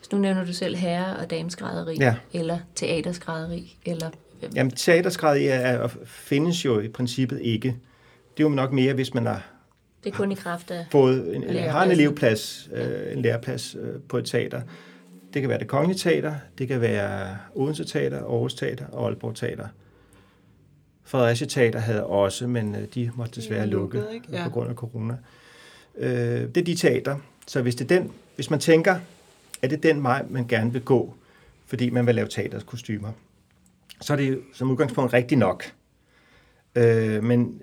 så 0.01 0.09
nu 0.11 0.17
nævner 0.17 0.45
du 0.45 0.53
selv 0.53 0.75
herre- 0.75 1.17
og 1.17 1.29
dameskrædderi, 1.29 1.95
Ja. 1.99 2.15
eller 2.33 2.59
teaterskrædderi, 2.75 3.77
eller 3.85 4.09
Jamen, 4.55 4.71
teaterskræd 4.71 5.41
er, 5.41 5.53
er, 5.55 5.87
findes 6.05 6.65
jo 6.65 6.79
i 6.79 6.87
princippet 6.87 7.41
ikke. 7.41 7.67
Det 8.37 8.43
er 8.43 8.49
jo 8.49 8.55
nok 8.55 8.71
mere, 8.71 8.93
hvis 8.93 9.13
man 9.13 9.25
har 9.25 9.43
det 10.03 10.13
er 10.13 10.17
kun 10.17 10.31
i 10.31 10.35
kraft 10.35 10.71
af... 10.71 10.85
fået 10.91 11.35
en, 11.35 11.43
har 11.57 11.83
en 11.83 11.91
elevplads, 11.91 12.69
øh, 12.73 13.13
en 13.13 13.21
læreplads 13.21 13.75
øh, 13.79 14.01
på 14.09 14.17
et 14.17 14.25
teater. 14.25 14.61
Det 15.33 15.41
kan 15.41 15.49
være 15.49 15.59
det 15.59 15.67
Kongelige 15.67 15.97
Teater, 15.97 16.35
det 16.57 16.67
kan 16.67 16.81
være 16.81 17.37
Odense 17.55 17.83
Teater, 17.85 18.17
Aarhus 18.17 18.53
Teater 18.53 18.85
og 18.87 19.05
Aalborg 19.05 19.35
Teater. 19.35 19.67
Fredericia 21.09 21.47
Teater 21.47 21.79
havde 21.79 22.05
også, 22.05 22.47
men 22.47 22.75
øh, 22.75 22.87
de 22.95 23.11
måtte 23.15 23.41
desværre 23.41 23.61
er 23.61 23.65
lukke 23.65 24.03
ikke? 24.13 24.27
ja. 24.31 24.43
På 24.43 24.49
grund 24.49 24.69
af 24.69 24.75
corona. 24.75 25.17
Øh, 25.97 26.11
det 26.41 26.57
er 26.57 26.63
de 26.63 26.75
teater. 26.75 27.17
Så 27.47 27.61
hvis, 27.61 27.75
det 27.75 27.91
er 27.91 27.99
den, 27.99 28.11
hvis 28.35 28.49
man 28.49 28.59
tænker, 28.59 28.99
at 29.61 29.69
det 29.69 29.77
er 29.77 29.93
den 29.93 30.03
vej, 30.03 30.25
man 30.29 30.47
gerne 30.47 30.73
vil 30.73 30.81
gå, 30.81 31.13
fordi 31.65 31.89
man 31.89 32.05
vil 32.05 32.15
lave 32.15 32.27
teaterkostymer, 32.27 33.11
så 34.01 34.13
er 34.13 34.17
det 34.17 34.41
som 34.53 34.71
udgangspunkt 34.71 35.13
rigtigt 35.13 35.39
nok. 35.39 35.73
Øh, 36.75 37.23
men 37.23 37.61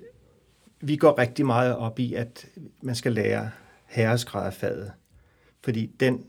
vi 0.81 0.95
går 0.95 1.17
rigtig 1.17 1.45
meget 1.45 1.75
op 1.75 1.99
i, 1.99 2.13
at 2.13 2.45
man 2.81 2.95
skal 2.95 3.11
lære 3.11 3.49
herreskrædderfaget, 3.85 4.91
fordi 5.63 5.85
den 5.99 6.23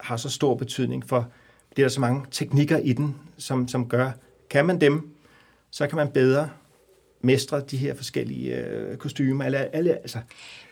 har 0.00 0.16
så 0.16 0.30
stor 0.30 0.54
betydning 0.54 1.08
for, 1.08 1.28
det 1.76 1.82
er 1.82 1.84
der 1.86 1.88
så 1.88 2.00
mange 2.00 2.26
teknikker 2.30 2.78
i 2.78 2.92
den, 2.92 3.16
som, 3.38 3.68
som 3.68 3.88
gør, 3.88 4.10
kan 4.50 4.66
man 4.66 4.80
dem, 4.80 5.15
så 5.76 5.86
kan 5.86 5.96
man 5.96 6.10
bedre 6.10 6.50
mestre 7.20 7.60
de 7.60 7.76
her 7.76 7.94
forskellige 7.94 8.56
øh, 8.56 8.96
kostymer. 8.96 9.44
Alle, 9.44 9.74
alle, 9.74 9.92
altså, 9.92 10.18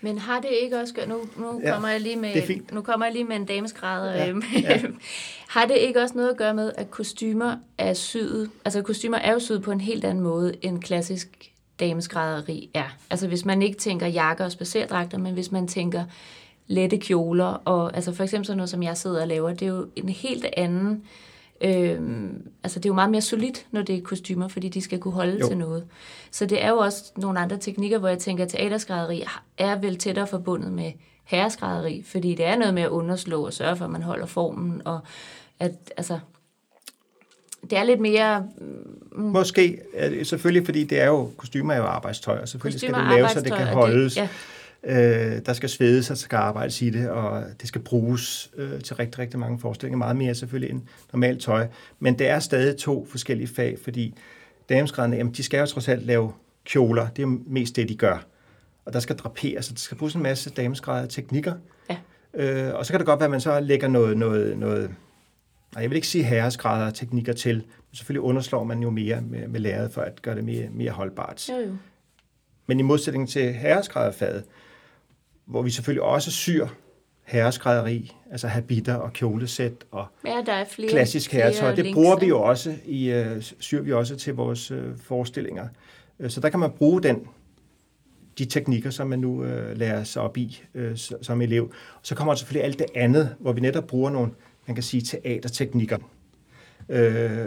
Men 0.00 0.18
har 0.18 0.40
det 0.40 0.48
ikke 0.62 0.80
også 0.80 0.94
gør, 0.94 1.06
nu, 1.06 1.20
nu, 1.36 1.60
Ja, 1.64 1.72
kommer 1.72 1.88
jeg 1.88 2.00
lige 2.00 2.16
med, 2.16 2.60
nu 2.72 2.82
kommer 2.82 3.06
jeg 3.06 3.12
lige 3.12 3.24
med 3.24 3.36
en 3.36 3.44
dameskrædder. 3.44 4.12
Ja, 4.12 4.28
øhm, 4.28 4.42
ja. 4.62 4.82
har 5.54 5.66
det 5.66 5.76
ikke 5.76 6.00
også 6.00 6.14
noget 6.14 6.30
at 6.30 6.36
gøre 6.36 6.54
med, 6.54 6.72
at 6.76 6.90
kostymer 6.90 7.56
er 7.78 7.94
syet, 7.94 8.50
altså 8.64 8.82
kostymer 8.82 9.18
er 9.18 9.32
jo 9.32 9.38
syet 9.38 9.62
på 9.62 9.70
en 9.70 9.80
helt 9.80 10.04
anden 10.04 10.24
måde, 10.24 10.54
end 10.62 10.82
klassisk 10.82 11.52
dameskrædderi 11.80 12.70
er. 12.74 12.96
Altså 13.10 13.28
hvis 13.28 13.44
man 13.44 13.62
ikke 13.62 13.78
tænker 13.78 14.06
jakker 14.06 14.44
og 14.44 14.52
spacerdragter, 14.52 15.18
men 15.18 15.34
hvis 15.34 15.52
man 15.52 15.68
tænker 15.68 16.04
lette 16.66 16.96
kjoler, 16.98 17.62
og 17.64 17.96
altså 17.96 18.12
for 18.12 18.24
eksempel 18.24 18.46
sådan 18.46 18.56
noget, 18.56 18.70
som 18.70 18.82
jeg 18.82 18.96
sidder 18.96 19.20
og 19.20 19.28
laver, 19.28 19.52
det 19.52 19.62
er 19.62 19.72
jo 19.72 19.86
en 19.96 20.08
helt 20.08 20.46
anden, 20.56 21.04
øhm, 21.64 22.48
altså 22.62 22.78
det 22.78 22.86
er 22.86 22.90
jo 22.90 22.94
meget 22.94 23.10
mere 23.10 23.20
solidt, 23.20 23.66
når 23.70 23.82
det 23.82 23.94
er 23.96 24.02
kostymer, 24.02 24.48
fordi 24.48 24.68
de 24.68 24.80
skal 24.80 24.98
kunne 24.98 25.14
holde 25.14 25.38
Jo. 25.40 25.48
til 25.48 25.56
noget. 25.58 25.84
Så 26.30 26.46
det 26.46 26.64
er 26.64 26.68
jo 26.70 26.76
også 26.76 27.12
nogle 27.16 27.38
andre 27.40 27.56
teknikker, 27.58 27.98
hvor 27.98 28.08
jeg 28.08 28.18
tænker, 28.18 28.44
at 28.44 28.50
teaterskrædderi 28.50 29.24
er 29.58 29.78
vel 29.78 29.96
tættere 29.96 30.26
forbundet 30.26 30.72
med 30.72 30.92
herreskrædderi, 31.24 32.02
fordi 32.06 32.34
det 32.34 32.44
er 32.46 32.56
noget 32.56 32.74
med 32.74 32.82
at 32.82 32.88
underslå 32.88 33.46
og 33.46 33.52
sørge 33.52 33.76
for, 33.76 33.84
at 33.84 33.90
man 33.90 34.02
holder 34.02 34.26
formen, 34.26 34.82
og 34.84 35.00
at, 35.60 35.72
altså, 35.96 36.18
det 37.70 37.78
er 37.78 37.84
lidt 37.84 38.00
mere 38.00 38.46
Måske, 39.16 39.78
er 39.94 40.08
det 40.08 40.26
selvfølgelig, 40.26 40.64
fordi 40.64 40.84
det 40.84 41.00
er 41.00 41.06
jo, 41.06 41.30
kostymer 41.36 41.74
er 41.74 41.78
jo 41.78 41.84
arbejdstøj, 41.84 42.38
og 42.38 42.48
selvfølgelig 42.48 42.74
kostymer 42.80 42.98
skal 42.98 43.10
det 43.10 43.16
laves, 43.16 43.32
så 43.32 43.40
det 43.40 43.52
kan 43.52 43.60
og 43.60 43.66
det- 43.66 43.74
holdes. 43.74 44.16
ja. 44.16 44.28
Øh, 44.86 45.40
der 45.46 45.52
skal 45.52 45.68
svedes, 45.68 46.10
og 46.10 46.14
der 46.14 46.18
skal 46.18 46.36
arbejdes 46.36 46.82
i 46.82 46.90
det, 46.90 47.10
og 47.10 47.44
det 47.60 47.68
skal 47.68 47.80
bruges 47.80 48.50
øh, 48.56 48.80
til 48.80 48.96
rigtig, 48.96 49.18
rigtig 49.18 49.38
mange 49.38 49.58
forestillinger. 49.58 49.98
Meget 49.98 50.16
mere 50.16 50.34
selvfølgelig 50.34 50.70
end 50.70 50.82
normalt 51.12 51.40
tøj. 51.40 51.66
Men 51.98 52.18
det 52.18 52.28
er 52.28 52.38
stadig 52.38 52.76
to 52.76 53.06
forskellige 53.10 53.48
fag, 53.48 53.78
fordi 53.84 54.14
dameskrædderne, 54.68 55.16
jamen, 55.16 55.32
de 55.32 55.42
skal 55.42 55.60
jo 55.60 55.66
trods 55.66 55.88
alt 55.88 56.06
lave 56.06 56.32
kjoler. 56.64 57.08
Det 57.08 57.22
er 57.22 57.26
jo 57.26 57.40
mest 57.46 57.76
det, 57.76 57.88
de 57.88 57.96
gør. 57.96 58.26
Og 58.84 58.92
der 58.92 59.00
skal 59.00 59.16
draperes, 59.16 59.68
og 59.68 59.74
der 59.74 59.80
skal 59.80 59.96
bruges 59.96 60.14
en 60.14 60.22
masse 60.22 60.50
dameskrædder 60.50 61.06
teknikker. 61.06 61.54
Ja. 61.90 61.96
Øh, 62.34 62.74
og 62.74 62.86
så 62.86 62.92
kan 62.92 63.00
det 63.00 63.06
godt 63.06 63.20
være, 63.20 63.24
at 63.24 63.30
man 63.30 63.40
så 63.40 63.60
lægger 63.60 63.88
noget, 63.88 64.18
noget, 64.18 64.58
noget 64.58 64.90
nej, 65.74 65.82
jeg 65.82 65.90
vil 65.90 65.96
ikke 65.96 66.08
sige 66.08 66.24
herreskrædder 66.24 66.90
teknikker 66.90 67.32
til, 67.32 67.56
men 67.56 67.94
selvfølgelig 67.94 68.22
underslår 68.22 68.64
man 68.64 68.82
jo 68.82 68.90
mere 68.90 69.20
med, 69.20 69.48
med 69.48 69.60
læret 69.60 69.92
for 69.92 70.00
at 70.00 70.22
gøre 70.22 70.34
det 70.34 70.44
mere, 70.44 70.68
mere 70.72 70.90
holdbart. 70.90 71.48
Jo, 71.48 71.54
jo. 71.54 71.76
Men 72.66 72.80
i 72.80 72.82
modsætning 72.82 73.28
til 73.28 73.52
herreskrædderfaget, 73.52 74.44
hvor 75.46 75.62
vi 75.62 75.70
selvfølgelig 75.70 76.02
også 76.02 76.30
syr 76.30 76.68
herreskrædderi, 77.24 78.12
altså 78.30 78.48
habitter 78.48 78.94
og 78.94 79.12
kjolesæt 79.12 79.72
og 79.90 80.06
Ja, 80.26 80.42
der 80.46 80.52
er 80.52 80.64
flere 80.64 80.88
klassisk 80.90 81.32
herretøj. 81.32 81.74
Det 81.74 81.84
links, 81.84 81.94
bruger 81.94 82.16
vi 82.18 82.26
jo 82.26 82.42
også 82.42 82.74
i, 82.84 83.10
øh, 83.10 83.42
syr 83.58 83.82
vi 83.82 83.92
også 83.92 84.16
til 84.16 84.34
vores 84.34 84.70
øh, 84.70 84.98
forestillinger. 85.02 85.68
Øh, 86.20 86.30
Så 86.30 86.40
der 86.40 86.48
kan 86.48 86.60
man 86.60 86.70
bruge 86.70 87.02
den, 87.02 87.28
de 88.38 88.44
teknikker, 88.44 88.90
som 88.90 89.06
man 89.06 89.18
nu 89.18 89.44
øh, 89.44 89.78
lærer 89.78 90.04
sig 90.04 90.22
op 90.22 90.36
i 90.36 90.62
øh, 90.74 90.96
som 91.22 91.42
elev. 91.42 91.72
Så 92.02 92.14
kommer 92.14 92.32
der 92.34 92.38
selvfølgelig 92.38 92.64
alt 92.64 92.78
det 92.78 92.86
andet, 92.94 93.34
hvor 93.38 93.52
vi 93.52 93.60
netop 93.60 93.86
bruger 93.86 94.10
nogle, 94.10 94.32
man 94.66 94.74
kan 94.74 94.82
sige, 94.82 95.00
teaterteknikker. 95.02 95.98
Øh, 96.88 97.46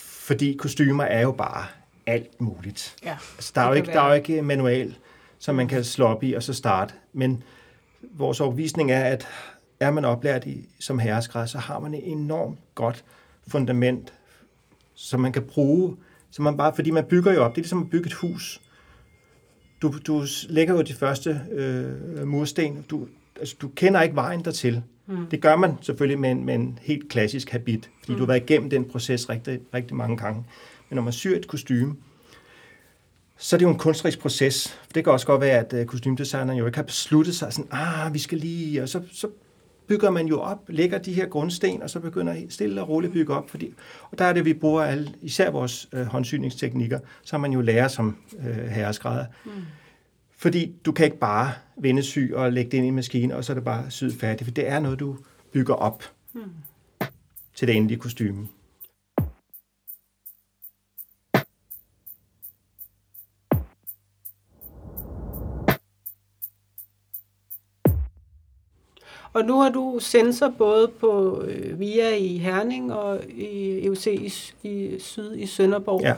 fordi 0.00 0.52
kostymer 0.58 1.04
er 1.04 1.20
jo 1.20 1.32
bare 1.32 1.64
alt 2.06 2.40
muligt. 2.40 2.96
Ja, 3.04 3.16
Altså, 3.36 3.52
der, 3.54 3.60
er 3.60 3.68
jo 3.68 3.72
ikke, 3.74 3.92
der 3.92 4.00
er 4.00 4.08
jo 4.08 4.14
ikke 4.14 4.42
manual, 4.42 4.94
som 5.38 5.54
man 5.54 5.68
kan 5.68 5.84
slå 5.84 6.04
op 6.06 6.22
i 6.22 6.32
og 6.32 6.42
så 6.42 6.54
starte. 6.54 6.94
Men 7.12 7.42
vores 8.02 8.40
overbevisning 8.40 8.90
er, 8.90 9.04
at 9.04 9.26
er 9.80 9.90
man 9.90 10.04
oplært 10.04 10.46
i, 10.46 10.68
som 10.80 10.98
herreskræd, 10.98 11.46
så 11.46 11.58
har 11.58 11.78
man 11.78 11.94
et 11.94 12.10
enormt 12.10 12.58
godt 12.74 13.04
fundament, 13.46 14.12
som 14.94 15.20
man 15.20 15.32
kan 15.32 15.42
bruge, 15.42 15.96
som 16.30 16.42
man 16.42 16.56
bare, 16.56 16.74
fordi 16.74 16.90
man 16.90 17.04
bygger 17.04 17.32
jo 17.32 17.44
op. 17.44 17.50
Det 17.50 17.60
er 17.60 17.62
ligesom 17.62 17.82
at 17.82 17.90
bygge 17.90 18.06
et 18.06 18.12
hus. 18.12 18.60
Du, 19.82 19.94
du 20.06 20.24
lægger 20.48 20.74
jo 20.74 20.82
de 20.82 20.94
første 20.94 21.40
øh, 21.52 22.26
mursten. 22.26 22.84
Du, 22.90 23.08
altså, 23.38 23.56
du 23.60 23.68
kender 23.68 24.02
ikke 24.02 24.16
vejen 24.16 24.44
dertil. 24.44 24.82
Mm. 25.06 25.26
Det 25.26 25.40
gør 25.40 25.56
man 25.56 25.74
selvfølgelig 25.80 26.18
med 26.18 26.30
en, 26.30 26.44
med 26.44 26.54
en 26.54 26.78
helt 26.82 27.08
klassisk 27.08 27.50
habit, 27.50 27.90
fordi 28.00 28.12
mm. 28.12 28.18
du 28.18 28.22
har 28.22 28.26
været 28.26 28.42
igennem 28.42 28.70
den 28.70 28.84
proces 28.84 29.28
rigtig, 29.28 29.60
rigtig 29.74 29.96
mange 29.96 30.16
gange. 30.16 30.44
Men 30.88 30.94
når 30.94 31.02
man 31.02 31.12
syr 31.12 31.36
et 31.36 31.48
kostume, 31.48 31.96
så 33.38 33.56
er 33.56 33.58
det 33.58 33.64
jo 33.64 33.70
en 33.70 33.78
kunstnerisk 33.78 34.18
proces. 34.18 34.78
Det 34.94 35.04
kan 35.04 35.12
også 35.12 35.26
godt 35.26 35.40
være, 35.40 35.58
at 35.58 35.72
øh, 35.72 35.86
kostymdesigneren 35.86 36.58
jo 36.58 36.66
ikke 36.66 36.78
har 36.78 36.82
besluttet 36.82 37.34
sig 37.34 37.52
sådan, 37.52 37.68
ah, 37.72 38.14
vi 38.14 38.18
skal 38.18 38.38
lige, 38.38 38.82
og 38.82 38.88
så, 38.88 39.02
så 39.12 39.28
bygger 39.86 40.10
man 40.10 40.26
jo 40.26 40.40
op, 40.40 40.64
lægger 40.68 40.98
de 40.98 41.12
her 41.12 41.26
grundsten, 41.26 41.82
og 41.82 41.90
så 41.90 42.00
begynder 42.00 42.34
stille 42.48 42.82
og 42.82 42.88
roligt 42.88 43.10
at 43.10 43.14
bygge 43.14 43.34
op. 43.34 43.50
Fordi, 43.50 43.74
og 44.10 44.18
der 44.18 44.24
er 44.24 44.32
det, 44.32 44.44
vi 44.44 44.54
bruger 44.54 44.82
alle, 44.82 45.14
især 45.22 45.50
vores 45.50 45.88
øh, 45.92 46.06
håndsyningsteknikker, 46.06 46.98
som 47.22 47.40
man 47.40 47.52
jo 47.52 47.60
lærer 47.60 47.88
som 47.88 48.16
øh, 48.38 48.56
herreskrædder. 48.56 49.26
Mm. 49.44 49.50
Fordi 50.36 50.72
du 50.84 50.92
kan 50.92 51.04
ikke 51.04 51.18
bare 51.18 51.52
vende 51.76 52.02
sy 52.02 52.18
og 52.32 52.52
lægge 52.52 52.70
det 52.70 52.78
ind 52.78 52.86
i 52.86 52.90
maskinen, 52.90 53.32
og 53.32 53.44
så 53.44 53.52
er 53.52 53.54
det 53.54 53.64
bare 53.64 53.90
syet 53.90 54.14
færdigt, 54.14 54.44
for 54.44 54.54
det 54.54 54.68
er 54.68 54.80
noget, 54.80 55.00
du 55.00 55.16
bygger 55.52 55.74
op 55.74 56.04
mm. 56.34 56.40
til 57.54 57.68
det 57.68 57.76
endelige 57.76 57.98
kostume. 57.98 58.48
Og 69.38 69.44
nu 69.44 69.60
har 69.60 69.68
du 69.70 69.98
sensor 70.00 70.48
både 70.58 70.88
på 70.88 71.42
øh, 71.42 71.80
VIA 71.80 72.16
i 72.16 72.36
Herning 72.38 72.92
og 72.94 73.20
i 73.28 73.84
EUC 73.86 74.06
i, 74.06 74.32
i 74.68 74.96
Syd 75.00 75.36
i 75.36 75.46
Sønderborg. 75.46 76.00
Ja. 76.02 76.14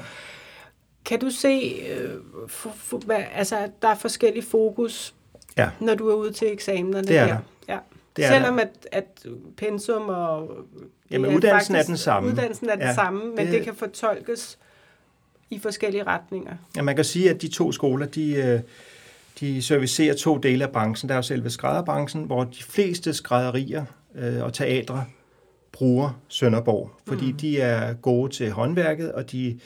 Kan 1.04 1.20
du 1.20 1.30
se, 1.30 1.82
øh, 1.90 2.10
for, 2.48 2.70
for, 2.76 2.98
hvad, 2.98 3.22
altså, 3.34 3.56
at 3.58 3.70
der 3.82 3.88
er 3.88 3.94
forskellig 3.94 4.44
fokus, 4.44 5.14
Ja. 5.56 5.70
når 5.80 5.94
du 5.94 6.08
er 6.08 6.14
ude 6.14 6.32
til 6.32 6.52
eksamenerne 6.52 7.06
Det 7.08 7.16
er 7.16 7.26
der? 7.26 7.32
der. 7.32 7.38
Ja. 7.74 7.78
Det 8.16 8.24
er 8.24 8.28
Selvom 8.28 8.56
der. 8.56 8.62
at, 8.62 8.88
at 8.92 9.26
pensum 9.56 10.02
og... 10.08 10.50
Jamen, 11.10 11.30
det 11.30 11.36
uddannelsen 11.36 11.74
er 11.74 11.78
faktisk- 11.78 11.88
den 11.88 11.96
samme. 11.96 12.28
Uddannelsen 12.30 12.68
er 12.68 12.74
den 12.74 12.84
Ja, 12.84 12.94
samme, 12.94 13.24
men 13.24 13.38
det- 13.46 13.52
det 13.52 13.62
kan 13.64 13.74
fortolkes 13.74 14.58
i 15.50 15.58
forskellige 15.58 16.02
retninger. 16.04 16.52
Ja, 16.76 16.82
man 16.82 16.96
kan 16.96 17.04
sige, 17.04 17.30
at 17.30 17.42
de 17.42 17.48
to 17.48 17.72
skoler, 17.72 18.06
de, 18.06 18.32
øh, 18.34 18.60
de 19.40 19.62
servicerer 19.62 20.14
to 20.14 20.38
dele 20.38 20.64
af 20.64 20.72
branchen. 20.72 21.08
Der 21.08 21.14
er 21.14 21.18
jo 21.18 21.22
selve 21.22 21.50
skrædderbranchen, 21.50 22.24
hvor 22.24 22.44
de 22.44 22.62
fleste 22.62 23.14
skrædderier 23.14 23.84
øh, 24.14 24.42
og 24.42 24.52
teatre 24.52 25.04
bruger 25.72 26.20
Sønderborg, 26.28 26.90
fordi 27.06 27.32
mm. 27.32 27.38
de 27.38 27.60
er 27.60 27.94
gode 27.94 28.32
til 28.32 28.50
håndværket, 28.50 29.12
og 29.12 29.32
de, 29.32 29.58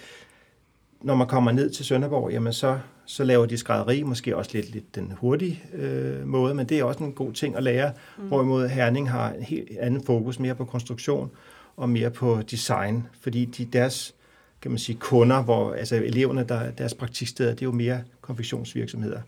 når 1.02 1.14
man 1.14 1.26
kommer 1.26 1.52
ned 1.52 1.70
til 1.70 1.84
Sønderborg, 1.84 2.32
jamen 2.32 2.52
så 2.52 2.78
så 3.06 3.24
laver 3.24 3.46
de 3.46 3.56
skrædderi, 3.56 4.02
måske 4.02 4.36
også 4.36 4.50
lidt, 4.54 4.70
lidt 4.70 4.94
den 4.94 5.12
hurtige 5.16 5.62
øh, 5.74 6.26
måde, 6.26 6.54
men 6.54 6.66
det 6.66 6.78
er 6.78 6.84
også 6.84 7.04
en 7.04 7.12
god 7.12 7.32
ting 7.32 7.56
at 7.56 7.62
lære, 7.62 7.92
mm. 8.18 8.24
hvorimod 8.24 8.68
Herning 8.68 9.10
har 9.10 9.32
en 9.32 9.42
helt 9.42 9.78
anden 9.78 10.04
fokus, 10.04 10.38
mere 10.38 10.54
på 10.54 10.64
konstruktion 10.64 11.30
og 11.76 11.88
mere 11.88 12.10
på 12.10 12.42
design, 12.50 13.06
fordi 13.20 13.44
de, 13.44 13.64
deres 13.64 14.14
kan 14.62 14.70
man 14.70 14.78
sige, 14.78 14.96
kunder, 14.96 15.42
hvor 15.42 15.72
altså 15.72 15.96
eleverne, 15.96 16.44
der, 16.48 16.70
deres 16.70 16.94
praktiksteder, 16.94 17.50
det 17.50 17.62
er 17.62 17.66
jo 17.66 17.72
mere 17.72 18.02
konfektionsvirksomheder. 18.20 19.20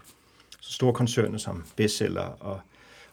Så 0.66 0.72
store 0.72 0.92
koncerner 0.92 1.38
som 1.38 1.64
bestseller 1.76 2.22
og, 2.40 2.60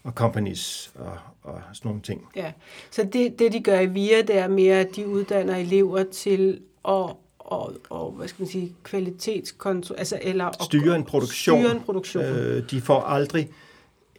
og 0.04 0.12
companies 0.12 0.91
og, 0.95 1.18
og 1.41 1.62
sådan 1.74 1.89
nogle 1.89 2.01
ting. 2.01 2.28
Ja, 2.36 2.51
så 2.91 3.04
det, 3.14 3.39
det 3.39 3.54
de 3.54 3.60
gør 3.60 3.80
i 3.80 3.86
VIA, 3.86 4.22
det 4.22 4.38
er 4.38 4.47
mere, 4.47 4.80
at 4.80 4.95
de 4.95 5.08
uddanner 5.08 5.56
elever 5.56 6.04
til 6.04 6.60
at 6.88 7.16
og, 7.39 7.76
og 7.89 8.12
hvad 8.12 8.28
skal 8.28 8.41
man 8.41 8.49
sige, 8.49 8.76
kvalitetskonto, 8.84 9.93
altså 9.93 10.20
eller 10.22 10.51
styre 10.62 10.95
en 10.95 11.04
produktion. 11.04 11.60
Styre 11.60 11.72
en 11.76 11.82
produktion. 11.82 12.24
Øh, 12.24 12.70
de 12.72 12.82
får 12.82 13.01
aldrig 13.01 13.49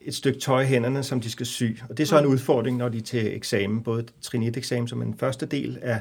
et 0.01 0.15
stykke 0.15 0.41
tøj 0.41 0.63
i 0.63 0.67
hænderne, 0.67 1.03
som 1.03 1.21
de 1.21 1.31
skal 1.31 1.47
sy. 1.47 1.63
Og 1.89 1.97
det 1.97 2.03
er 2.03 2.07
så 2.07 2.19
en 2.19 2.27
udfordring, 2.27 2.77
når 2.77 2.89
de 2.89 2.99
er 2.99 3.03
til 3.03 3.37
eksamen, 3.37 3.83
både 3.83 4.07
trin 4.23 4.43
eksamen 4.43 4.89
som 4.89 5.03
en 5.03 5.15
første 5.19 5.47
del 5.47 5.79
af, 5.83 6.01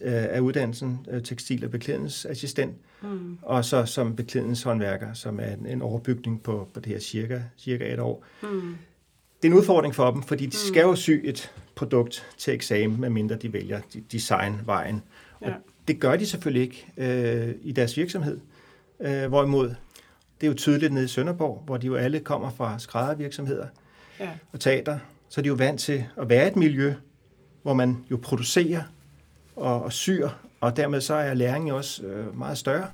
af 0.00 0.40
uddannelsen, 0.40 1.06
øh, 1.10 1.22
tekstil- 1.22 1.64
og 1.64 1.70
beklædningsassistent, 1.70 2.76
mm. 3.02 3.38
og 3.42 3.64
så 3.64 3.86
som 3.86 4.16
beklædningshåndværker, 4.16 5.12
som 5.12 5.40
er 5.40 5.54
en, 5.54 5.66
en 5.66 5.82
overbygning 5.82 6.42
på, 6.42 6.68
på 6.74 6.80
det 6.80 6.92
her 6.92 7.00
cirka, 7.00 7.40
cirka 7.58 7.92
et 7.92 8.00
år. 8.00 8.24
Mm. 8.42 8.76
Det 9.42 9.48
er 9.48 9.52
en 9.52 9.58
udfordring 9.58 9.94
for 9.94 10.10
dem, 10.10 10.22
fordi 10.22 10.46
de 10.46 10.56
skal 10.56 10.80
jo 10.80 10.94
sy 10.94 11.10
et 11.24 11.52
produkt 11.74 12.26
til 12.38 12.54
eksamen, 12.54 13.00
medmindre 13.00 13.36
de 13.36 13.52
vælger 13.52 13.80
designvejen. 14.12 15.02
Og 15.40 15.48
ja 15.48 15.54
det 15.88 16.00
gør 16.00 16.16
de 16.16 16.26
selvfølgelig 16.26 16.62
ikke 16.62 16.86
øh, 16.96 17.54
i 17.62 17.72
deres 17.72 17.96
virksomhed. 17.96 18.40
Øh, 19.00 19.28
hvorimod, 19.28 19.68
det 20.40 20.46
er 20.46 20.48
jo 20.48 20.54
tydeligt 20.54 20.92
nede 20.92 21.04
i 21.04 21.08
Sønderborg, 21.08 21.62
hvor 21.66 21.76
de 21.76 21.86
jo 21.86 21.94
alle 21.94 22.20
kommer 22.20 22.50
fra 22.50 22.78
skræddervirksomheder 22.78 23.66
ja. 24.20 24.30
og 24.52 24.60
teater, 24.60 24.98
så 25.28 25.40
er 25.40 25.42
de 25.42 25.48
jo 25.48 25.54
vant 25.54 25.80
til 25.80 26.04
at 26.16 26.28
være 26.28 26.48
et 26.48 26.56
miljø, 26.56 26.94
hvor 27.62 27.74
man 27.74 28.04
jo 28.10 28.16
producerer 28.22 28.82
og, 29.56 29.82
og 29.82 29.92
syr, 29.92 30.28
og 30.60 30.76
dermed 30.76 31.00
så 31.00 31.14
er 31.14 31.34
læringen 31.34 31.72
også 31.72 32.02
øh, 32.02 32.38
meget 32.38 32.58
større 32.58 32.86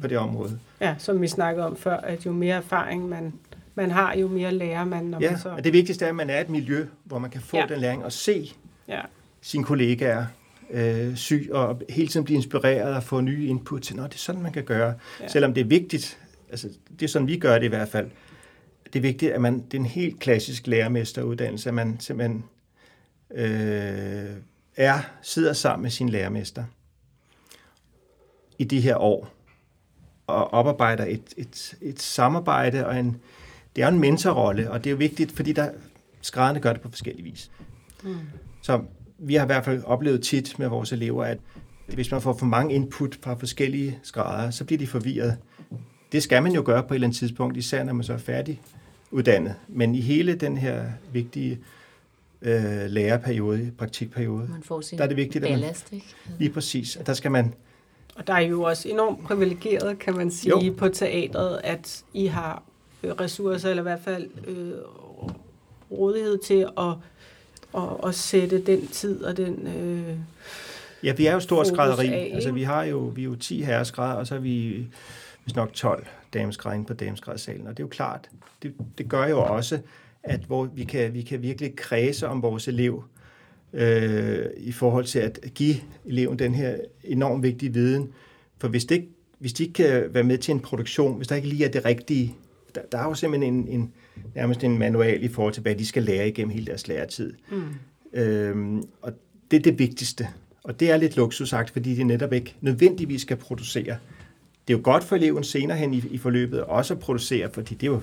på 0.00 0.06
det 0.06 0.18
område. 0.18 0.58
Ja, 0.80 0.94
som 0.98 1.20
vi 1.20 1.28
snakkede 1.28 1.66
om 1.66 1.76
før, 1.76 1.96
at 1.96 2.26
jo 2.26 2.32
mere 2.32 2.56
erfaring 2.56 3.08
man, 3.08 3.32
man 3.74 3.90
har, 3.90 4.14
jo 4.16 4.28
mere 4.28 4.52
lærer 4.52 4.84
man. 4.84 5.04
Når 5.04 5.20
ja, 5.20 5.30
man 5.30 5.40
så... 5.40 5.48
og 5.48 5.64
det 5.64 5.72
vigtigste 5.72 6.04
er, 6.04 6.08
at 6.08 6.14
man 6.14 6.30
er 6.30 6.40
et 6.40 6.48
miljø, 6.48 6.86
hvor 7.04 7.18
man 7.18 7.30
kan 7.30 7.40
få 7.40 7.56
ja. 7.56 7.66
den 7.68 7.80
læring 7.80 8.04
og 8.04 8.12
se 8.12 8.52
ja. 8.88 9.00
sine 9.40 9.64
kollegaer 9.64 10.26
øh, 10.70 11.16
syg 11.16 11.48
og 11.52 11.82
hele 11.88 12.08
tiden 12.08 12.24
blive 12.24 12.36
inspireret 12.36 12.94
og 12.94 13.02
få 13.02 13.20
nye 13.20 13.46
input 13.46 13.82
til, 13.82 13.94
at 13.94 14.04
det 14.04 14.14
er 14.14 14.18
sådan, 14.18 14.42
man 14.42 14.52
kan 14.52 14.64
gøre. 14.64 14.94
Ja. 15.20 15.28
Selvom 15.28 15.54
det 15.54 15.60
er 15.60 15.64
vigtigt, 15.64 16.18
altså 16.50 16.68
det 16.90 17.02
er 17.02 17.08
sådan, 17.08 17.28
vi 17.28 17.38
gør 17.38 17.58
det 17.58 17.64
i 17.64 17.68
hvert 17.68 17.88
fald, 17.88 18.10
det 18.92 18.98
er 18.98 19.02
vigtigt, 19.02 19.32
at 19.32 19.40
man, 19.40 19.58
det 19.58 19.74
er 19.74 19.78
en 19.78 19.86
helt 19.86 20.20
klassisk 20.20 20.66
lærermesteruddannelse, 20.66 21.68
at 21.68 21.74
man 21.74 22.00
simpelthen 22.00 22.44
øh, 23.34 24.30
er, 24.80 25.00
sidder 25.22 25.52
sammen 25.52 25.82
med 25.82 25.90
sin 25.90 26.08
lærermester 26.08 26.64
i 28.58 28.64
de 28.64 28.80
her 28.80 28.96
år 28.96 29.28
og 30.26 30.52
oparbejder 30.52 31.04
et, 31.04 31.34
et, 31.36 31.74
et 31.80 32.02
samarbejde 32.02 32.86
og 32.86 32.98
en, 32.98 33.16
det 33.76 33.84
er 33.84 33.88
en 33.88 33.98
mentorrolle, 33.98 34.70
og 34.70 34.84
det 34.84 34.90
er 34.90 34.92
jo 34.92 34.96
vigtigt, 34.96 35.32
fordi 35.32 35.52
der 35.52 35.70
skrædderne 36.20 36.60
gør 36.60 36.72
det 36.72 36.82
på 36.82 36.88
forskellige 36.88 37.24
vis. 37.24 37.50
Mm. 38.02 38.16
Så 38.62 38.82
vi 39.18 39.34
har 39.34 39.42
i 39.42 39.46
hvert 39.46 39.64
fald 39.64 39.82
oplevet 39.84 40.22
tit 40.22 40.58
med 40.58 40.68
vores 40.68 40.92
elever, 40.92 41.24
at 41.24 41.38
hvis 41.94 42.10
man 42.10 42.20
får 42.20 42.32
for 42.32 42.46
mange 42.46 42.74
input 42.74 43.18
fra 43.22 43.34
forskellige 43.34 43.98
grader, 44.12 44.50
så 44.50 44.64
bliver 44.64 44.78
de 44.78 44.86
forvirret. 44.86 45.36
Det 46.12 46.22
skal 46.22 46.42
man 46.42 46.52
jo 46.52 46.62
gøre 46.64 46.82
på 46.82 46.94
et 46.94 46.96
eller 46.96 47.06
andet 47.06 47.18
tidspunkt, 47.18 47.56
især 47.56 47.84
når 47.84 47.92
man 47.92 48.04
så 48.04 48.12
er 48.12 48.18
færdig 48.18 48.60
uddannet. 49.10 49.54
Men 49.68 49.94
i 49.94 50.00
hele 50.00 50.34
den 50.34 50.56
her 50.56 50.84
vigtige 51.12 51.58
øh, 52.42 52.86
læreperiode, 52.86 53.72
praktikperiode, 53.78 54.48
man 54.48 54.62
får 54.62 54.80
sin 54.80 54.98
der 54.98 55.04
er 55.04 55.08
det 55.08 55.16
vigtigt, 55.16 55.42
ballast, 55.42 55.86
at 55.86 55.92
man, 55.92 56.02
lige 56.38 56.50
præcis, 56.50 56.96
at 56.96 57.06
der 57.06 57.12
skal 57.12 57.30
man... 57.30 57.54
Og 58.14 58.26
der 58.26 58.34
er 58.34 58.40
jo 58.40 58.62
også 58.62 58.88
enormt 58.88 59.24
privilegeret, 59.24 59.98
kan 59.98 60.16
man 60.16 60.30
sige, 60.30 60.64
jo. 60.64 60.74
på 60.78 60.88
teatret, 60.88 61.60
at 61.64 62.04
I 62.14 62.26
har 62.26 62.62
øh, 63.02 63.10
ressourcer, 63.10 63.70
eller 63.70 63.82
i 63.82 63.88
hvert 63.88 64.00
fald 64.04 64.28
øh, 64.46 64.72
rådighed 65.90 66.38
til 66.38 66.66
at 66.78 66.94
og, 67.72 68.04
og 68.04 68.14
sætte 68.14 68.62
den 68.62 68.86
tid 68.86 69.24
og 69.24 69.36
den 69.36 69.66
øh, 69.66 70.16
Ja, 71.02 71.12
vi 71.12 71.26
er 71.26 71.32
jo 71.32 71.40
stor 71.40 71.64
skrædderi. 71.64 72.08
Af, 72.08 72.30
altså, 72.34 72.52
vi 72.52 72.62
har 72.62 72.84
jo, 72.84 72.98
vi 72.98 73.20
er 73.20 73.24
jo 73.24 73.36
10 73.36 73.62
herreskrædder, 73.62 74.14
og 74.14 74.26
så 74.26 74.34
er 74.34 74.38
vi 74.38 74.86
hvis 75.44 75.56
nok 75.56 75.72
12 75.72 76.06
dameskrædder 76.34 76.84
på 76.84 76.94
dameskræddersalen. 76.94 77.66
Og 77.66 77.76
det 77.76 77.78
er 77.82 77.84
jo 77.84 77.88
klart, 77.88 78.30
det, 78.62 78.74
det 78.98 79.08
gør 79.08 79.26
jo 79.26 79.42
også, 79.42 79.78
at 80.22 80.40
hvor 80.40 80.64
vi, 80.64 80.84
kan, 80.84 81.14
vi 81.14 81.22
kan 81.22 81.42
virkelig 81.42 81.76
kredse 81.76 82.28
om 82.28 82.42
vores 82.42 82.68
elev 82.68 83.04
øh, 83.72 84.46
i 84.56 84.72
forhold 84.72 85.04
til 85.04 85.18
at 85.18 85.40
give 85.54 85.74
eleven 86.06 86.38
den 86.38 86.54
her 86.54 86.76
enormt 87.04 87.42
vigtige 87.42 87.72
viden. 87.72 88.12
For 88.58 88.68
hvis, 88.68 88.84
det, 88.84 89.08
hvis 89.38 89.52
de 89.52 89.62
ikke 89.62 89.72
kan 89.72 90.14
være 90.14 90.24
med 90.24 90.38
til 90.38 90.52
en 90.52 90.60
produktion, 90.60 91.16
hvis 91.16 91.28
der 91.28 91.36
ikke 91.36 91.48
lige 91.48 91.64
er 91.64 91.70
det 91.70 91.84
rigtige, 91.84 92.34
der, 92.74 92.80
der 92.92 92.98
er 92.98 93.04
jo 93.04 93.14
simpelthen 93.14 93.54
en, 93.54 93.68
en, 93.68 93.92
nærmest 94.34 94.64
en 94.64 94.78
manual 94.78 95.24
i 95.24 95.28
forhold 95.28 95.54
til, 95.54 95.62
hvad 95.62 95.74
de 95.74 95.86
skal 95.86 96.02
lære 96.02 96.28
igennem 96.28 96.50
hele 96.50 96.66
deres 96.66 96.88
læretid. 96.88 97.32
Mm. 97.50 97.62
Øhm, 98.12 98.82
og 99.02 99.12
det 99.50 99.56
er 99.56 99.62
det 99.62 99.78
vigtigste. 99.78 100.28
Og 100.64 100.80
det 100.80 100.90
er 100.90 100.96
lidt 100.96 101.16
luksusagt, 101.16 101.70
fordi 101.70 101.94
de 101.94 102.04
netop 102.04 102.32
ikke 102.32 102.54
nødvendigvis 102.60 103.22
skal 103.22 103.36
producere. 103.36 103.96
Det 104.68 104.74
er 104.74 104.78
jo 104.78 104.84
godt 104.84 105.04
for 105.04 105.16
eleven 105.16 105.44
senere 105.44 105.76
hen 105.76 105.94
i, 105.94 106.02
i 106.10 106.18
forløbet 106.18 106.64
også 106.64 106.94
at 106.94 107.00
producere, 107.00 107.50
fordi 107.52 107.74
det 107.74 107.86
er 107.86 107.90
jo, 107.90 108.00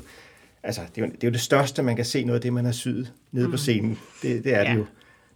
altså, 0.63 0.81
det 0.95 1.01
er 1.01 1.05
jo, 1.05 1.11
det 1.11 1.23
er 1.23 1.27
jo 1.27 1.31
det 1.31 1.41
største, 1.41 1.83
man 1.83 1.95
kan 1.95 2.05
se 2.05 2.23
noget 2.23 2.35
af 2.35 2.41
det, 2.41 2.53
man 2.53 2.65
har 2.65 2.71
syet 2.71 3.13
nede 3.31 3.45
mm. 3.45 3.51
på 3.51 3.57
scenen. 3.57 3.99
Det, 4.21 4.43
det 4.43 4.53
er 4.53 4.61
ja. 4.61 4.71
det 4.71 4.77
jo. 4.77 4.85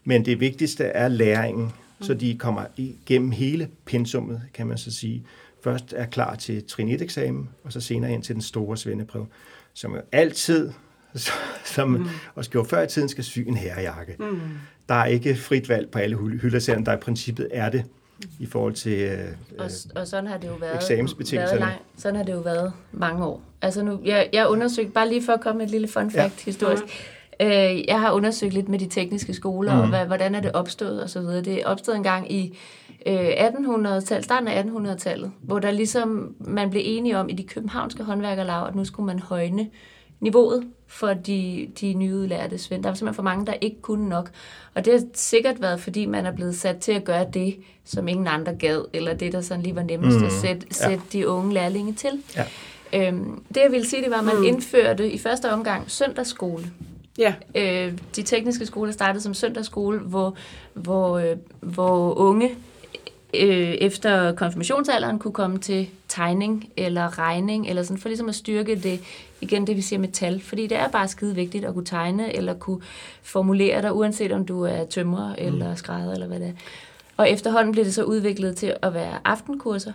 Men 0.04 0.26
det 0.26 0.40
vigtigste 0.40 0.84
er 0.84 1.08
læringen, 1.08 1.66
mm. 1.66 2.06
så 2.06 2.14
de 2.14 2.38
kommer 2.38 2.66
igennem 2.78 3.32
hele 3.32 3.70
pensummet, 3.86 4.42
kan 4.54 4.68
man 4.68 4.78
så 4.78 4.92
sige. 4.92 5.24
Først 5.64 5.94
er 5.98 6.06
klar 6.06 6.36
til 6.36 6.64
trin 6.64 6.90
1-eksamen, 6.90 7.50
og 7.64 7.74
så 7.74 7.82
senere 7.82 8.14
ind 8.14 8.24
til 8.24 8.36
den 8.36 8.42
store 8.42 8.78
svendeprøve 8.78 9.28
som 9.74 9.96
jo 9.96 10.02
altid, 10.12 10.72
som 11.76 11.90
mm. 11.90 12.08
også 12.36 12.52
gjorde 12.52 12.70
før 12.70 12.82
i 12.82 12.88
tiden, 12.88 13.10
skal 13.10 13.24
sy 13.24 13.40
en 13.40 13.58
herrejakke. 13.58 14.16
Mm. 14.20 14.40
Der 14.90 14.96
er 14.96 15.06
ikke 15.06 15.36
frit 15.36 15.70
valg 15.70 15.90
på 15.92 16.00
alle 16.00 16.18
hylder, 16.18 16.60
selvom 16.60 16.86
der 16.86 16.94
i 16.94 17.00
princippet 17.00 17.48
er 17.52 17.70
det 17.70 17.86
i 18.40 18.46
forhold 18.46 18.74
til 18.74 19.00
øh, 19.00 19.28
og, 19.60 19.70
og 19.96 20.08
sådan 20.08 20.28
har 20.28 20.38
det 20.38 20.48
jo 20.48 20.54
været, 20.54 20.74
været 21.40 21.60
lang, 21.60 21.74
sådan 21.98 22.16
har 22.16 22.24
det 22.24 22.34
jo 22.34 22.40
været 22.40 22.74
mange 22.92 23.26
år. 23.26 23.42
Altså 23.62 23.84
nu, 23.84 24.00
jeg, 24.06 24.30
jeg 24.34 24.48
undersøgte, 24.48 24.92
bare 24.92 25.10
lige 25.10 25.24
for 25.24 25.34
at 25.34 25.42
komme 25.42 25.58
med 25.58 25.66
et 25.66 25.72
lille 25.72 25.88
fun 25.88 26.12
fact 26.12 26.18
ja. 26.18 26.52
historisk, 26.52 26.84
mm. 26.84 27.46
øh, 27.46 27.86
jeg 27.88 28.00
har 28.00 28.12
undersøgt 28.12 28.54
lidt 28.54 28.70
med 28.70 28.80
de 28.80 28.88
tekniske 28.88 29.34
skoler, 29.34 29.76
mm. 29.76 29.82
og 29.82 29.88
hvad, 29.88 30.06
hvordan 30.06 30.36
er 30.36 30.42
det 30.42 30.52
opstået 30.52 31.04
og 31.04 31.10
så 31.10 31.20
videre. 31.20 31.42
Det 31.42 31.62
er 31.62 31.66
opstået 31.66 31.98
en 31.98 32.04
gang 32.04 32.32
i 32.32 32.58
øh, 33.06 33.30
1800-tallet, 33.30 34.24
starten 34.24 34.48
af 34.48 34.64
1800-tallet, 34.64 35.32
hvor 35.42 35.60
der 35.60 35.72
ligesom 35.72 36.36
man 36.40 36.70
blev 36.70 36.82
enige 36.86 37.18
om 37.18 37.30
i 37.30 37.34
de 37.34 37.44
københavnske 37.44 38.04
håndværkerlag, 38.04 38.68
at 38.68 38.76
nu 38.76 38.86
skulle 38.86 39.08
man 39.08 39.20
højne 39.20 39.68
niveauet 40.22 40.64
for 40.88 41.14
de, 41.14 41.68
de 41.82 41.94
nyudlærte 41.94 42.58
svend. 42.58 42.84
Der 42.84 42.90
var 42.90 42.96
simpelthen 42.96 43.16
for 43.16 43.24
mange, 43.24 43.46
der 43.46 43.54
ikke 43.62 43.82
kunne 43.82 44.10
nok. 44.10 44.30
Og 44.76 44.86
det 44.86 44.94
har 44.94 45.02
sikkert 45.14 45.62
været, 45.62 45.82
fordi 45.82 46.06
man 46.06 46.26
er 46.26 46.32
blevet 46.32 46.56
sat 46.56 46.78
til 46.78 46.92
at 46.92 47.04
gøre 47.04 47.26
det, 47.34 47.56
som 47.86 48.08
ingen 48.08 48.28
andre 48.28 48.56
gad, 48.56 48.86
eller 48.94 49.14
det, 49.14 49.34
der 49.34 49.42
sådan 49.42 49.64
lige 49.64 49.76
var 49.76 49.84
nemmest 49.84 50.18
mm, 50.18 50.26
at 50.26 50.32
sætte, 50.32 50.68
ja. 50.70 50.88
sætte 50.88 51.04
de 51.14 51.28
unge 51.28 51.54
lærlinge 51.54 51.94
til. 51.94 52.10
Ja. 52.36 52.46
Øhm, 52.94 53.44
det, 53.48 53.62
jeg 53.62 53.72
ville 53.72 53.88
sige, 53.88 54.02
det 54.04 54.12
var, 54.12 54.18
at 54.18 54.26
man 54.26 54.38
mm. 54.38 54.44
indførte 54.44 55.12
i 55.12 55.18
første 55.18 55.52
omgang 55.52 55.92
søndagsskole. 55.92 56.72
Ja. 57.18 57.34
Øh, 57.56 57.94
de 58.16 58.24
tekniske 58.24 58.66
skoler 58.66 58.92
startede 58.92 59.24
som 59.24 59.34
søndagsskole, 59.34 60.00
hvor, 60.00 60.36
hvor, 60.74 61.18
øh, 61.18 61.38
hvor 61.60 62.14
unge 62.14 62.50
øh, 63.34 63.72
efter 63.72 64.36
konfirmationsalderen 64.36 65.20
kunne 65.20 65.34
komme 65.34 65.58
til 65.58 65.90
tegning 66.08 66.70
eller 66.78 67.20
regning, 67.20 67.68
eller 67.70 67.84
sådan, 67.84 67.98
for 67.98 68.10
ligesom 68.10 68.30
at 68.30 68.36
styrke 68.36 68.76
det, 68.76 69.02
igen 69.42 69.68
det 69.68 69.76
vi 69.76 69.82
siger 69.82 70.00
med 70.00 70.10
tal, 70.10 70.42
fordi 70.42 70.68
det 70.68 70.78
er 70.78 70.88
bare 70.88 71.08
skide 71.08 71.36
vigtigt 71.36 71.66
at 71.66 71.74
kunne 71.74 71.86
tegne, 71.86 72.36
eller 72.36 72.54
kunne 72.54 72.82
formulere 73.22 73.82
dig, 73.82 73.94
uanset 73.94 74.32
om 74.32 74.46
du 74.46 74.64
er 74.64 74.86
tømrer, 74.86 75.30
mm. 75.30 75.46
eller 75.46 75.76
skrædder, 75.76 76.14
eller 76.14 76.28
hvad 76.28 76.40
det 76.40 76.48
er. 76.48 76.54
Og 77.18 77.30
efterhånden 77.30 77.72
blev 77.72 77.86
det 77.86 77.94
så 77.94 78.04
udviklet 78.04 78.58
til 78.58 78.74
at 78.82 78.94
være 78.94 79.20
aftenkurser 79.26 79.94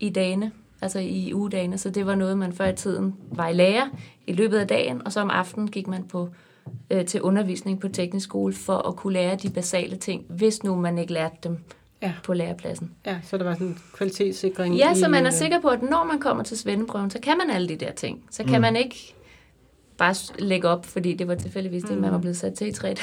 i 0.00 0.10
dagene, 0.10 0.52
altså 0.80 0.98
i 0.98 1.32
ugedagene, 1.34 1.78
så 1.78 1.90
det 1.90 2.06
var 2.06 2.14
noget, 2.14 2.38
man 2.38 2.52
før 2.52 2.66
i 2.66 2.76
tiden 2.76 3.14
var 3.30 3.48
i 3.48 3.52
lære 3.52 3.90
i 4.26 4.32
løbet 4.32 4.58
af 4.58 4.68
dagen, 4.68 5.02
og 5.06 5.12
så 5.12 5.20
om 5.20 5.30
aftenen 5.30 5.70
gik 5.70 5.86
man 5.86 6.04
på 6.04 6.28
øh, 6.90 7.04
til 7.04 7.22
undervisning 7.22 7.80
på 7.80 7.88
teknisk 7.88 8.24
skole 8.24 8.54
for 8.54 8.88
at 8.88 8.96
kunne 8.96 9.12
lære 9.12 9.36
de 9.36 9.50
basale 9.50 9.96
ting, 9.96 10.24
hvis 10.28 10.62
nu 10.62 10.74
man 10.74 10.98
ikke 10.98 11.12
lærte 11.12 11.36
dem 11.42 11.58
ja. 12.04 12.12
på 12.22 12.32
lærepladsen. 12.32 12.90
Ja, 13.06 13.16
så 13.22 13.38
der 13.38 13.44
var 13.44 13.54
sådan 13.54 13.66
en 13.66 13.78
kvalitetssikring. 13.92 14.76
Ja, 14.76 14.94
så 14.94 15.08
man 15.08 15.26
er 15.26 15.30
sikker 15.30 15.60
på, 15.60 15.68
at 15.68 15.82
når 15.82 16.04
man 16.04 16.18
kommer 16.18 16.44
til 16.44 16.58
svendeprøven, 16.58 17.10
så 17.10 17.18
kan 17.20 17.38
man 17.38 17.50
alle 17.50 17.68
de 17.68 17.76
der 17.76 17.92
ting. 17.92 18.24
Så 18.30 18.44
kan 18.44 18.54
mm. 18.54 18.60
man 18.60 18.76
ikke 18.76 19.14
bare 19.96 20.14
lægge 20.38 20.68
op, 20.68 20.86
fordi 20.86 21.14
det 21.14 21.28
var 21.28 21.34
tilfældigvis 21.34 21.82
det, 21.82 21.96
mm. 21.96 22.00
man 22.02 22.12
var 22.12 22.18
blevet 22.18 22.36
sat 22.36 22.54
til 22.54 22.66
i 22.66 22.72
træt 22.72 23.00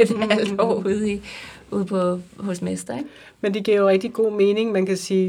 et 0.00 0.10
mm. 0.16 0.30
halvt 0.30 0.60
år 0.66 0.74
ude, 0.86 1.12
i, 1.12 1.22
ude 1.70 1.84
på, 1.84 2.18
hos 2.36 2.62
mester. 2.62 2.96
Ikke? 2.96 3.08
Men 3.40 3.54
det 3.54 3.64
giver 3.64 3.76
jo 3.76 3.88
rigtig 3.88 4.12
god 4.12 4.32
mening. 4.32 4.72
Man 4.72 4.86
kan 4.86 4.96
sige, 4.96 5.28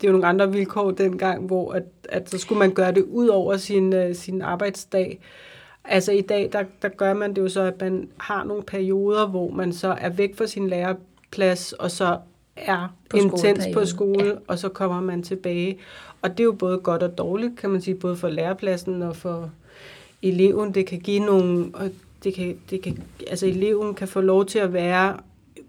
det 0.00 0.06
er 0.06 0.08
jo 0.08 0.12
nogle 0.12 0.26
andre 0.26 0.52
vilkår 0.52 0.90
dengang, 0.90 1.46
hvor 1.46 1.72
at, 1.72 1.82
at 2.08 2.30
så 2.30 2.38
skulle 2.38 2.58
man 2.58 2.70
gøre 2.70 2.92
det 2.92 3.02
ud 3.02 3.28
over 3.28 3.56
sin, 3.56 3.92
øh, 3.92 4.14
sin 4.14 4.42
arbejdsdag. 4.42 5.20
Altså 5.84 6.12
i 6.12 6.20
dag, 6.20 6.48
der, 6.52 6.64
der 6.82 6.88
gør 6.88 7.14
man 7.14 7.34
det 7.34 7.42
jo 7.42 7.48
så, 7.48 7.60
at 7.60 7.80
man 7.80 8.08
har 8.16 8.44
nogle 8.44 8.62
perioder, 8.62 9.26
hvor 9.26 9.50
man 9.50 9.72
så 9.72 9.96
er 10.00 10.08
væk 10.08 10.36
fra 10.36 10.46
sin 10.46 10.68
læreplads, 10.68 11.72
og 11.72 11.90
så 11.90 12.18
er 12.56 12.88
På 13.10 13.16
intens 13.16 13.64
på 13.74 13.86
skole, 13.86 14.24
ja. 14.24 14.32
og 14.48 14.58
så 14.58 14.68
kommer 14.68 15.00
man 15.00 15.22
tilbage. 15.22 15.78
Og 16.22 16.30
det 16.30 16.40
er 16.40 16.44
jo 16.44 16.52
både 16.52 16.78
godt 16.78 17.02
og 17.02 17.18
dårligt, 17.18 17.56
kan 17.56 17.70
man 17.70 17.80
sige, 17.80 17.94
både 17.94 18.16
for 18.16 18.28
lærepladsen 18.28 19.02
og 19.02 19.16
for 19.16 19.50
eleven. 20.22 20.74
Det 20.74 20.86
kan 20.86 21.00
give 21.00 21.20
nogle, 21.20 21.70
og 21.74 21.90
det 22.24 22.34
kan, 22.34 22.58
det 22.70 22.82
kan, 22.82 23.02
altså 23.26 23.46
eleven 23.46 23.94
kan 23.94 24.08
få 24.08 24.20
lov 24.20 24.46
til 24.46 24.58
at 24.58 24.72
være 24.72 25.16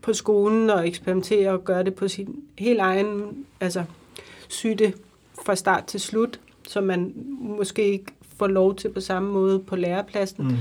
på 0.01 0.13
skolen 0.13 0.69
og 0.69 0.87
eksperimentere 0.87 1.51
og 1.51 1.63
gøre 1.63 1.83
det 1.83 1.93
på 1.93 2.07
sin 2.07 2.43
helt 2.57 2.79
egen, 2.79 3.45
altså 3.59 3.83
sy 4.47 4.67
det 4.67 4.93
fra 5.45 5.55
start 5.55 5.85
til 5.85 5.99
slut, 5.99 6.39
så 6.67 6.81
man 6.81 7.13
måske 7.39 7.91
ikke 7.91 8.11
får 8.37 8.47
lov 8.47 8.75
til 8.75 8.89
på 8.89 8.99
samme 8.99 9.31
måde 9.31 9.59
på 9.59 9.75
lærepladsen. 9.75 10.47
Mm. 10.47 10.55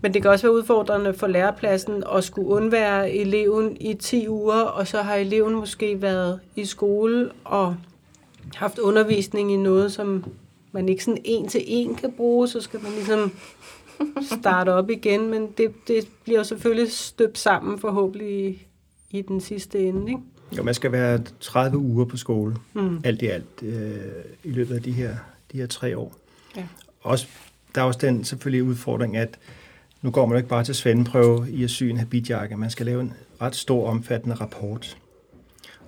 Men 0.00 0.14
det 0.14 0.22
kan 0.22 0.30
også 0.30 0.46
være 0.46 0.54
udfordrende 0.56 1.14
for 1.14 1.26
lærepladsen 1.26 2.04
at 2.16 2.24
skulle 2.24 2.48
undvære 2.48 3.10
eleven 3.12 3.76
i 3.80 3.94
10 3.94 4.28
uger, 4.28 4.60
og 4.60 4.86
så 4.88 5.02
har 5.02 5.14
eleven 5.14 5.54
måske 5.54 6.02
været 6.02 6.40
i 6.56 6.64
skole 6.64 7.30
og 7.44 7.76
haft 8.54 8.78
undervisning 8.78 9.52
i 9.52 9.56
noget, 9.56 9.92
som 9.92 10.24
man 10.72 10.88
ikke 10.88 11.04
sådan 11.04 11.20
en 11.24 11.48
til 11.48 11.62
en 11.66 11.94
kan 11.94 12.12
bruge, 12.12 12.48
så 12.48 12.60
skal 12.60 12.80
man 12.82 12.92
ligesom 12.92 13.32
starte 14.40 14.72
op 14.72 14.90
igen, 14.90 15.30
men 15.30 15.48
det, 15.58 15.88
det 15.88 16.08
bliver 16.24 16.42
selvfølgelig 16.42 16.92
støbt 16.92 17.38
sammen 17.38 17.78
forhåbentlig 17.78 18.46
i, 18.48 18.66
i 19.10 19.22
den 19.22 19.40
sidste 19.40 19.78
ende, 19.78 20.08
ikke? 20.10 20.20
Jo, 20.56 20.62
man 20.62 20.74
skal 20.74 20.92
være 20.92 21.20
30 21.40 21.78
uger 21.78 22.04
på 22.04 22.16
skole, 22.16 22.56
Mm. 22.72 23.00
alt 23.04 23.22
i 23.22 23.26
alt, 23.26 23.62
øh, 23.62 23.96
i 24.44 24.50
løbet 24.50 24.74
af 24.74 24.82
de 24.82 24.92
her, 24.92 25.16
de 25.52 25.56
her 25.58 25.66
tre 25.66 25.98
år. 25.98 26.14
Ja. 26.56 26.64
Også, 27.02 27.26
der 27.74 27.80
er 27.80 27.84
også 27.84 27.98
den 28.02 28.24
selvfølgelig 28.24 28.62
udfordring, 28.64 29.16
at 29.16 29.38
nu 30.02 30.10
går 30.10 30.26
man 30.26 30.32
jo 30.32 30.36
ikke 30.36 30.48
bare 30.48 30.64
til 30.64 30.74
svendeprøve 30.74 31.50
i 31.50 31.64
at 31.64 31.70
sy 31.70 31.82
en 31.82 31.96
habitjakke. 31.96 32.56
Man 32.56 32.70
skal 32.70 32.86
lave 32.86 33.00
en 33.00 33.12
ret 33.42 33.56
stor, 33.56 33.88
omfattende 33.90 34.34
rapport. 34.36 34.96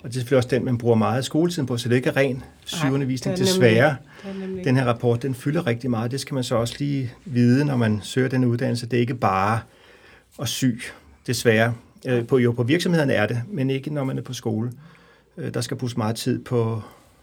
Og 0.03 0.09
det 0.09 0.09
er 0.09 0.13
selvfølgelig 0.21 0.37
også 0.37 0.49
den, 0.49 0.65
man 0.65 0.79
bruger 0.79 0.95
meget 0.97 1.17
af 1.17 1.25
skoletiden 1.25 1.67
på, 1.67 1.77
så 1.77 1.89
det 1.89 1.97
ikke 1.97 2.09
er 2.09 2.17
ren 2.17 2.45
sygeundervisning. 2.65 3.39
det 3.39 3.47
Desværre, 3.47 3.97
Det 4.23 4.31
er 4.31 4.35
nemlig 4.47 4.65
den 4.65 4.77
her 4.77 4.85
rapport, 4.85 5.23
den 5.23 5.35
fylder 5.35 5.67
rigtig 5.67 5.91
meget. 5.91 6.11
Det 6.11 6.21
skal 6.21 6.35
man 6.35 6.45
så 6.45 6.55
også 6.55 6.75
lige 6.79 7.13
vide, 7.25 7.65
når 7.65 7.77
man 7.77 8.01
søger 8.03 8.29
den 8.29 8.45
uddannelse. 8.45 8.87
Det 8.87 8.97
er 8.97 9.01
ikke 9.01 9.15
bare 9.15 9.61
at 10.41 10.49
sy, 10.49 10.65
desværre. 11.27 11.75
Øh, 12.07 12.27
På, 12.27 12.39
jo, 12.39 12.53
på 12.53 12.63
virksomhederne 12.63 13.13
er 13.13 13.27
det, 13.27 13.43
men 13.49 13.71
ikke 13.71 13.95
når 13.95 14.05
man 14.05 14.19
er 14.19 14.23
på 14.23 14.33
skole. 14.33 14.73
Øh, 15.37 15.55
Der 15.55 15.61
skal 15.61 15.77
bruges 15.77 15.97
meget 15.97 16.17
tid 16.17 16.45
på, 16.45 16.83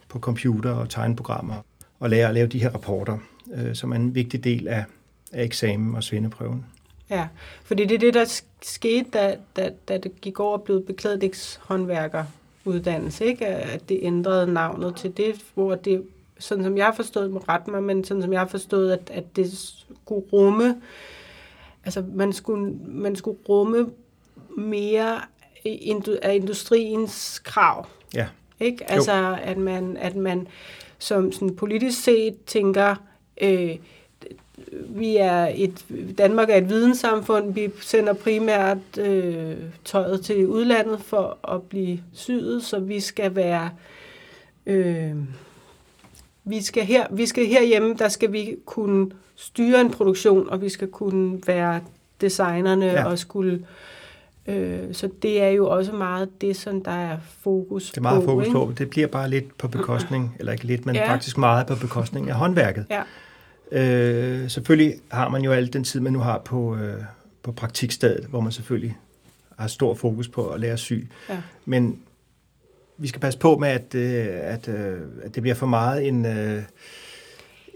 på 0.09 0.19
computer 0.19 0.71
og 0.71 0.89
tegneprogrammer 0.89 1.55
og 1.99 2.09
lære 2.09 2.27
at 2.27 2.33
lave 2.33 2.47
de 2.47 2.59
her 2.59 2.69
rapporter, 2.69 3.17
øh, 3.55 3.75
som 3.75 3.91
er 3.91 3.95
en 3.95 4.15
vigtig 4.15 4.43
del 4.43 4.67
af, 4.67 4.85
af 5.31 5.43
eksamen 5.43 5.95
og 5.95 6.03
svendeprøven. 6.03 6.65
Ja, 7.09 7.27
fordi 7.63 7.85
det 7.85 7.95
er 7.95 7.99
det, 7.99 8.13
der 8.13 8.25
sk- 8.25 8.45
skete, 8.61 9.09
da, 9.13 9.37
da, 9.55 9.71
da 9.87 9.97
det 9.97 10.21
gik 10.21 10.39
over 10.39 10.53
og 10.57 10.63
blev 10.63 10.85
beklædningshåndværkeruddannelse, 10.85 13.25
ikke? 13.25 13.45
At 13.47 13.89
det 13.89 13.99
ændrede 14.01 14.53
navnet 14.53 14.95
til 14.95 15.17
det, 15.17 15.35
hvor 15.53 15.75
det, 15.75 16.03
sådan 16.39 16.63
som 16.63 16.77
jeg 16.77 16.85
har 16.85 16.93
forstået, 16.93 17.31
må 17.31 17.43
rette 17.49 17.71
mig, 17.71 17.83
men 17.83 18.03
sådan 18.03 18.23
som 18.23 18.33
jeg 18.33 18.41
har 18.41 18.47
forstået, 18.47 18.91
at, 18.91 19.09
at 19.13 19.35
det 19.35 19.51
skulle 20.03 20.25
rumme, 20.33 20.81
altså 21.85 22.03
man 22.13 22.33
skulle, 22.33 22.73
man 22.87 23.15
skulle 23.15 23.37
rumme 23.49 23.89
mere 24.57 25.21
af 26.21 26.35
industriens 26.35 27.39
krav. 27.39 27.87
Ja. 28.13 28.27
Ikke? 28.59 28.91
Altså, 28.91 29.37
at 29.41 29.57
man, 29.57 29.97
at 29.97 30.15
man 30.15 30.47
som 30.99 31.31
sådan 31.31 31.55
politisk 31.55 32.03
set 32.03 32.35
tænker, 32.45 32.95
øh, 33.41 33.75
vi 34.89 35.17
er 35.17 35.49
et, 35.55 35.85
Danmark 36.17 36.49
er 36.49 36.55
et 36.55 36.69
videnssamfund, 36.69 37.53
vi 37.53 37.69
sender 37.81 38.13
primært 38.13 38.77
øh, 38.99 39.55
tøjet 39.85 40.21
til 40.21 40.47
udlandet 40.47 40.99
for 41.01 41.53
at 41.53 41.61
blive 41.61 41.99
syet, 42.13 42.63
så 42.63 42.79
vi 42.79 42.99
skal 42.99 43.35
være, 43.35 43.69
øh, 44.65 45.11
vi 46.43 46.61
skal 46.63 46.83
her, 46.83 47.07
vi 47.11 47.25
skal 47.25 47.45
herhjemme, 47.45 47.93
der 47.99 48.07
skal 48.09 48.31
vi 48.31 48.55
kunne 48.65 49.11
styre 49.35 49.81
en 49.81 49.91
produktion, 49.91 50.49
og 50.49 50.61
vi 50.61 50.69
skal 50.69 50.87
kunne 50.87 51.39
være 51.47 51.79
designerne 52.21 52.85
Ja. 52.85 53.05
og 53.05 53.19
skulle 53.19 53.65
Øh, 54.49 54.79
så 54.93 55.09
det 55.21 55.41
er 55.41 55.47
jo 55.49 55.69
også 55.69 55.91
meget 55.91 56.41
det, 56.41 56.55
som 56.55 56.83
der 56.83 56.91
er 56.91 57.17
fokus 57.41 57.83
på. 57.89 57.91
Det 57.91 57.97
er 57.97 58.01
meget 58.01 58.23
fokus 58.23 58.45
ikke? 58.45 58.53
på. 58.57 58.73
Det 58.77 58.89
bliver 58.89 59.07
bare 59.07 59.29
lidt 59.29 59.57
på 59.57 59.67
bekostning, 59.67 60.35
eller 60.39 60.51
ikke 60.51 60.63
lidt, 60.63 60.85
men 60.85 60.95
Ja. 60.95 61.11
faktisk 61.11 61.37
meget 61.37 61.67
på 61.67 61.75
bekostning 61.75 62.29
af 62.29 62.35
håndværket. 62.35 62.85
Ja. 62.89 63.01
Øh, 63.71 64.49
selvfølgelig 64.49 64.93
har 65.11 65.29
man 65.29 65.41
jo 65.41 65.51
al 65.51 65.73
den 65.73 65.83
tid, 65.83 65.99
man 65.99 66.13
nu 66.13 66.19
har 66.19 66.41
på, 66.45 66.75
øh, 66.75 67.01
på 67.43 67.51
praktikstedet, 67.51 68.25
hvor 68.25 68.39
man 68.39 68.51
selvfølgelig 68.51 68.97
har 69.57 69.67
stor 69.67 69.93
fokus 69.93 70.27
på 70.27 70.47
at 70.47 70.59
lære 70.59 70.77
sy. 70.77 70.93
Ja. 71.29 71.37
Men 71.65 71.99
vi 72.97 73.07
skal 73.07 73.21
passe 73.21 73.39
på 73.39 73.57
med, 73.57 73.67
at, 73.69 73.95
øh, 73.95 74.27
at, 74.29 74.67
øh, 74.67 74.97
at 75.23 75.35
det 75.35 75.43
bliver 75.43 75.55
for 75.55 75.65
meget 75.65 76.07
en, 76.07 76.25
øh, 76.25 76.63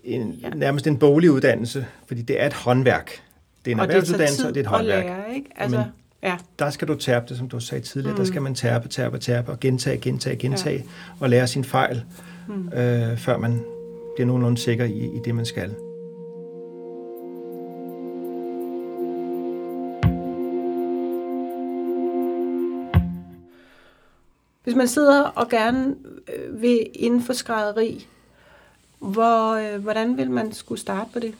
en 0.03 0.31
Ja. 0.31 0.49
nærmest 0.49 0.87
en 0.87 0.97
boglig 0.97 1.31
uddannelse, 1.31 1.85
fordi 2.07 2.21
det 2.21 2.41
er 2.41 2.47
et 2.47 2.53
håndværk. 2.53 3.11
Det 3.65 3.71
er 3.71 3.75
en 3.75 3.79
og 3.79 3.85
erhvervsuddannelse, 3.85 4.47
og 4.47 4.53
det 4.55 4.59
er 4.59 4.69
et 4.69 4.75
håndværk. 4.77 5.05
lære, 5.05 5.35
ikke? 5.35 5.49
Altså, 5.55 5.77
Men- 5.77 5.85
ja. 6.23 6.37
Der 6.59 6.69
skal 6.69 6.87
du 6.87 6.95
tærpe 6.95 7.25
det, 7.29 7.37
som 7.37 7.49
du 7.49 7.59
sagde 7.59 7.83
tidligere. 7.83 8.13
Mm. 8.13 8.17
Der 8.17 8.25
skal 8.25 8.41
man 8.41 8.55
tærpe, 8.55 8.87
tærpe, 8.87 9.17
tærpe 9.17 9.51
og 9.51 9.59
gentage, 9.59 9.97
gentage, 9.97 10.35
gentage 10.35 10.77
ja. 10.77 10.83
og 11.19 11.29
lære 11.29 11.47
sin 11.47 11.63
fejl, 11.63 12.03
Mm. 12.47 12.67
øh, 12.73 13.17
før 13.17 13.37
man 13.37 13.63
bliver 14.15 14.27
nogenlunde 14.27 14.57
sikker 14.57 14.85
i, 14.85 15.05
i 15.15 15.19
det, 15.25 15.35
man 15.35 15.45
skal. 15.45 15.75
Hvis 24.63 24.75
man 24.75 24.87
sidder 24.87 25.23
og 25.23 25.49
gerne 25.49 25.95
øh, 26.35 26.61
vil 26.61 26.87
inden 26.93 27.23
for 27.23 27.33
skrædderi, 27.33 28.07
hvor, 28.99 29.53
øh, 29.53 29.81
hvordan 29.81 30.17
vil 30.17 30.31
man 30.31 30.53
skulle 30.53 30.81
starte 30.81 31.09
på 31.13 31.19
det? 31.19 31.35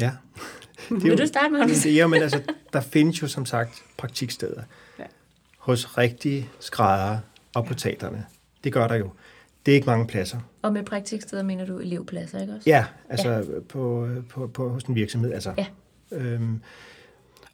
Ja. 0.00 0.10
Det 0.88 0.96
er 0.96 1.00
Vil 1.00 1.10
jo- 1.10 1.16
du 1.16 1.26
starte, 1.26 1.48
Magnus? 1.50 1.76
Det, 1.78 1.94
ja, 1.94 2.06
men 2.06 2.22
altså, 2.22 2.42
der 2.72 2.80
findes 2.80 3.22
jo 3.22 3.28
som 3.28 3.46
sagt 3.46 3.82
praktiksteder 3.96 4.62
Ja. 4.98 5.04
hos 5.58 5.98
rigtige 5.98 6.48
skræddere 6.60 7.20
og 7.54 7.66
på 7.66 7.74
teaterne. 7.74 8.26
Det 8.64 8.72
gør 8.72 8.88
der 8.88 8.94
jo. 8.94 9.10
Det 9.66 9.72
er 9.72 9.74
ikke 9.74 9.86
mange 9.86 10.06
pladser. 10.06 10.38
Og 10.62 10.72
med 10.72 10.82
praktiksteder 10.82 11.42
mener 11.42 11.66
du 11.66 11.78
elevpladser, 11.78 12.40
ikke 12.40 12.52
også? 12.52 12.70
Ja, 12.70 12.84
altså 13.08 13.28
ja. 13.30 13.40
På, 13.68 14.08
på, 14.30 14.46
på, 14.46 14.68
hos 14.68 14.82
en 14.84 14.94
virksomhed. 14.94 15.32
Altså. 15.32 15.52
Ja. 15.58 15.66
Øhm, 16.12 16.22
Og, 16.22 16.30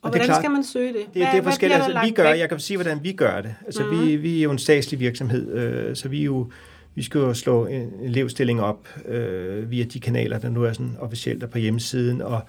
og 0.03 0.11
hvordan 0.11 0.21
det 0.21 0.27
klart, 0.27 0.43
skal 0.43 0.51
man 0.51 0.65
søge 0.65 0.89
det? 0.89 0.97
Det, 1.07 1.15
det 1.15 1.23
er 1.23 1.43
forskelligt. 1.43 1.79
der 1.79 1.85
Altså, 1.85 2.01
vi 2.05 2.11
gør, 2.11 2.29
jeg 2.33 2.49
kan 2.49 2.59
sige, 2.61 2.77
hvordan 2.77 2.99
vi 3.03 3.13
gør 3.13 3.41
det. 3.41 3.55
Altså, 3.67 3.83
Mhm. 3.83 3.91
mm-hmm. 3.93 4.09
vi, 4.09 4.17
vi 4.17 4.39
er 4.39 4.43
jo 4.43 4.51
en 4.51 4.59
statslig 4.59 5.01
virksomhed, 5.01 5.53
øh, 5.53 5.97
så 5.97 6.09
vi 6.09 6.21
er 6.21 6.25
jo 6.25 6.51
vi 6.95 7.03
skal 7.03 7.19
jo 7.19 7.35
slå 7.35 7.67
en 7.67 7.91
elevstilling 8.03 8.61
op 8.63 8.89
øh, 9.09 9.71
via 9.71 9.85
de 9.85 10.01
kanaler, 10.01 10.39
der 10.39 10.49
nu 10.49 10.63
er 10.65 10.73
sådan 10.73 10.97
officielt 11.01 11.43
er 11.43 11.47
på 11.47 11.59
hjemmesiden, 11.59 12.23
og, 12.23 12.41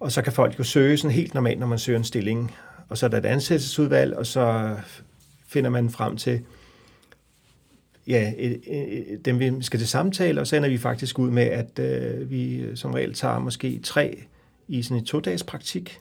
og 0.00 0.12
så 0.12 0.22
kan 0.22 0.32
folk 0.32 0.58
jo 0.58 0.64
søge 0.64 0.96
sådan 0.96 1.10
helt 1.14 1.34
normalt, 1.34 1.60
når 1.60 1.66
man 1.66 1.78
søger 1.78 1.98
en 1.98 2.04
stilling. 2.04 2.54
Og 2.88 2.98
så 2.98 3.06
er 3.06 3.10
der 3.10 3.18
et 3.18 3.26
ansættelsesudvalg, 3.26 4.16
og 4.16 4.26
så 4.26 4.76
finder 5.48 5.70
man 5.70 5.90
frem 5.90 6.16
til 6.16 6.40
ja, 8.06 8.32
et, 8.38 8.60
et, 8.66 9.24
dem, 9.24 9.38
vi 9.38 9.52
skal 9.60 9.78
til 9.78 9.88
samtale, 9.88 10.40
og 10.40 10.46
så 10.46 10.56
ender 10.56 10.68
vi 10.68 10.78
faktisk 10.78 11.18
ud 11.18 11.30
med, 11.30 11.42
at 11.42 11.78
øh, 11.78 12.30
vi 12.30 12.64
som 12.76 12.90
regel 12.90 13.14
tager 13.14 13.38
måske 13.38 13.80
tre 13.82 14.22
i 14.68 14.82
sådan 14.82 14.96
et 14.96 15.04
to-dages 15.06 15.42
praktik, 15.42 15.98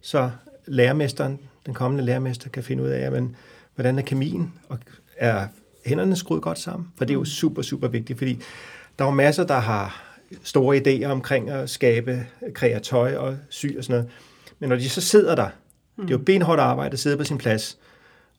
så 0.00 0.30
lærermesteren, 0.66 1.38
den 1.66 1.74
kommende 1.74 2.04
lærermester, 2.04 2.48
kan 2.48 2.62
finde 2.62 2.82
ud 2.82 2.88
af, 2.88 3.00
jamen, 3.00 3.36
hvordan 3.74 3.98
er 3.98 4.02
kemien, 4.02 4.52
og 4.68 4.78
er 5.16 5.46
hænderne 5.86 6.16
skruet 6.16 6.42
godt 6.42 6.58
sammen? 6.58 6.88
For 6.96 7.04
det 7.04 7.14
er 7.14 7.18
jo 7.18 7.24
super, 7.24 7.62
super 7.62 7.88
vigtigt, 7.88 8.18
fordi 8.18 8.38
der 8.98 9.04
er 9.04 9.08
jo 9.08 9.14
masser, 9.14 9.44
der 9.44 9.58
har 9.58 10.02
store 10.42 10.76
idéer 10.76 11.06
omkring 11.06 11.50
at 11.50 11.70
skabe, 11.70 12.26
kreere 12.54 12.80
tøj 12.80 13.16
og 13.16 13.36
sy 13.48 13.66
og 13.78 13.84
sådan 13.84 13.94
noget. 13.94 14.10
Men 14.58 14.68
når 14.68 14.76
de 14.76 14.88
så 14.88 15.00
sidder 15.00 15.34
der, 15.34 15.48
det 15.96 16.04
er 16.04 16.10
jo 16.10 16.18
benhårdt 16.18 16.60
arbejde 16.60 16.92
at 16.92 16.98
sidde 16.98 17.16
på 17.16 17.24
sin 17.24 17.38
plads, 17.38 17.78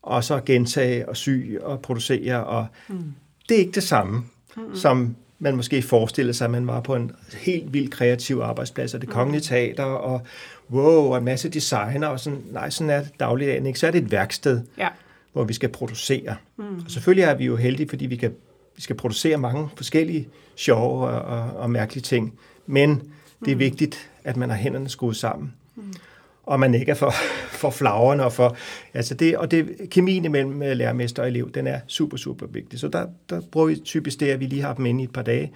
og 0.08 0.24
så 0.24 0.42
gentage 0.46 1.10
og 1.10 1.18
sy 1.18 1.30
og 1.62 1.80
producere, 1.82 2.44
og 2.44 2.66
Mm. 2.88 3.04
det 3.50 3.56
er 3.56 3.60
ikke 3.60 3.72
det 3.72 3.84
samme, 3.84 4.24
mm. 4.58 4.76
som 4.76 5.16
man 5.40 5.56
måske 5.56 5.82
forestiller 5.82 6.34
sig, 6.34 6.46
at 6.46 6.52
man 6.52 6.68
var 6.68 6.80
på 6.82 6.96
en 6.96 7.12
helt 7.38 7.74
vildt 7.74 7.92
kreativ 7.92 8.40
arbejdsplads, 8.40 8.94
og 8.94 9.02
det 9.02 9.10
kongelige 9.10 9.42
teater, 9.42 9.84
og 9.84 10.22
wow, 10.72 11.04
og 11.12 11.18
en 11.18 11.26
masse 11.26 11.50
designer, 11.50 12.08
og 12.08 12.20
sådan, 12.20 12.44
nej, 12.52 12.70
sådan 12.70 12.90
er 12.90 13.02
det 13.02 13.12
dagligdagen 13.20 13.66
ikke. 13.66 13.80
Så 13.80 13.88
er 13.88 13.92
det 13.92 14.04
et 14.04 14.12
værksted, 14.12 14.62
Ja. 14.78 14.88
hvor 15.34 15.44
vi 15.44 15.54
skal 15.54 15.70
producere. 15.70 16.36
Mm. 16.58 16.64
Og 16.86 16.92
selvfølgelig 16.92 17.24
er 17.24 17.36
vi 17.36 17.46
jo 17.46 17.56
heldige, 17.56 17.90
fordi 17.90 18.06
vi, 18.06 18.16
kan, 18.16 18.32
vi 18.76 18.82
skal 18.82 18.96
producere 18.96 19.38
mange 19.38 19.70
forskellige 19.76 20.28
sjove 20.56 21.08
og, 21.08 21.22
og, 21.22 21.52
og 21.60 21.70
mærkelige 21.70 22.04
ting, 22.04 22.34
men 22.66 23.02
det 23.46 23.52
er 23.52 23.56
vigtigt, 23.56 24.10
at 24.24 24.38
man 24.38 24.50
har 24.50 24.58
hænderne 24.58 24.90
skruet 24.90 25.16
sammen. 25.16 25.54
Mm. 25.76 25.94
Og 26.48 26.60
man 26.60 26.74
ikke 26.74 26.92
er 26.92 26.96
for, 26.96 27.14
for 27.62 27.70
flagrende. 27.70 28.26
Og, 28.26 28.34
for, 28.34 28.56
altså 28.94 29.14
det, 29.14 29.38
og 29.38 29.52
det, 29.52 29.78
kemien 29.92 30.26
imellem 30.26 30.64
øh, 30.64 30.78
lærermester 30.78 31.22
og 31.22 31.28
elev, 31.28 31.52
den 31.52 31.68
er 31.68 31.80
super, 31.88 32.18
super 32.18 32.46
vigtig. 32.48 32.80
Så 32.80 32.88
der, 32.88 33.06
der 33.30 33.42
bruger 33.52 33.68
vi 33.68 33.76
typisk 33.76 34.20
det, 34.20 34.26
at 34.26 34.40
vi 34.40 34.46
lige 34.46 34.62
har 34.62 34.74
dem 34.74 34.86
inde 34.86 35.02
i 35.02 35.04
et 35.04 35.14
par 35.14 35.22
dage, 35.22 35.52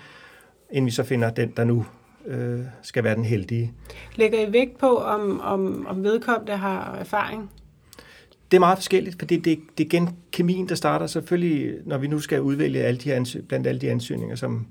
inden 0.71 0.85
vi 0.85 0.91
så 0.91 1.03
finder 1.03 1.29
den, 1.29 1.53
der 1.57 1.63
nu 1.63 1.85
øh, 2.27 2.59
skal 2.81 3.03
være 3.03 3.15
den 3.15 3.25
heldige. 3.25 3.73
Lægger 4.15 4.47
I 4.47 4.53
vægt 4.53 4.77
på, 4.77 4.97
om, 4.97 5.41
om, 5.41 5.87
om 5.87 6.03
vedkommende 6.03 6.57
har 6.57 6.95
erfaring? 6.99 7.49
Det 8.51 8.57
er 8.57 8.59
meget 8.59 8.77
forskelligt, 8.77 9.15
for 9.19 9.25
det, 9.25 9.45
det, 9.45 9.53
er 9.53 9.57
igen 9.77 10.09
kemien, 10.31 10.69
der 10.69 10.75
starter 10.75 11.07
selvfølgelig, 11.07 11.73
når 11.85 11.97
vi 11.97 12.07
nu 12.07 12.19
skal 12.19 12.41
udvælge 12.41 12.83
alle 12.83 12.99
de 12.99 13.13
ansøg, 13.13 13.47
blandt 13.47 13.67
alle 13.67 13.81
de 13.81 13.91
ansøgninger, 13.91 14.35
som 14.35 14.67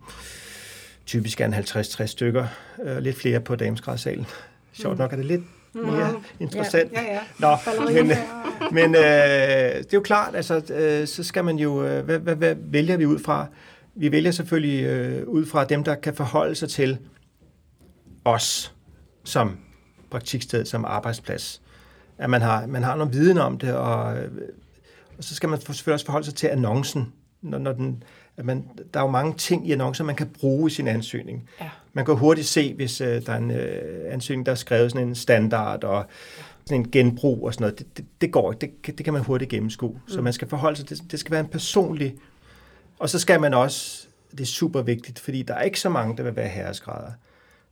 typisk 1.07 1.41
er 1.41 1.47
en 1.47 1.55
50-60 1.55 2.07
stykker, 2.07 2.47
øh, 2.85 2.99
lidt 2.99 3.17
flere 3.17 3.41
på 3.41 3.57
damesgradssalen. 3.57 4.27
Sjovt 4.73 4.99
nok 4.99 5.13
er 5.13 5.17
det 5.17 5.25
lidt 5.25 5.43
mere 5.75 6.13
mm. 6.13 6.25
interessant. 6.41 6.93
Ja, 6.93 7.03
ja, 7.03 7.13
ja. 7.13 7.21
Nå, 7.39 7.57
men, 7.93 8.13
men 8.73 8.95
øh, 8.95 9.01
det 9.01 9.87
er 9.87 9.95
jo 9.95 10.01
klart, 10.01 10.37
altså, 10.37 10.75
øh, 10.75 11.07
så 11.07 11.25
skal 11.25 11.45
man 11.45 11.59
jo, 11.59 11.85
øh, 11.85 12.05
hvad, 12.05 12.19
hvad, 12.19 12.37
hvad 12.37 12.55
vælger 12.59 12.97
vi 12.97 13.07
ud 13.07 13.19
fra? 13.19 13.47
Vi 13.95 14.13
vælger 14.13 14.31
selvfølgelig 14.31 14.85
øh, 14.85 15.29
ud 15.29 15.47
fra 15.47 15.65
dem, 15.65 15.85
der 15.85 15.95
kan 15.95 16.15
forholde 16.15 16.55
sig 16.55 16.69
til 16.69 16.99
os 18.25 18.75
som 19.25 19.59
praktiksted, 20.11 20.65
som 20.65 20.85
arbejdsplads. 20.85 21.63
At 22.19 22.31
man 22.31 22.43
har, 22.43 22.67
man 22.67 22.83
har 22.83 22.97
noget 22.97 23.13
viden 23.13 23.39
om 23.39 23.59
det, 23.59 23.75
og, 23.75 24.19
øh, 24.19 24.31
og 25.19 25.25
så 25.25 25.35
skal 25.35 25.49
man 25.49 25.61
selvfølgelig 25.61 25.95
også 25.95 26.07
forholde 26.07 26.25
sig 26.25 26.35
til 26.35 26.47
annoncen, 26.47 27.13
når, 27.43 27.59
når 27.59 27.73
den, 27.73 28.03
at 28.37 28.45
man, 28.45 28.69
der 28.95 29.01
er 29.01 29.05
jo 29.05 29.11
mange 29.11 29.35
ting 29.35 29.69
i 29.69 29.73
annoncer, 29.73 30.05
man 30.05 30.17
kan 30.17 30.29
bruge 30.29 30.71
i 30.71 30.71
sin 30.71 30.89
ansøgning. 30.89 31.49
Ja. 31.61 31.71
Man 31.93 32.05
kan 32.05 32.17
hurtigt 32.17 32.47
se, 32.47 32.75
hvis 32.75 33.01
uh, 33.01 33.07
der 33.07 33.33
er 33.33 33.37
en 33.37 33.51
uh, 33.51 34.13
ansøgning, 34.13 34.47
der 34.47 34.53
er 34.53 34.57
skrevet 34.57 34.91
sådan 34.91 35.09
en 35.09 35.15
standard 35.15 35.85
og 35.85 36.05
sådan 36.67 36.81
en 36.81 36.91
genbrug 36.91 37.47
og 37.47 37.55
sådan 37.55 37.63
noget. 37.63 37.79
Det, 37.79 37.97
det, 37.97 38.05
det 38.21 38.33
går 38.33 38.53
ikke. 38.53 38.75
Det, 38.87 38.99
det 38.99 39.05
kan 39.05 39.13
man 39.13 39.23
hurtigt 39.23 39.51
gennemskue. 39.51 39.93
Mm. 39.93 40.09
Så 40.09 40.23
man 40.23 40.33
skal 40.33 40.49
forholde 40.49 40.77
sig, 40.77 40.89
det, 40.89 41.03
det 41.11 41.21
skal 41.21 41.31
være 41.31 41.41
en 41.41 41.49
personlig... 41.49 42.15
Og 42.99 43.11
så 43.11 43.19
skal 43.19 43.41
man 43.41 43.55
også, 43.55 44.07
det 44.31 44.41
er 44.41 44.45
super 44.45 44.83
vigtigt, 44.83 45.19
fordi 45.19 45.43
der 45.43 45.55
er 45.55 45.63
ikke 45.63 45.81
så 45.81 45.89
mange, 45.89 46.17
der 46.17 46.23
vil 46.23 46.37
være 46.37 46.49
herresgrader. 46.49 47.13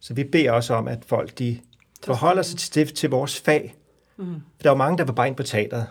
Så 0.01 0.15
vi 0.15 0.25
beder 0.25 0.53
også 0.53 0.75
om, 0.75 0.89
at 0.89 0.99
folk 1.07 1.39
de 1.39 1.59
forholder 2.05 2.43
sig 2.43 2.59
til, 2.59 2.95
til 2.95 3.11
vores 3.11 3.41
fag. 3.41 3.75
Mm. 4.17 4.25
For 4.25 4.63
der 4.63 4.71
er 4.71 4.75
jo 4.75 4.79
mange, 4.79 4.99
der 4.99 5.05
vil 5.05 5.13
bare 5.13 5.29
ind 5.29 5.37
på 5.37 5.43
teateret 5.43 5.87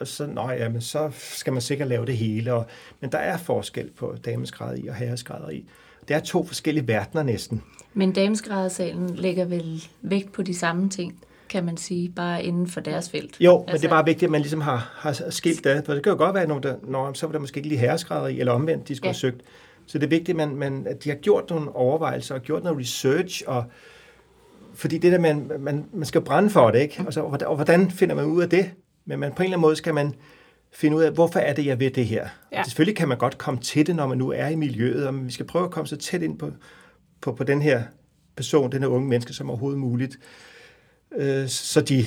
og 0.00 0.06
så, 0.06 0.26
nå, 0.26 0.50
jamen, 0.50 0.80
så 0.80 1.10
skal 1.14 1.52
man 1.52 1.62
sikkert 1.62 1.88
lave 1.88 2.06
det 2.06 2.16
hele. 2.16 2.54
Og, 2.54 2.66
men 3.00 3.12
der 3.12 3.18
er 3.18 3.36
forskel 3.36 3.90
på 3.90 4.16
damesgraderi 4.24 4.86
og 4.86 4.94
herresgraderi. 4.94 5.68
Det 6.10 6.16
er 6.16 6.20
to 6.20 6.44
forskellige 6.44 6.88
verdener 6.88 7.22
næsten. 7.22 7.62
Men 7.94 8.12
damesgradersalen 8.12 9.16
lægger 9.16 9.44
vel 9.44 9.84
vægt 10.02 10.32
på 10.32 10.42
de 10.42 10.54
samme 10.54 10.88
ting, 10.88 11.20
kan 11.48 11.64
man 11.64 11.76
sige, 11.76 12.12
bare 12.16 12.44
inden 12.44 12.66
for 12.66 12.80
deres 12.80 13.10
felt. 13.10 13.36
Jo, 13.40 13.50
altså, 13.50 13.58
men 13.58 13.64
det 13.64 13.68
er 13.68 13.72
altså- 13.72 13.88
bare 13.88 14.04
vigtigt, 14.04 14.24
at 14.24 14.30
man 14.30 14.40
ligesom 14.40 14.60
har, 14.60 14.92
har 14.94 15.30
skilt 15.30 15.64
det. 15.64 15.82
For 15.86 15.94
det 15.94 16.02
kan 16.02 16.12
jo 16.12 16.18
godt 16.18 16.34
være, 16.34 16.56
at 16.56 16.62
der, 16.62 16.74
når, 16.82 17.12
så 17.12 17.26
var 17.26 17.32
der 17.32 17.38
måske 17.38 17.58
ikke 17.58 17.68
lige 17.68 17.78
herresgraderi, 17.78 18.40
eller 18.40 18.52
omvendt, 18.52 18.88
de 18.88 18.96
skulle 18.96 19.06
ja. 19.06 19.10
have 19.10 19.18
søgt. 19.18 19.42
Så 19.86 19.98
det 19.98 20.04
er 20.04 20.08
vigtigt, 20.08 20.40
at, 20.40 20.48
man, 20.48 20.56
man, 20.56 20.86
at 20.90 21.04
de 21.04 21.08
har 21.08 21.16
gjort 21.16 21.50
nogle 21.50 21.76
overvejelser 21.76 22.34
og 22.34 22.42
gjort 22.42 22.64
noget 22.64 22.78
research, 22.78 23.42
og 23.46 23.64
fordi 24.74 24.98
det 24.98 25.12
der, 25.12 25.18
man, 25.18 25.50
man, 25.58 25.84
man 25.92 26.06
skal 26.06 26.20
brænde 26.20 26.50
for 26.50 26.70
det, 26.70 26.80
ikke? 26.80 27.04
Og, 27.06 27.12
så, 27.12 27.20
og 27.46 27.56
hvordan 27.56 27.90
finder 27.90 28.14
man 28.14 28.24
ud 28.24 28.42
af 28.42 28.48
det? 28.48 28.70
Men 29.04 29.18
man, 29.18 29.32
på 29.32 29.42
en 29.42 29.44
eller 29.44 29.56
anden 29.56 29.60
måde 29.60 29.76
skal 29.76 29.94
man 29.94 30.14
finde 30.72 30.96
ud 30.96 31.02
af, 31.02 31.12
hvorfor 31.12 31.38
er 31.38 31.52
det, 31.52 31.66
jeg 31.66 31.80
ved 31.80 31.90
det 31.90 32.06
her. 32.06 32.28
Ja. 32.52 32.62
Selvfølgelig 32.62 32.96
kan 32.96 33.08
man 33.08 33.18
godt 33.18 33.38
komme 33.38 33.60
til 33.60 33.86
det, 33.86 33.96
når 33.96 34.06
man 34.06 34.18
nu 34.18 34.30
er 34.30 34.46
i 34.48 34.54
miljøet, 34.54 35.06
og 35.06 35.26
vi 35.26 35.32
skal 35.32 35.46
prøve 35.46 35.64
at 35.64 35.70
komme 35.70 35.86
så 35.86 35.96
tæt 35.96 36.22
ind 36.22 36.38
på, 36.38 36.50
på, 37.20 37.32
på 37.32 37.44
den 37.44 37.62
her 37.62 37.82
person, 38.36 38.72
den 38.72 38.82
her 38.82 38.88
unge 38.88 39.08
menneske, 39.08 39.32
som 39.32 39.50
overhovedet 39.50 39.78
muligt, 39.78 40.18
øh, 41.16 41.48
så 41.48 41.80
de 41.80 42.06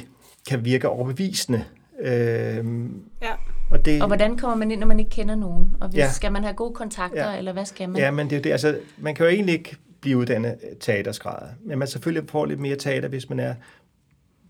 kan 0.49 0.65
virke 0.65 0.89
overbevisende. 0.89 1.63
Øh, 2.01 2.65
ja. 3.21 3.31
Og, 3.71 3.85
det, 3.85 4.01
og 4.01 4.07
hvordan 4.07 4.37
kommer 4.37 4.57
man 4.57 4.71
ind, 4.71 4.79
når 4.79 4.87
man 4.87 4.99
ikke 4.99 5.11
kender 5.11 5.35
nogen? 5.35 5.75
Og 5.81 5.89
hvis, 5.89 5.97
ja. 5.97 6.11
skal 6.11 6.31
man 6.31 6.43
have 6.43 6.55
gode 6.55 6.73
kontakter, 6.73 7.31
ja. 7.31 7.37
eller 7.37 7.53
hvad 7.53 7.65
skal 7.65 7.89
man? 7.89 8.01
Ja, 8.01 8.11
men 8.11 8.29
det 8.29 8.37
er 8.37 8.41
det. 8.41 8.51
Altså, 8.51 8.77
man 8.97 9.15
kan 9.15 9.25
jo 9.25 9.31
egentlig 9.31 9.53
ikke 9.53 9.75
blive 10.01 10.17
uddannet 10.17 10.57
teaterskrædder, 10.79 11.47
men 11.65 11.79
man 11.79 11.87
selvfølgelig 11.87 12.29
får 12.29 12.45
lidt 12.45 12.59
mere 12.59 12.75
teater, 12.75 13.07
hvis 13.07 13.29
man 13.29 13.39
er 13.39 13.55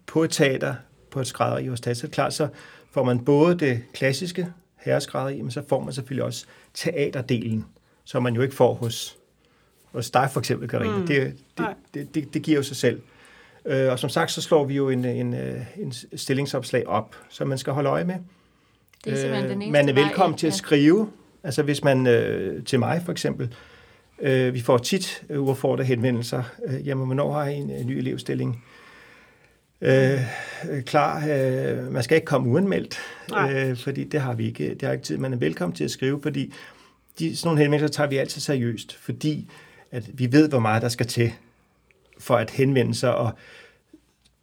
på 0.08 0.24
et 0.24 0.32
teater, 0.32 0.76
på 1.12 1.20
et 1.20 1.28
skrædderi 1.28 1.68
hos 1.68 1.82
Tata. 1.82 2.08
Klart, 2.08 2.34
så 2.34 2.48
får 2.94 3.04
man 3.04 3.26
både 3.26 3.60
det 3.60 3.84
klassiske 3.94 4.48
herreskrædderi, 4.76 5.42
men 5.42 5.52
så 5.52 5.64
får 5.68 5.84
man 5.84 5.94
selvfølgelig 5.94 6.24
også 6.24 6.46
teaterdelen, 6.74 7.66
som 8.04 8.24
man 8.24 8.36
jo 8.36 8.42
ikke 8.42 8.56
får 8.56 8.74
hos, 8.74 9.18
hos 9.92 10.12
dig 10.12 10.30
for 10.32 10.40
eksempel, 10.40 10.70
Karine. 10.70 10.98
Mm. 10.98 11.08
Det, 11.08 11.36
det, 11.58 11.66
det, 11.94 12.16
det, 12.16 12.34
det 12.34 12.42
giver 12.42 12.58
jo 12.58 12.64
sig 12.64 12.78
selv. 12.78 13.02
Øh, 13.66 13.92
og 13.92 14.00
som 14.00 14.10
sagt, 14.10 14.32
så 14.32 14.42
slår 14.42 14.66
vi 14.66 14.76
jo 14.76 14.90
en, 14.90 15.06
en, 15.06 15.36
en 15.78 15.94
stillingsopslag 16.16 16.88
op, 16.88 17.16
som 17.30 17.48
man 17.48 17.58
skal 17.58 17.74
holde 17.74 17.90
øje 17.90 18.04
med. 18.04 18.16
Det 19.06 19.14
er 19.14 19.18
simpelthen 19.18 19.50
den 19.50 19.62
øh, 19.62 19.72
Man 19.72 19.90
er 19.90 19.94
velkommen 19.94 20.38
til 20.38 20.48
at 20.48 20.54
skrive. 20.54 21.10
Altså 21.44 21.64
hvis 21.64 21.84
man 21.84 22.08
øh, 22.08 22.64
til 22.64 22.80
mig 22.80 23.02
for 23.06 23.12
eksempel, 23.12 23.56
øh, 24.20 24.54
vi 24.54 24.62
får 24.62 24.78
tit 24.78 25.24
øh, 25.30 25.44
uaffordrede 25.44 25.88
henvendelser. 25.88 26.44
Øh, 26.68 26.88
jamen, 26.88 27.06
hvornår 27.06 27.34
har 27.34 27.46
I 27.46 27.56
en, 27.56 27.70
en 27.70 27.88
ny 27.88 27.92
elevstilling? 27.92 28.64
Øh, 29.84 30.20
klar. 30.86 31.28
Øh, 31.30 31.92
man 31.92 32.04
skal 32.04 32.16
ikke 32.16 32.26
komme 32.26 32.50
uanmeldt, 32.50 33.00
øh, 33.52 33.78
fordi 33.78 34.04
det 34.04 34.22
har 34.22 34.34
vi 34.34 34.46
ikke. 34.46 34.70
Det 34.70 34.82
har 34.82 34.92
ikke 34.92 35.06
tid. 35.06 35.18
Man 35.18 35.34
er 35.34 35.38
velkommen 35.38 35.76
til 35.76 35.84
at 35.84 35.92
skrive, 35.92 36.22
fordi 36.22 36.54
de, 37.20 37.36
sådan 37.36 37.48
nogle 37.48 37.62
henvendelser 37.62 37.94
tager 37.94 38.10
vi 38.10 38.18
altid 38.18 38.42
seriøst, 38.42 38.96
fordi 38.96 39.50
at 39.92 40.10
vi 40.14 40.32
ved, 40.32 40.50
hvor 40.50 40.60
meget 40.60 40.82
der 40.82 40.90
skal 40.90 41.06
til 41.06 41.34
for 42.20 42.36
at 42.36 42.52
henvende 42.52 42.96
sig 42.96 43.16
og, 43.16 43.32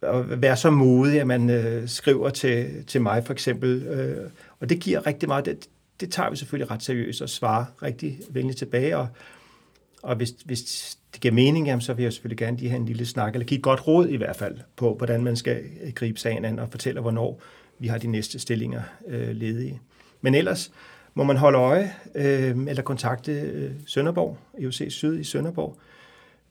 og 0.01 0.41
være 0.41 0.57
så 0.57 0.69
modig, 0.69 1.21
at 1.21 1.27
man 1.27 1.49
øh, 1.49 1.89
skriver 1.89 2.29
til, 2.29 2.85
til 2.85 3.01
mig 3.01 3.25
for 3.25 3.33
eksempel. 3.33 3.83
Øh, 3.83 4.29
og 4.59 4.69
det 4.69 4.79
giver 4.79 5.07
rigtig 5.07 5.29
meget. 5.29 5.45
Det, 5.45 5.67
det 5.99 6.11
tager 6.11 6.29
vi 6.29 6.35
selvfølgelig 6.35 6.71
ret 6.71 6.83
seriøst 6.83 7.21
og 7.21 7.29
svarer 7.29 7.65
rigtig 7.83 8.19
venligt 8.29 8.57
tilbage. 8.57 8.97
Og, 8.97 9.07
og 10.03 10.15
hvis, 10.15 10.29
hvis 10.45 10.97
det 11.13 11.21
giver 11.21 11.33
mening, 11.33 11.67
jamen, 11.67 11.81
så 11.81 11.93
vil 11.93 12.03
jeg 12.03 12.13
selvfølgelig 12.13 12.37
gerne 12.37 12.57
lige 12.57 12.69
have 12.69 12.79
en 12.79 12.85
lille 12.85 13.05
snak, 13.05 13.33
eller 13.33 13.45
give 13.45 13.57
et 13.57 13.63
godt 13.63 13.87
råd 13.87 14.07
i 14.07 14.15
hvert 14.15 14.35
fald, 14.35 14.57
på 14.75 14.95
hvordan 14.95 15.23
man 15.23 15.35
skal 15.35 15.63
øh, 15.83 15.93
gribe 15.93 16.19
sagen 16.19 16.45
an, 16.45 16.59
og 16.59 16.67
fortælle, 16.71 17.01
hvornår 17.01 17.41
vi 17.79 17.87
har 17.87 17.97
de 17.97 18.07
næste 18.07 18.39
stillinger 18.39 18.81
øh, 19.07 19.29
ledige. 19.29 19.81
Men 20.21 20.35
ellers 20.35 20.71
må 21.13 21.23
man 21.23 21.37
holde 21.37 21.57
øje, 21.57 21.93
øh, 22.15 22.57
eller 22.67 22.81
kontakte 22.81 23.31
øh, 23.31 23.71
Sønderborg, 23.85 24.37
EUC 24.59 24.81
Syd 24.89 25.19
i 25.19 25.23
Sønderborg. 25.23 25.77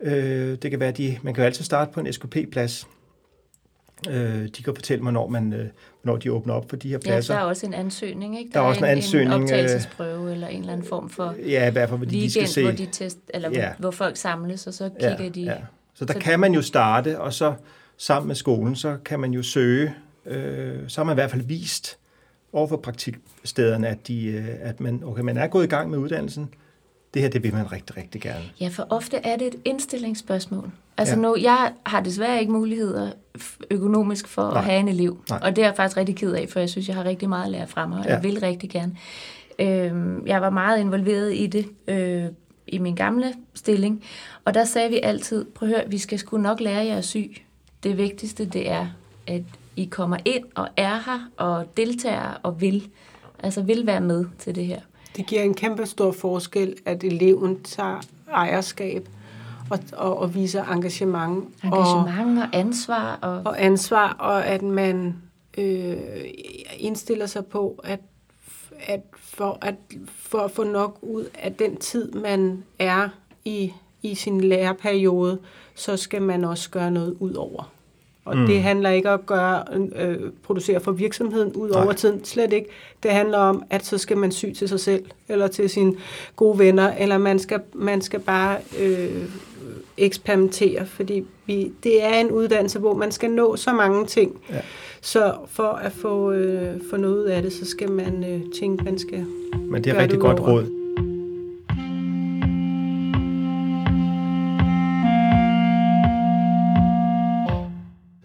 Øh, 0.00 0.58
det 0.62 0.70
kan 0.70 0.80
være, 0.80 0.92
de, 0.92 1.18
man 1.22 1.34
kan 1.34 1.42
jo 1.42 1.46
altid 1.46 1.64
starte 1.64 1.92
på 1.92 2.00
en 2.00 2.12
SKP-plads, 2.12 2.86
Øh, 4.08 4.48
de 4.56 4.62
kan 4.62 4.74
fortælle 4.74 5.04
mig, 5.04 5.12
når, 5.12 5.28
man, 5.28 5.52
øh, 5.52 5.68
når 6.02 6.16
de 6.16 6.32
åbner 6.32 6.54
op 6.54 6.68
for 6.68 6.76
de 6.76 6.88
her 6.88 6.98
pladser. 6.98 7.34
Ja, 7.34 7.38
der 7.38 7.44
er 7.44 7.48
også 7.48 7.66
en 7.66 7.74
ansøgning, 7.74 8.38
ikke? 8.38 8.50
Der, 8.52 8.58
der 8.58 8.66
er 8.66 8.68
også 8.68 8.84
en, 8.84 8.90
en 8.90 8.96
ansøgning. 8.96 9.34
En 9.34 9.42
optagelsesprøve 9.42 10.32
eller 10.32 10.48
en 10.48 10.60
eller 10.60 10.72
anden 10.72 10.86
form 10.86 11.10
for 11.10 11.34
ja, 11.46 11.68
i 11.68 11.70
hvert 11.70 11.88
fald, 11.88 11.98
fordi 11.98 12.16
weekend, 12.16 12.28
de 12.28 12.30
skal 12.30 12.48
se. 12.48 12.62
hvor, 12.62 12.72
de 12.72 12.86
test, 12.92 13.18
eller 13.28 13.50
ja. 13.50 13.72
hvor, 13.78 13.90
folk 13.90 14.16
samles, 14.16 14.66
og 14.66 14.74
så 14.74 14.90
kigger 15.00 15.24
ja, 15.24 15.28
de... 15.28 15.42
Ja. 15.42 15.56
Så 15.94 16.04
der 16.04 16.12
så 16.12 16.18
kan 16.18 16.40
man 16.40 16.54
jo 16.54 16.62
starte, 16.62 17.20
og 17.20 17.32
så 17.32 17.54
sammen 17.96 18.26
med 18.26 18.34
skolen, 18.34 18.76
så 18.76 18.96
kan 19.04 19.20
man 19.20 19.32
jo 19.32 19.42
søge. 19.42 19.94
Øh, 20.26 20.78
så 20.88 21.00
har 21.00 21.04
man 21.04 21.14
i 21.14 21.18
hvert 21.18 21.30
fald 21.30 21.42
vist 21.42 21.98
over 22.52 22.66
for 22.66 22.76
praktikstederne, 22.76 23.88
at, 23.88 24.08
de, 24.08 24.26
øh, 24.26 24.48
at 24.60 24.80
man, 24.80 25.02
okay, 25.04 25.22
man 25.22 25.36
er 25.36 25.46
gået 25.46 25.64
i 25.64 25.68
gang 25.68 25.90
med 25.90 25.98
uddannelsen, 25.98 26.54
det 27.14 27.22
her, 27.22 27.28
det 27.28 27.42
vil 27.42 27.54
man 27.54 27.72
rigtig, 27.72 27.96
rigtig 27.96 28.20
gerne. 28.20 28.44
Ja, 28.60 28.68
for 28.68 28.86
ofte 28.90 29.16
er 29.16 29.36
det 29.36 29.46
et 29.46 29.56
indstillingsspørgsmål. 29.64 30.72
Altså 31.00 31.14
ja. 31.14 31.20
nu, 31.20 31.36
jeg 31.40 31.72
har 31.86 32.00
desværre 32.00 32.40
ikke 32.40 32.52
muligheder 32.52 33.10
økonomisk 33.70 34.28
for 34.28 34.42
Nej. 34.42 34.58
at 34.58 34.64
have 34.64 34.80
en 34.80 34.88
elev. 34.88 35.18
Nej. 35.30 35.38
Og 35.42 35.56
det 35.56 35.62
er 35.62 35.66
jeg 35.66 35.76
faktisk 35.76 35.96
rigtig 35.96 36.16
ked 36.16 36.32
af, 36.32 36.48
for 36.48 36.60
jeg 36.60 36.70
synes, 36.70 36.88
jeg 36.88 36.96
har 36.96 37.04
rigtig 37.04 37.28
meget 37.28 37.44
at 37.44 37.50
lære 37.50 37.66
fra 37.66 37.86
mig, 37.86 37.98
og 37.98 38.04
ja. 38.04 38.14
jeg 38.14 38.22
vil 38.22 38.40
rigtig 38.40 38.70
gerne. 38.70 38.96
Øh, 39.58 40.18
jeg 40.26 40.40
var 40.40 40.50
meget 40.50 40.80
involveret 40.80 41.34
i 41.34 41.46
det 41.46 41.66
øh, 41.88 42.24
i 42.66 42.78
min 42.78 42.94
gamle 42.94 43.34
stilling, 43.54 44.04
og 44.44 44.54
der 44.54 44.64
sagde 44.64 44.90
vi 44.90 45.00
altid, 45.02 45.44
prøv 45.44 45.68
at 45.68 45.74
høre, 45.74 45.90
vi 45.90 45.98
skal 45.98 46.18
sgu 46.18 46.38
nok 46.38 46.60
lære 46.60 46.86
jer 46.86 46.96
at 46.96 47.04
sy. 47.04 47.18
Det 47.82 47.96
vigtigste, 47.96 48.44
det 48.44 48.70
er, 48.70 48.86
at 49.26 49.42
I 49.76 49.84
kommer 49.84 50.16
ind 50.24 50.44
og 50.54 50.68
er 50.76 50.94
her, 50.94 51.30
og 51.36 51.66
deltager 51.76 52.40
og 52.42 52.60
vil. 52.60 52.88
Altså 53.42 53.62
vil 53.62 53.86
være 53.86 54.00
med 54.00 54.24
til 54.38 54.54
det 54.54 54.66
her. 54.66 54.80
Det 55.16 55.26
giver 55.26 55.42
en 55.42 55.54
kæmpe 55.54 55.86
stor 55.86 56.12
forskel, 56.12 56.74
at 56.86 57.04
eleven 57.04 57.62
tager 57.62 58.00
ejerskab 58.32 59.08
og, 59.70 59.78
og, 59.92 60.18
og 60.18 60.34
viser 60.34 60.64
engagement. 60.64 61.44
Engagement 61.64 62.38
og, 62.38 62.42
og 62.42 62.48
ansvar. 62.52 63.18
Og... 63.22 63.42
og 63.44 63.64
ansvar, 63.64 64.16
og 64.18 64.46
at 64.46 64.62
man 64.62 65.16
øh, 65.58 65.96
indstiller 66.78 67.26
sig 67.26 67.46
på, 67.46 67.80
at, 67.84 68.00
at, 68.86 69.00
for, 69.18 69.58
at 69.62 69.74
for 70.06 70.38
at 70.38 70.50
få 70.50 70.64
nok 70.64 70.98
ud 71.02 71.24
af 71.34 71.54
den 71.54 71.76
tid, 71.76 72.12
man 72.12 72.64
er 72.78 73.08
i, 73.44 73.72
i 74.02 74.14
sin 74.14 74.40
læreperiode, 74.40 75.38
så 75.74 75.96
skal 75.96 76.22
man 76.22 76.44
også 76.44 76.70
gøre 76.70 76.90
noget 76.90 77.16
ud 77.20 77.34
over. 77.34 77.70
Og 78.24 78.36
mm. 78.36 78.46
det 78.46 78.62
handler 78.62 78.90
ikke 78.90 79.10
om 79.10 79.20
at 79.20 79.26
gøre, 79.26 79.64
øh, 79.96 80.30
producere 80.42 80.80
for 80.80 80.92
virksomheden 80.92 81.52
ud 81.52 81.70
over 81.70 81.92
tiden, 81.92 82.24
slet 82.24 82.52
ikke. 82.52 82.68
Det 83.02 83.10
handler 83.10 83.38
om, 83.38 83.62
at 83.70 83.86
så 83.86 83.98
skal 83.98 84.16
man 84.16 84.32
sy 84.32 84.44
til 84.56 84.68
sig 84.68 84.80
selv, 84.80 85.04
eller 85.28 85.46
til 85.46 85.70
sine 85.70 85.94
gode 86.36 86.58
venner, 86.58 86.94
eller 86.96 87.18
man 87.18 87.38
skal, 87.38 87.60
man 87.74 88.02
skal 88.02 88.20
bare 88.20 88.58
øh, 88.78 89.24
eksperimentere, 90.00 90.86
fordi 90.86 91.24
vi, 91.46 91.72
det 91.82 92.04
er 92.04 92.20
en 92.20 92.30
uddannelse, 92.30 92.78
hvor 92.78 92.94
man 92.94 93.12
skal 93.12 93.30
nå 93.30 93.56
så 93.56 93.72
mange 93.72 94.06
ting. 94.06 94.40
Ja. 94.50 94.60
Så 95.00 95.34
for 95.46 95.72
at 95.72 95.92
få, 95.92 96.32
øh, 96.32 96.80
få 96.90 96.96
noget 96.96 97.16
ud 97.16 97.24
af 97.24 97.42
det, 97.42 97.52
så 97.52 97.66
skal 97.66 97.90
man 97.90 98.24
øh, 98.24 98.40
tænke, 98.60 98.84
man 98.84 98.98
skal 98.98 99.26
Men 99.70 99.84
det 99.84 99.92
er 99.92 99.96
rigtig 99.96 100.10
det 100.10 100.20
godt 100.20 100.40
råd. 100.40 100.80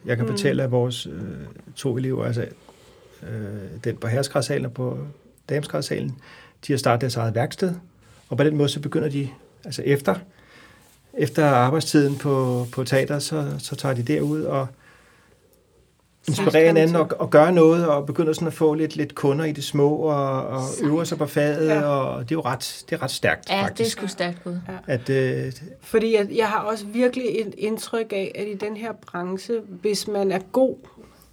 Jeg 0.06 0.18
kan 0.18 0.26
mm. 0.26 0.32
fortælle, 0.32 0.64
at 0.64 0.72
vores 0.72 1.06
øh, 1.06 1.14
to 1.76 1.98
elever, 1.98 2.26
altså 2.26 2.46
øh, 3.24 3.84
den 3.84 3.98
på 3.98 4.08
herresgradsalen 4.08 4.66
og 4.66 4.74
på 4.74 4.98
damesgradsalen, 5.50 6.16
de 6.68 6.74
har 6.74 6.78
startet 6.78 7.02
deres 7.02 7.16
eget 7.16 7.36
værksted, 7.36 7.74
og 8.30 8.38
på 8.38 8.44
den 8.44 8.58
måde 8.58 8.70
så 8.70 8.80
begynder 8.80 9.10
de, 9.10 9.30
altså 9.66 9.82
efter, 9.82 10.16
efter 11.18 11.46
arbejdstiden 11.46 12.16
på, 12.18 12.66
på 12.72 12.84
teater, 12.84 13.20
så, 13.20 13.46
så 13.60 13.76
tager 13.76 13.96
de 13.96 14.04
derud 14.04 14.42
og 14.44 14.68
inspirerer 16.28 16.68
hinanden 16.68 16.96
og, 16.96 17.10
og 17.20 17.30
gør 17.30 17.52
noget, 17.52 17.88
og 17.88 18.06
begynder 18.06 18.34
sådan 18.34 18.48
at 18.48 18.54
få 18.54 18.74
lidt, 18.74 18.96
lidt 18.96 19.16
kunder 19.16 19.46
i 19.46 19.52
det 19.52 19.64
små, 19.64 19.90
og, 19.96 20.48
og 20.48 20.62
øver 20.84 21.04
sig 21.04 21.18
på 21.18 21.26
faget, 21.26 21.68
Ja. 21.68 21.74
ja. 21.80 21.86
og 21.86 22.20
det 22.24 22.32
er 22.32 22.36
jo 22.36 22.42
ret, 22.42 22.84
det 22.90 22.96
er 22.96 23.04
ret 23.04 23.12
stærkt, 23.12 23.50
Ja, 23.50 23.54
det 23.56 23.62
er 23.62 23.68
faktisk. 23.68 23.92
sgu 23.98 24.08
stærkt 24.08 24.44
gået. 24.44 24.62
At, 24.88 25.10
øh, 25.10 25.54
Fordi 25.82 26.16
jeg, 26.16 26.28
jeg 26.36 26.48
har 26.48 26.60
også 26.60 26.86
virkelig 26.86 27.26
et 27.42 27.56
indtryk 27.58 28.14
af, 28.14 28.32
at 28.36 28.48
i 28.48 28.54
den 28.54 28.78
her 28.78 28.92
branche, 28.92 29.60
hvis 29.68 30.08
man 30.08 30.32
er 30.32 30.40
god, 30.52 30.76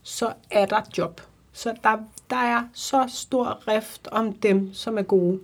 så 0.03 0.33
er 0.51 0.67
der 0.67 0.81
job. 0.99 1.21
Så 1.53 1.75
der, 1.85 1.97
der 2.31 2.37
er 2.37 2.63
så 2.75 3.05
stor 3.15 3.63
rift 3.69 4.09
om 4.13 4.33
dem, 4.33 4.71
som 4.75 4.99
er 4.99 5.03
gode. 5.03 5.39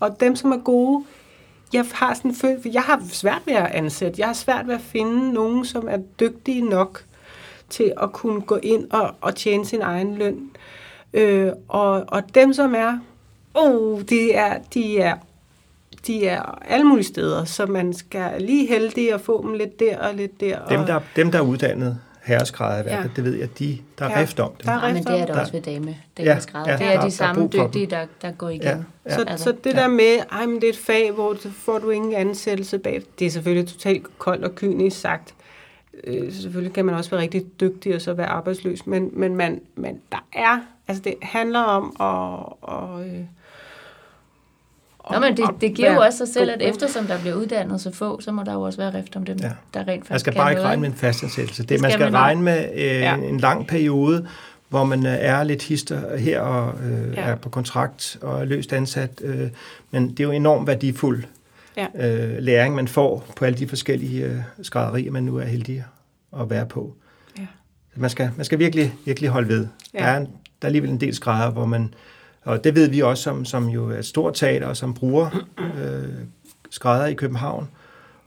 Og 0.00 0.20
dem, 0.20 0.36
som 0.36 0.52
er 0.52 0.58
gode, 0.58 1.04
jeg 1.72 1.84
har 1.94 2.14
sådan 2.14 2.34
følt, 2.34 2.66
jeg 2.66 2.82
har 2.82 3.02
svært 3.12 3.42
ved 3.46 3.54
at 3.54 3.66
ansætte. 3.66 4.20
Jeg 4.20 4.26
har 4.26 4.34
svært 4.34 4.66
ved 4.66 4.74
at 4.74 4.80
finde 4.80 5.32
nogen, 5.32 5.64
som 5.64 5.88
er 5.88 5.98
dygtige 6.20 6.62
nok 6.62 7.04
til 7.68 7.92
at 8.02 8.12
kunne 8.12 8.40
gå 8.40 8.58
ind 8.62 8.90
og, 8.90 9.14
og 9.20 9.34
tjene 9.34 9.66
sin 9.66 9.80
egen 9.82 10.14
løn. 10.14 10.50
Øh, 11.12 11.52
og, 11.68 12.04
og 12.08 12.34
dem, 12.34 12.52
som 12.52 12.74
er, 12.74 12.98
oh, 13.54 14.02
de 14.08 14.32
er, 14.32 14.58
de 14.74 14.98
er 14.98 15.16
de 16.06 16.26
er 16.26 16.42
alle 16.68 16.86
mulige 16.86 17.04
steder, 17.04 17.44
så 17.44 17.66
man 17.66 17.92
skal 17.92 18.42
lige 18.42 18.68
heldig 18.68 19.14
at 19.14 19.20
få 19.20 19.42
dem 19.42 19.52
lidt 19.54 19.80
der 19.80 19.98
og 19.98 20.14
lidt 20.14 20.40
der. 20.40 20.66
dem, 20.68 20.80
og, 20.80 20.86
der, 20.86 21.00
dem, 21.16 21.30
der 21.30 21.38
er 21.38 21.42
uddannet 21.42 21.98
herresgrader, 22.28 22.82
Ja. 22.90 22.96
ja. 22.96 23.04
det 23.16 23.24
ved 23.24 23.34
jeg, 23.34 23.58
de, 23.58 23.78
der 23.98 24.04
er 24.04 24.08
Ja. 24.10 24.16
ja. 24.16 24.22
rift 24.22 24.40
om 24.40 24.50
dem. 24.58 24.66
Der 24.66 24.72
er 24.72 24.86
Ja, 24.86 24.92
men 24.94 25.02
det 25.04 25.10
er 25.10 25.14
rift 25.14 25.20
om 25.22 25.26
der 25.26 25.32
det. 25.34 25.40
også 25.40 25.52
ved 25.52 25.62
dame. 25.62 25.96
Ja, 26.18 26.24
Damesgrader. 26.24 26.66
ja, 26.70 26.72
det 26.72 26.80
der- 26.80 26.86
er 26.86 26.92
der 26.94 27.00
er 27.00 27.04
de 27.04 27.10
samme 27.10 27.42
dem. 27.42 27.50
dygtige, 27.50 27.86
der, 27.86 28.06
der 28.22 28.30
går 28.32 28.48
igen. 28.48 28.62
Ja, 29.06 29.14
Så, 29.14 29.24
Altså, 29.28 29.44
så 29.44 29.52
det 29.64 29.74
ja. 29.74 29.80
der 29.80 29.88
med, 29.88 30.18
ej, 30.32 30.46
men 30.46 30.56
det 30.56 30.64
er 30.64 30.68
et 30.68 30.78
fag, 30.78 31.10
hvor 31.12 31.32
du 31.32 31.50
får 31.50 31.78
du 31.78 31.90
ingen 31.90 32.14
ansættelse 32.14 32.78
bag, 32.78 33.02
det 33.18 33.26
er 33.26 33.30
selvfølgelig 33.30 33.68
totalt 33.72 34.18
koldt 34.18 34.44
og 34.44 34.54
kynisk 34.54 35.00
sagt. 35.00 35.34
Øh, 36.04 36.32
selvfølgelig 36.32 36.72
kan 36.72 36.84
man 36.84 36.94
også 36.94 37.10
være 37.10 37.20
rigtig 37.20 37.60
dygtig 37.60 37.94
og 37.94 38.00
så 38.00 38.12
være 38.12 38.26
arbejdsløs, 38.26 38.86
men, 38.86 39.10
men, 39.12 39.36
man, 39.36 39.60
men 39.76 40.00
der 40.12 40.24
er, 40.32 40.60
altså 40.88 41.02
det 41.02 41.14
handler 41.22 41.60
om 41.60 41.96
at... 42.00 42.52
Og, 42.60 43.06
øh, 43.06 43.14
Nå, 45.12 45.18
men 45.18 45.36
det, 45.36 45.44
det 45.60 45.74
giver 45.74 45.92
jo 45.94 46.00
også 46.00 46.18
sig 46.18 46.28
selv, 46.28 46.50
at 46.50 46.62
eftersom 46.62 47.06
der 47.06 47.18
bliver 47.20 47.34
uddannet 47.34 47.80
så 47.80 47.92
få, 47.92 48.20
så 48.20 48.32
må 48.32 48.42
der 48.42 48.52
jo 48.52 48.62
også 48.62 48.78
være 48.78 48.94
rift 48.94 49.16
om 49.16 49.24
dem, 49.24 49.36
Ja. 49.42 49.50
der 49.74 49.80
rent 49.80 49.88
faktisk 49.88 50.10
Man 50.10 50.18
skal 50.20 50.32
kan 50.32 50.40
bare 50.40 50.50
ikke 50.50 50.62
regne 50.62 50.80
med 50.80 50.88
en 50.88 50.94
fastansættelse. 50.94 51.62
Det, 51.62 51.68
Det 51.68 51.80
man 51.80 51.90
skal 51.90 52.12
man 52.12 52.20
regne 52.20 52.42
med 52.42 52.68
øh, 52.74 52.80
Ja. 52.80 53.14
en 53.16 53.40
lang 53.40 53.66
periode, 53.66 54.26
hvor 54.68 54.84
man 54.84 55.06
øh, 55.06 55.12
er 55.18 55.42
lidt 55.42 55.62
hister 55.62 56.16
her 56.16 56.40
og 56.40 56.74
øh, 56.84 57.14
Ja. 57.14 57.20
er 57.22 57.34
på 57.36 57.48
kontrakt 57.48 58.18
og 58.22 58.40
er 58.40 58.44
løst 58.44 58.72
ansat. 58.72 59.10
Øh, 59.24 59.48
men 59.90 60.10
det 60.10 60.20
er 60.20 60.24
jo 60.24 60.30
enormt 60.30 60.66
værdifuld 60.66 61.24
Ja. 61.76 61.86
øh, 62.08 62.38
læring, 62.38 62.74
man 62.74 62.88
får 62.88 63.26
på 63.36 63.44
alle 63.44 63.58
de 63.58 63.68
forskellige 63.68 64.24
øh, 64.24 64.36
skrædderier, 64.62 65.10
man 65.10 65.22
nu 65.22 65.36
er 65.36 65.44
heldig 65.44 65.84
at 66.40 66.50
være 66.50 66.66
på. 66.66 66.94
Ja. 67.38 67.46
Man 67.96 68.10
skal, 68.10 68.30
man 68.36 68.44
skal 68.44 68.58
virkelig, 68.58 68.94
virkelig 69.04 69.30
holde 69.30 69.48
ved. 69.48 69.66
Ja. 69.94 69.98
Der, 69.98 70.04
er, 70.04 70.18
der 70.18 70.26
er 70.62 70.66
alligevel 70.66 70.90
en 70.90 71.00
del 71.00 71.14
skrædder, 71.14 71.50
hvor 71.50 71.66
man, 71.66 71.94
og 72.48 72.64
det 72.64 72.74
ved 72.74 72.88
vi 72.88 73.00
også, 73.02 73.22
som, 73.22 73.44
som 73.44 73.68
jo 73.68 73.90
er 73.90 73.98
et 73.98 74.04
stort 74.06 74.34
teater, 74.34 74.66
og 74.66 74.76
som 74.76 74.94
bruger 74.94 75.44
øh, 75.58 76.08
skrædder 76.70 77.06
i 77.06 77.14
København. 77.14 77.68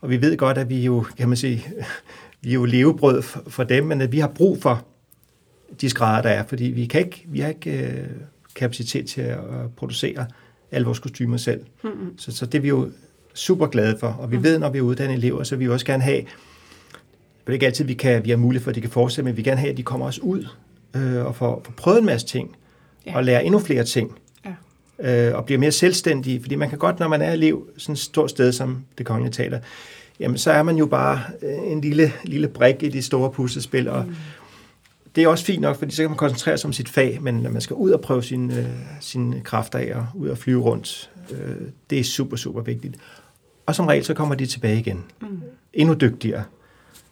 Og 0.02 0.10
vi 0.10 0.22
ved 0.22 0.38
godt, 0.38 0.58
at 0.58 0.70
vi 0.70 0.84
jo, 0.84 1.06
kan 1.18 1.28
man 1.28 1.38
sige, 1.38 1.66
vi 2.42 2.50
er 2.50 2.54
jo 2.54 2.66
levebrød 2.66 3.22
for, 3.22 3.44
for 3.48 3.64
dem, 3.64 3.84
men 3.84 4.02
at 4.02 4.12
vi 4.12 4.20
har 4.20 4.28
brug 4.28 4.62
for 4.62 4.86
de 5.82 5.90
skrædder, 5.90 6.22
der 6.22 6.30
er, 6.30 6.44
fordi 6.48 6.64
vi, 6.64 6.86
kan 6.86 7.02
ikke, 7.02 7.26
vi 7.28 7.40
har 7.40 7.50
ikke 7.50 7.88
øh, 7.88 8.08
kapacitet 8.56 9.08
til 9.08 9.22
at 9.22 9.40
producere 9.78 10.26
alle 10.72 10.86
vores 10.86 11.00
kostymer 11.00 11.38
selv. 11.38 11.62
Mm-hmm. 11.84 12.18
Så, 12.18 12.32
så 12.32 12.46
det 12.46 12.58
er 12.58 12.62
vi 12.62 12.68
jo 12.68 12.90
super 13.34 13.68
glade 13.68 13.98
for, 14.00 14.08
og 14.08 14.32
vi 14.32 14.38
Mm. 14.38 14.44
ved, 14.44 14.60
når 14.60 14.70
vi 14.70 14.78
er 14.78 14.82
uddannet 14.82 15.18
elever, 15.18 15.44
så 15.44 15.56
vil 15.56 15.68
vi 15.68 15.74
også 15.74 15.86
gerne 15.86 16.04
have, 16.04 16.18
det 16.18 17.48
er 17.48 17.54
ikke 17.54 17.66
altid, 17.66 17.86
vi, 17.86 17.94
kan, 17.94 18.26
vi 18.26 18.30
har 18.30 18.38
mulighed 18.38 18.64
for, 18.64 18.70
at 18.72 18.76
de 18.76 18.82
kan 18.82 18.90
fortsætte, 18.90 19.24
men 19.24 19.32
vi 19.32 19.36
vil 19.36 19.46
gerne 19.46 19.60
have, 19.60 19.72
at 19.72 19.78
de 19.78 19.84
kommer 19.84 20.06
også 20.06 20.22
ud 20.22 20.48
øh, 20.96 21.26
og 21.26 21.36
får, 21.36 21.62
får 21.66 21.74
prøvet 21.78 22.00
en 22.00 22.06
masse 22.06 22.28
ting, 22.28 22.56
Ja. 23.06 23.16
og 23.16 23.24
lærer 23.24 23.40
endnu 23.40 23.60
flere 23.60 23.84
ting, 23.84 24.12
Ja. 25.00 25.30
øh, 25.30 25.38
og 25.38 25.46
bliver 25.46 25.60
mere 25.60 25.72
selvstændige, 25.72 26.42
fordi 26.42 26.56
man 26.56 26.70
kan 26.70 26.78
godt, 26.78 27.00
når 27.00 27.08
man 27.08 27.22
er 27.22 27.32
elev 27.34 27.68
sådan 27.78 27.94
et 27.94 28.00
stort 28.00 28.30
sted 28.30 28.52
som 28.52 28.86
det 28.98 29.06
kongelige 29.06 29.32
teater, 29.34 29.60
jamen 30.20 30.38
så 30.38 30.52
er 30.52 30.64
man 30.64 30.76
jo 30.78 30.86
bare 30.86 31.20
øh, 31.42 31.72
en 31.72 31.82
lille, 31.82 32.14
lille 32.24 32.48
brik 32.48 32.84
i 32.84 32.90
de 32.90 33.02
store 33.02 33.32
puslespil, 33.32 33.88
og 33.88 34.06
mm. 34.08 34.16
det 35.16 35.24
er 35.24 35.28
også 35.28 35.46
fint 35.46 35.62
nok, 35.62 35.80
fordi 35.80 35.96
så 35.96 36.02
kan 36.04 36.10
man 36.10 36.18
koncentrere 36.18 36.58
sig 36.58 36.68
om 36.68 36.74
sit 36.74 36.90
fag, 36.90 37.18
men 37.22 37.36
når 37.36 37.50
man 37.50 37.62
skal 37.62 37.74
ud 37.74 37.92
og 37.92 38.02
prøve 38.02 38.24
sine, 38.24 38.58
øh, 38.58 38.66
sine 39.00 39.42
kræfter 39.44 39.80
af 39.80 39.92
og 39.96 40.06
ud 40.16 40.28
og 40.28 40.38
flyve 40.38 40.62
rundt, 40.62 41.10
øh, 41.32 41.56
det 41.90 42.00
er 42.00 42.04
super, 42.04 42.38
super 42.38 42.62
vigtigt. 42.62 42.96
Og 43.66 43.76
som 43.76 43.88
regel, 43.88 44.06
så 44.06 44.14
kommer 44.14 44.36
de 44.36 44.46
tilbage 44.46 44.80
igen. 44.80 45.04
Mm. 45.22 45.42
Endnu 45.74 45.94
dygtigere. 45.94 46.44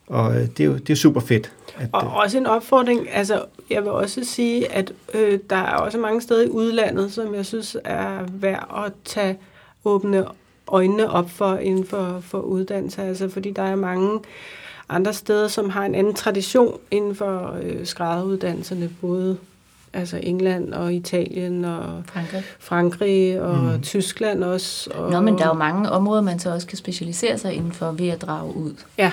Og 0.08 0.36
øh, 0.36 0.42
det 0.48 0.60
er 0.60 0.66
jo 0.66 0.78
det 0.78 0.90
er 0.90 0.96
super 0.96 1.22
fedt. 1.22 1.52
At, 1.80 1.90
Og 1.94 2.04
øh, 2.04 2.16
også 2.16 2.38
en 2.38 2.46
opfordring, 2.46 3.08
altså 3.14 3.46
jeg 3.70 3.84
vil 3.84 3.92
også 3.92 4.24
sige, 4.24 4.72
at 4.72 4.94
øh, 5.14 5.40
der 5.50 5.56
er 5.56 5.76
også 5.76 5.98
mange 5.98 6.22
steder 6.22 6.46
i 6.46 6.50
udlandet, 6.50 7.14
som 7.14 7.36
jeg 7.36 7.46
synes 7.46 7.78
er 7.84 8.26
værd 8.30 8.84
at 8.86 8.94
tage 9.06 9.38
åbne 9.86 10.26
øjnene 10.68 11.10
op 11.10 11.30
for 11.30 11.56
inden 11.56 11.86
for, 11.86 12.20
for 12.22 12.40
uddannelse, 12.40 13.02
altså 13.02 13.30
fordi 13.30 13.52
der 13.52 13.64
er 13.64 13.76
mange 13.76 14.20
andre 14.90 15.14
steder, 15.14 15.48
som 15.48 15.70
har 15.70 15.86
en 15.86 15.96
anden 15.96 16.14
tradition 16.14 16.80
inden 16.92 17.16
for 17.16 17.58
øh, 17.62 17.86
skrædderuddannelserne, 17.86 18.90
både 19.02 19.38
altså 19.94 20.20
England 20.24 20.74
og 20.74 20.94
Italien 20.94 21.66
og 21.66 22.04
Frankrig. 22.06 22.44
Frankrig 22.60 23.42
og 23.42 23.58
mm. 23.58 23.82
Tyskland 23.82 24.44
også. 24.44 24.90
Og, 24.96 25.12
Nå, 25.12 25.20
men 25.20 25.38
der 25.38 25.44
er 25.44 25.48
jo 25.48 25.54
mange 25.54 25.92
områder, 25.92 26.22
man 26.22 26.40
så 26.40 26.54
også 26.54 26.68
kan 26.68 26.78
specialisere 26.78 27.38
sig 27.38 27.54
inden 27.54 27.72
for 27.72 27.92
ved 27.92 28.08
at 28.08 28.22
drage 28.22 28.56
ud. 28.56 28.74
Ja. 28.98 29.12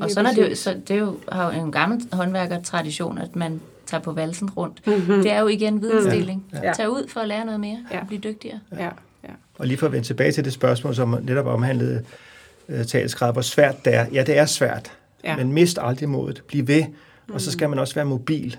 Og 0.00 0.10
sådan 0.10 0.26
er 0.30 0.34
det, 0.34 0.50
jo, 0.50 0.54
så 0.54 0.74
det 0.88 0.96
er 0.96 1.00
jo, 1.00 1.16
har 1.32 1.54
jo 1.54 1.64
en 1.64 1.72
gammel 1.72 2.00
håndværkertradition, 2.12 3.18
at 3.18 3.36
man 3.36 3.60
tager 3.86 4.00
på 4.02 4.12
valsen 4.12 4.50
rundt. 4.50 4.86
Mhm. 4.86 5.22
Det 5.22 5.32
er 5.32 5.40
jo 5.40 5.46
igen 5.48 5.82
vidensdeling. 5.82 6.44
Ja. 6.52 6.60
Ja. 6.66 6.72
Tag 6.72 6.90
ud 6.90 7.08
for 7.08 7.20
at 7.20 7.28
lære 7.28 7.44
noget 7.44 7.60
mere 7.60 7.78
Ja. 7.92 8.00
og 8.00 8.06
blive 8.06 8.20
dygtigere. 8.20 8.60
Ja, 8.76 8.84
ja. 9.24 9.28
Og 9.58 9.66
lige 9.66 9.78
for 9.78 9.86
at 9.86 9.92
vende 9.92 10.06
tilbage 10.06 10.32
til 10.32 10.44
det 10.44 10.52
spørgsmål, 10.52 10.94
som 10.94 11.18
netop 11.22 11.46
omhandlede 11.46 12.04
øh, 12.68 12.84
talskræd, 12.84 13.32
hvor 13.32 13.42
svært 13.42 13.84
det 13.84 13.94
er. 13.94 14.06
Ja, 14.12 14.22
det 14.22 14.38
er 14.38 14.46
svært, 14.46 14.92
Ja. 15.24 15.30
ja. 15.30 15.36
men 15.36 15.52
mist 15.52 15.78
aldrig 15.82 16.08
modet. 16.08 16.42
Bliv 16.48 16.68
ved, 16.68 16.84
og 17.32 17.40
så 17.40 17.50
skal 17.50 17.68
man 17.70 17.78
også 17.78 17.94
være 17.94 18.04
mobil. 18.04 18.56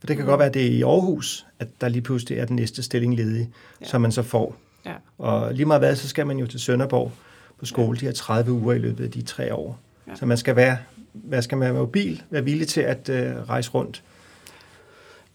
For 0.00 0.06
det 0.06 0.16
kan 0.16 0.26
godt 0.26 0.38
være, 0.38 0.48
at 0.48 0.54
det 0.54 0.62
er 0.66 0.70
i 0.70 0.82
Aarhus, 0.82 1.46
at 1.58 1.68
der 1.80 1.88
lige 1.88 2.02
pludselig 2.02 2.38
er 2.38 2.44
den 2.44 2.56
næste 2.56 2.82
stilling 2.82 3.16
ledig, 3.16 3.40
Ja. 3.40 3.46
ja. 3.80 3.86
som 3.90 4.00
man 4.00 4.12
så 4.12 4.22
får. 4.22 4.56
Ja. 4.86 4.92
Og 5.18 5.54
lige 5.54 5.66
meget 5.66 5.80
hvad, 5.80 5.96
så 5.96 6.08
skal 6.08 6.26
man 6.26 6.38
jo 6.38 6.46
til 6.46 6.60
Sønderborg 6.60 7.12
på 7.58 7.66
skole 7.66 7.98
de 7.98 8.04
her 8.04 8.12
30 8.12 8.52
uger 8.52 8.72
i 8.74 8.78
løbet 8.78 9.04
af 9.04 9.10
de 9.10 9.22
tre 9.22 9.54
år. 9.54 9.78
Ja. 10.06 10.14
Så 10.14 10.26
man 10.26 10.36
skal 10.36 10.56
være, 10.56 10.78
hvad 11.12 11.42
skal 11.42 11.58
man 11.58 11.74
være 11.74 11.82
mobil, 11.82 12.22
være 12.30 12.44
villig 12.44 12.68
til 12.68 12.80
at 12.80 13.08
øh, 13.08 13.36
rejse 13.36 13.70
rundt. 13.70 14.02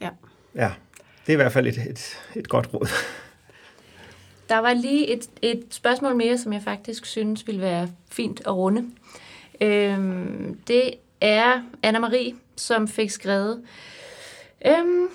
Ja. 0.01 0.09
Ja, 0.55 0.71
det 1.25 1.29
er 1.29 1.33
i 1.33 1.35
hvert 1.35 1.51
fald 1.51 1.67
et, 1.67 1.77
et, 1.89 2.17
et 2.35 2.49
godt 2.49 2.73
råd. 2.73 2.87
Der 4.49 4.57
var 4.57 4.73
lige 4.73 5.13
et, 5.13 5.29
et 5.41 5.63
spørgsmål 5.69 6.15
mere, 6.15 6.37
som 6.37 6.53
jeg 6.53 6.61
faktisk 6.61 7.05
synes 7.05 7.47
ville 7.47 7.61
være 7.61 7.89
fint 8.11 8.39
at 8.39 8.55
runde. 8.55 8.85
Øhm, 9.61 10.59
det 10.67 10.93
er 11.21 11.61
Anna-Marie, 11.87 12.35
som 12.55 12.87
fik 12.87 13.09
skrevet, 13.09 13.61
øhm, 14.67 15.07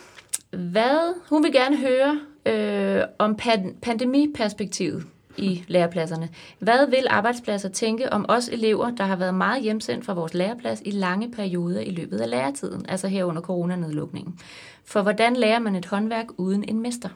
hvad 0.50 1.14
hun 1.28 1.44
vil 1.44 1.52
gerne 1.52 1.76
høre 1.76 2.20
øh, 2.46 3.02
om 3.18 3.38
pan- 3.42 3.74
pandemiperspektivet 3.82 5.06
i 5.36 5.64
lærepladserne. 5.68 6.28
Hvad 6.58 6.90
vil 6.90 7.06
arbejdspladser 7.10 7.68
tænke 7.68 8.12
om 8.12 8.26
os 8.28 8.48
elever, 8.48 8.90
der 8.90 9.04
har 9.04 9.16
været 9.16 9.34
meget 9.34 9.62
hjemsendt 9.62 10.04
fra 10.04 10.14
vores 10.14 10.34
læreplads 10.34 10.82
i 10.84 10.90
lange 10.90 11.30
perioder 11.30 11.80
i 11.80 11.90
løbet 11.90 12.18
af 12.18 12.30
læretiden, 12.30 12.86
altså 12.88 13.08
her 13.08 13.24
under 13.24 13.42
coronanedlukningen? 13.42 14.38
For 14.84 15.02
hvordan 15.02 15.36
lærer 15.36 15.58
man 15.58 15.76
et 15.76 15.86
håndværk 15.86 16.26
uden 16.36 16.64
en 16.68 16.82
mester? 16.82 17.08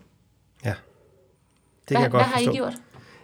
Ja, 0.64 0.68
det 0.68 0.76
hvad, 1.88 1.96
kan 1.96 2.02
jeg 2.02 2.10
godt 2.10 2.22
hvad 2.22 2.32
har 2.32 2.38
forstå. 2.38 2.52
I 2.52 2.56
gjort? 2.56 2.74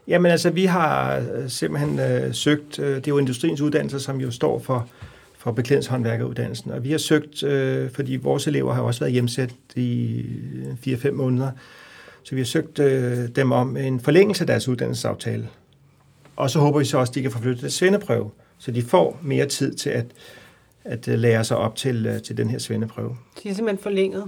Jamen 0.08 0.30
altså, 0.30 0.50
vi 0.50 0.64
har 0.64 1.16
øh, 1.16 1.48
simpelthen 1.48 1.98
øh, 2.00 2.34
søgt, 2.34 2.78
øh, 2.78 2.96
det 2.96 3.06
er 3.06 3.10
jo 3.10 3.18
industriens 3.18 3.60
uddannelse, 3.60 4.00
som 4.00 4.20
jo 4.20 4.30
står 4.30 4.58
for, 4.58 4.88
for 5.38 5.52
beklædningshåndværkeruddannelsen, 5.52 6.70
og 6.70 6.84
vi 6.84 6.90
har 6.90 6.98
søgt, 6.98 7.42
øh, 7.42 7.90
fordi 7.90 8.16
vores 8.16 8.46
elever 8.46 8.74
har 8.74 8.82
også 8.82 9.00
været 9.00 9.12
hjemsat 9.12 9.50
i 9.76 10.24
4-5 10.86 11.10
måneder, 11.10 11.50
så 12.24 12.34
vi 12.34 12.40
har 12.40 12.46
søgt 12.46 12.78
øh, 12.78 13.28
dem 13.36 13.52
om 13.52 13.76
en 13.76 14.00
forlængelse 14.00 14.42
af 14.42 14.46
deres 14.46 14.68
uddannelsesaftale. 14.68 15.48
Og 16.36 16.50
så 16.50 16.58
håber 16.58 16.78
vi 16.78 16.84
så 16.84 16.98
også, 16.98 17.10
at 17.10 17.14
de 17.14 17.22
kan 17.22 17.30
få 17.30 17.38
flyttet 17.38 17.60
deres 17.60 17.74
svendeprøve, 17.74 18.30
Så 18.58 18.70
de 18.70 18.82
får 18.82 19.18
mere 19.22 19.46
tid 19.46 19.74
til 19.74 19.90
at, 19.90 20.06
at 20.84 21.08
øh, 21.08 21.18
lære 21.18 21.44
sig 21.44 21.56
op 21.56 21.76
til, 21.76 22.06
øh, 22.06 22.22
til 22.22 22.36
den 22.36 22.50
her 22.50 22.58
svendeprøve. 22.58 23.16
De 23.42 23.48
er 23.48 23.54
simpelthen 23.54 23.82
forlænget. 23.82 24.24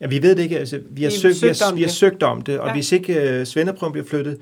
Ja, 0.00 0.06
vi 0.06 0.22
ved 0.22 0.36
det 0.36 0.42
ikke. 0.42 0.58
Altså, 0.58 0.76
vi, 0.76 0.82
har 0.82 0.90
Vi 0.90 1.02
har 1.02 1.10
søgt, 1.10 1.34
vi, 1.34 1.38
søgt 1.38 1.60
har, 1.62 1.70
om 1.70 1.76
vi 1.76 1.82
har 1.82 1.86
det. 1.88 1.94
søgt 1.96 2.22
om 2.22 2.42
det, 2.42 2.58
og 2.60 2.66
Ja. 2.68 2.72
hvis 2.74 2.92
ikke 2.92 3.38
uh, 3.40 3.46
svendeprøven 3.46 3.92
bliver 3.92 4.06
flyttet, 4.06 4.38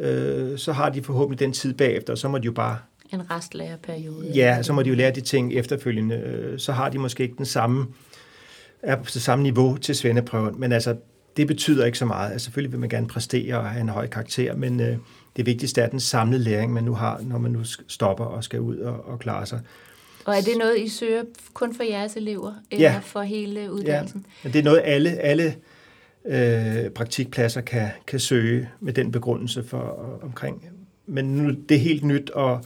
øh, 0.00 0.58
så 0.58 0.72
har 0.72 0.88
de 0.90 1.02
forhåbentlig 1.02 1.40
den 1.40 1.52
tid 1.52 1.74
bagefter, 1.74 2.12
og 2.12 2.18
så 2.18 2.28
må 2.28 2.38
de 2.38 2.44
jo 2.44 2.52
bare, 2.52 2.78
En 3.12 3.30
restlærerperiode. 3.30 4.30
ja, 4.34 4.62
så 4.62 4.72
må 4.72 4.82
de 4.82 4.88
jo 4.88 4.94
lære 4.94 5.10
de 5.10 5.20
ting 5.20 5.52
efterfølgende. 5.54 6.14
Øh, 6.16 6.58
Så 6.58 6.72
har 6.72 6.88
de 6.88 6.98
måske 6.98 7.22
ikke 7.22 7.34
den 7.38 7.46
samme, 7.46 7.86
er 8.82 8.96
på 8.96 9.10
det 9.14 9.22
samme 9.22 9.42
niveau 9.42 9.76
til 9.76 9.94
svendeprøven, 9.94 10.60
men 10.60 10.72
altså, 10.72 10.96
det 11.36 11.46
betyder 11.46 11.86
ikke 11.86 11.98
så 11.98 12.04
meget. 12.04 12.32
Altså, 12.32 12.44
selvfølgelig 12.44 12.72
vil 12.72 12.80
man 12.80 12.88
gerne 12.88 13.06
præstere 13.06 13.56
og 13.58 13.70
have 13.70 13.80
en 13.80 13.88
høj 13.88 14.06
karakter, 14.06 14.56
men 14.56 14.80
øh, 14.80 14.96
det 15.36 15.46
vigtigste 15.46 15.80
er 15.80 15.88
den 15.88 16.00
samlede 16.00 16.42
læring, 16.42 16.72
man 16.72 16.84
nu 16.84 16.94
har, 16.94 17.20
når 17.22 17.38
man 17.38 17.50
nu 17.50 17.60
stopper 17.88 18.24
og 18.24 18.44
skal 18.44 18.60
ud 18.60 18.76
og, 18.76 19.04
og 19.08 19.18
klare 19.18 19.46
sig. 19.46 19.60
Og 20.24 20.34
er 20.36 20.40
det 20.40 20.56
noget, 20.58 20.78
I 20.78 20.88
søger 20.88 21.22
kun 21.54 21.74
for 21.74 21.82
jeres 21.82 22.16
elever, 22.16 22.52
eller 22.70 22.90
Ja. 22.92 22.98
for 23.02 23.22
hele 23.22 23.72
uddannelsen? 23.72 24.26
Men 24.44 24.52
det 24.52 24.58
er 24.58 24.62
noget, 24.62 24.82
alle, 24.84 25.10
alle 25.10 25.54
øh, 26.26 26.90
praktikpladser 26.90 27.60
kan, 27.60 27.88
kan 28.06 28.20
søge 28.20 28.68
med 28.80 28.92
den 28.92 29.12
begrundelse 29.12 29.64
for 29.64 30.18
omkring. 30.22 30.68
Men 31.06 31.24
nu, 31.24 31.54
det 31.68 31.74
er 31.74 31.80
helt 31.80 32.04
nyt, 32.04 32.30
og, 32.30 32.64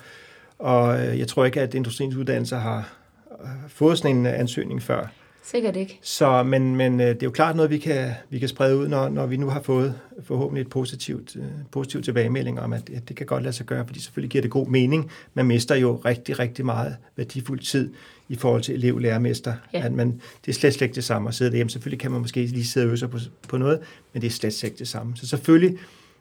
og 0.59 1.07
øh, 1.07 1.19
jeg 1.19 1.29
tror 1.29 1.45
ikke, 1.45 1.61
at 1.61 1.75
Industriens 1.75 2.15
Uddannelser 2.17 2.59
har 2.59 2.97
øh, 3.43 3.49
fået 3.69 3.99
sådan 3.99 4.17
en 4.17 4.27
ansøgning 4.27 4.83
før. 4.83 5.07
Sikkert 5.47 5.77
ikke. 5.77 5.99
Så, 6.03 6.43
men, 6.43 6.77
men 6.77 7.01
øh, 7.01 7.07
det 7.07 7.23
er 7.23 7.27
jo 7.27 7.31
klart 7.31 7.57
noget, 7.57 7.71
vi 7.71 7.79
kan, 7.79 8.11
vi 8.31 8.39
kan 8.39 8.49
sprede 8.49 8.77
ud, 8.77 8.89
når, 8.89 9.09
når 9.09 9.27
vi 9.27 9.37
nu 9.37 9.49
har 9.49 9.63
fået 9.63 9.95
forhåbentlig 10.23 10.63
et 10.63 10.69
positivt, 10.69 11.37
øh, 11.37 11.45
positivt 11.71 12.05
tilbagemelding 12.05 12.61
om, 12.61 12.73
at, 12.73 12.91
at 12.91 13.09
det 13.09 13.17
kan 13.17 13.27
godt 13.27 13.43
lade 13.43 13.53
sig 13.53 13.67
gøre, 13.67 13.87
fordi 13.87 14.01
selvfølgelig 14.01 14.31
giver 14.31 14.43
det 14.43 14.51
god 14.51 14.67
mening. 14.67 15.11
Man 15.35 15.47
mister 15.47 15.75
jo 15.75 16.01
rigtig, 16.05 16.39
rigtig 16.39 16.65
meget 16.65 16.97
værdifuld 17.17 17.61
tid 17.61 17.93
i 18.29 18.37
forhold 18.37 18.63
til 18.63 18.75
elev 18.75 18.99
lærermester. 18.99 19.55
Ja. 19.73 19.85
At 19.85 19.93
man, 19.93 20.21
det 20.45 20.51
er 20.51 20.53
slet, 20.53 20.75
slet 20.75 20.87
ikke 20.87 20.95
det 20.95 21.05
samme 21.05 21.29
at 21.29 21.35
sidde 21.35 21.51
derhjemme. 21.51 21.71
Selvfølgelig 21.71 22.01
kan 22.01 22.11
man 22.11 22.21
måske 22.21 22.47
lige 22.47 22.65
sidde 22.65 22.85
og 22.85 22.89
øve 22.89 22.99
sig 22.99 23.11
på, 23.11 23.19
på 23.49 23.57
noget, 23.57 23.81
men 24.13 24.23
det 24.23 24.27
er 24.27 24.33
slet, 24.33 24.55
slet 24.55 24.69
ikke 24.69 24.79
det 24.79 24.89
samme. 24.89 25.17
Så 25.17 25.27
selvfølgelig 25.27 25.79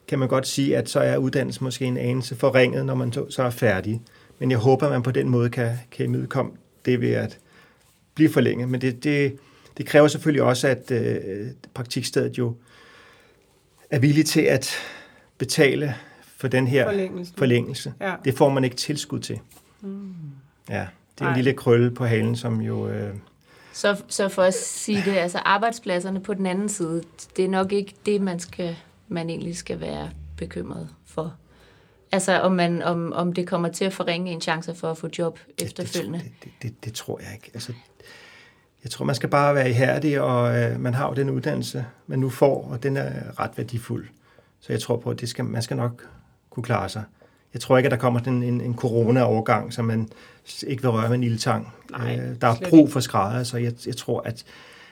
kan 0.08 0.20
man 0.20 0.28
godt 0.28 0.48
sige, 0.48 0.78
at 0.78 0.90
så 0.90 1.00
er 1.00 1.18
uddannelsen 1.18 1.64
måske 1.64 1.86
en 1.86 1.98
anelse 1.98 2.36
forringet, 2.36 2.86
når 2.86 2.96
man 2.96 3.14
så 3.14 3.26
så 3.30 3.44
er 3.44 3.50
færdig. 3.50 4.02
Men 4.40 4.52
jeg 4.52 4.60
håber, 4.60 4.86
at 4.86 4.92
man 4.92 5.04
på 5.04 5.12
den 5.12 5.30
måde 5.30 5.50
kan, 5.50 5.72
kan 5.92 6.06
imødekomme 6.06 6.52
det 6.86 7.02
ved 7.02 7.12
at 7.12 7.40
blive 8.16 8.30
forlænget. 8.34 8.70
Men 8.70 8.82
det, 8.82 9.04
det, 9.04 9.38
det 9.78 9.86
kræver 9.86 10.08
selvfølgelig 10.08 10.44
også, 10.44 10.68
at 10.68 10.92
øh, 10.92 11.48
praktikstedet 11.74 12.38
jo 12.38 12.56
er 13.90 14.00
villig 14.00 14.26
til 14.26 14.42
at 14.42 14.76
betale 15.38 15.96
for 16.38 16.48
den 16.48 16.68
her 16.68 16.86
Forlængelsen. 16.86 17.36
forlængelse. 17.38 17.94
Ja. 18.02 18.14
Det 18.26 18.34
får 18.38 18.50
man 18.50 18.64
ikke 18.64 18.76
tilskud 18.76 19.20
til. 19.20 19.40
Mm. 19.82 20.14
Ja, 20.70 20.74
det 21.16 21.22
er 21.22 21.26
en 21.26 21.30
Nej. 21.32 21.36
lille 21.36 21.54
krølle 21.54 21.92
på 21.92 22.06
halen, 22.06 22.36
som 22.36 22.62
jo... 22.62 22.90
Øh, 22.90 23.14
Så, 23.74 24.02
så 24.08 24.30
for 24.30 24.42
at 24.44 24.54
sige 24.54 25.02
det, 25.06 25.18
altså 25.18 25.38
arbejdspladserne 25.38 26.20
på 26.20 26.34
den 26.34 26.46
anden 26.46 26.70
side, 26.70 27.04
det 27.38 27.46
er 27.46 27.50
nok 27.50 27.72
ikke 27.72 27.94
det, 28.06 28.22
man, 28.22 28.40
skal, 28.40 28.76
man 29.08 29.30
egentlig 29.30 29.58
skal 29.58 29.80
være 29.80 30.10
bekymret 30.38 30.90
for. 31.06 31.36
Altså 32.14 32.40
om, 32.40 32.52
man, 32.52 32.82
om, 32.82 33.14
om 33.14 33.34
det 33.34 33.48
kommer 33.48 33.70
til 33.70 33.86
at 33.86 33.94
forringe 33.94 34.32
en 34.32 34.42
chance 34.42 34.76
for 34.76 34.92
at 34.92 34.98
få 34.98 35.10
job 35.18 35.40
efterfølgende. 35.58 36.20
Det, 36.20 36.32
det, 36.44 36.52
det, 36.62 36.86
det 36.86 36.94
tror 36.94 37.20
jeg 37.20 37.30
ikke. 37.34 37.52
Altså, 37.54 37.74
jeg 38.84 38.92
tror, 38.92 39.06
man 39.06 39.16
skal 39.16 39.30
bare 39.30 39.56
være 39.56 39.70
ihærdig, 39.70 40.22
og 40.22 40.58
øh, 40.58 40.80
man 40.80 40.94
har 40.94 41.08
jo 41.08 41.14
den 41.14 41.30
uddannelse, 41.30 41.86
man 42.08 42.20
nu 42.20 42.30
får, 42.30 42.68
og 42.72 42.84
den 42.84 42.98
er 42.98 43.40
ret 43.40 43.52
værdifuld. 43.56 44.08
Så 44.60 44.74
jeg 44.74 44.82
tror 44.82 44.98
på, 44.98 45.10
at 45.10 45.20
det 45.20 45.30
skal, 45.30 45.46
man 45.46 45.62
skal 45.62 45.78
nok 45.78 46.08
kunne 46.50 46.64
klare 46.64 46.90
sig. 46.90 47.04
Jeg 47.54 47.62
tror 47.62 47.78
ikke, 47.78 47.88
at 47.88 47.92
der 47.92 47.98
kommer 47.98 48.20
sådan 48.20 48.44
en, 48.44 48.62
en 48.62 48.76
corona-overgang, 48.76 49.74
som 49.74 49.86
man 49.86 50.10
ikke 50.68 50.82
vil 50.82 50.92
røre 50.92 51.10
med 51.10 51.18
en 51.18 51.24
ildtang. 51.24 51.74
Nej, 51.92 52.20
øh, 52.20 52.42
der 52.42 52.48
er 52.48 52.56
brug 52.70 52.92
for 52.92 53.00
skrædder, 53.00 53.44
så 53.44 53.58
jeg, 53.58 53.74
jeg 53.86 53.98
tror, 53.98 54.22
at 54.22 54.44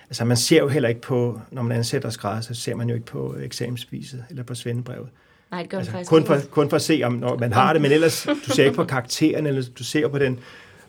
altså, 0.09 0.25
man 0.25 0.37
ser 0.37 0.59
jo 0.59 0.67
heller 0.67 0.89
ikke 0.89 1.01
på, 1.01 1.41
når 1.51 1.61
man 1.61 1.77
ansætter 1.77 2.09
skrædder, 2.09 2.41
så 2.41 2.53
ser 2.53 2.75
man 2.75 2.89
jo 2.89 2.95
ikke 2.95 3.07
på 3.07 3.35
eksamensbeviset 3.39 4.25
eller 4.29 4.43
på 4.43 4.55
svendebrevet. 4.55 5.09
Nej, 5.51 5.61
det 5.61 5.69
gør 5.69 5.77
man 5.77 5.79
Altså, 5.79 5.91
faktisk 5.91 6.09
kun, 6.09 6.25
for, 6.25 6.37
kun 6.51 6.69
for 6.69 6.75
at 6.75 6.81
se, 6.81 7.01
om 7.03 7.13
når 7.13 7.37
man 7.37 7.53
har 7.53 7.73
det, 7.73 7.81
men 7.81 7.91
ellers, 7.91 8.27
du 8.47 8.51
ser 8.51 8.63
ikke 8.63 8.75
på 8.75 8.83
karakteren, 8.83 9.47
eller 9.47 9.63
du 9.79 9.83
ser 9.83 10.07
på 10.07 10.19
den 10.19 10.39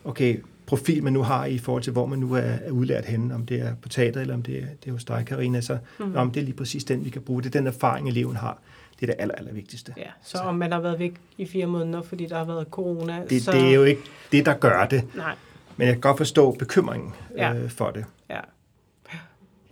okay, 0.05 0.37
profil, 0.67 1.05
man 1.05 1.13
nu 1.13 1.23
har 1.23 1.45
i 1.45 1.59
forhold 1.59 1.83
til, 1.83 1.93
hvor 1.93 2.07
man 2.07 2.19
nu 2.19 2.33
er, 2.35 2.41
er 2.41 2.71
udlært 2.71 3.05
henne, 3.05 3.35
om 3.35 3.47
det 3.47 3.61
er 3.61 3.75
på 3.83 3.89
teater, 3.89 4.21
eller 4.21 4.35
om 4.35 4.43
det 4.43 4.57
er, 4.57 4.67
det 4.85 4.89
er 4.89 4.93
hos 4.93 5.05
dig, 5.05 5.25
Karina, 5.27 5.61
så 5.61 5.79
mm. 5.99 6.17
om 6.17 6.31
det 6.31 6.41
er 6.41 6.45
lige 6.45 6.57
præcis 6.57 6.85
den, 6.85 7.05
vi 7.05 7.11
kan 7.11 7.23
bruge. 7.23 7.43
Det 7.43 7.55
er 7.55 7.59
den 7.61 7.67
erfaring, 7.67 8.09
eleven 8.09 8.37
har. 8.37 8.59
Det 9.01 9.09
er 9.11 9.15
det 9.15 9.23
aller, 9.23 9.35
aller 9.35 9.53
vigtigste. 9.53 9.95
Ja, 9.97 10.03
så 10.25 10.39
om 10.39 10.55
man 10.55 10.73
har 10.73 10.81
været 10.81 10.99
væk 10.99 11.15
i 11.39 11.47
fire 11.47 11.67
måneder, 11.67 12.03
fordi 12.03 12.27
der 12.27 12.39
har 12.39 12.45
været 12.45 12.67
corona, 12.71 13.23
Det, 13.31 13.43
så... 13.43 13.53
det 13.53 13.61
er 13.61 13.75
jo 13.75 13.85
ikke 13.85 14.03
det, 14.33 14.47
der 14.47 14.55
gør 14.55 14.87
det, 14.87 15.05
Nej, 15.15 15.35
men 15.77 15.87
jeg 15.87 15.95
kan 15.95 16.01
godt 16.01 16.17
forstå 16.17 16.51
bekymringen 16.53 17.15
Ja. 17.37 17.55
øh, 17.55 17.71
for 17.71 17.91
det. 17.91 18.05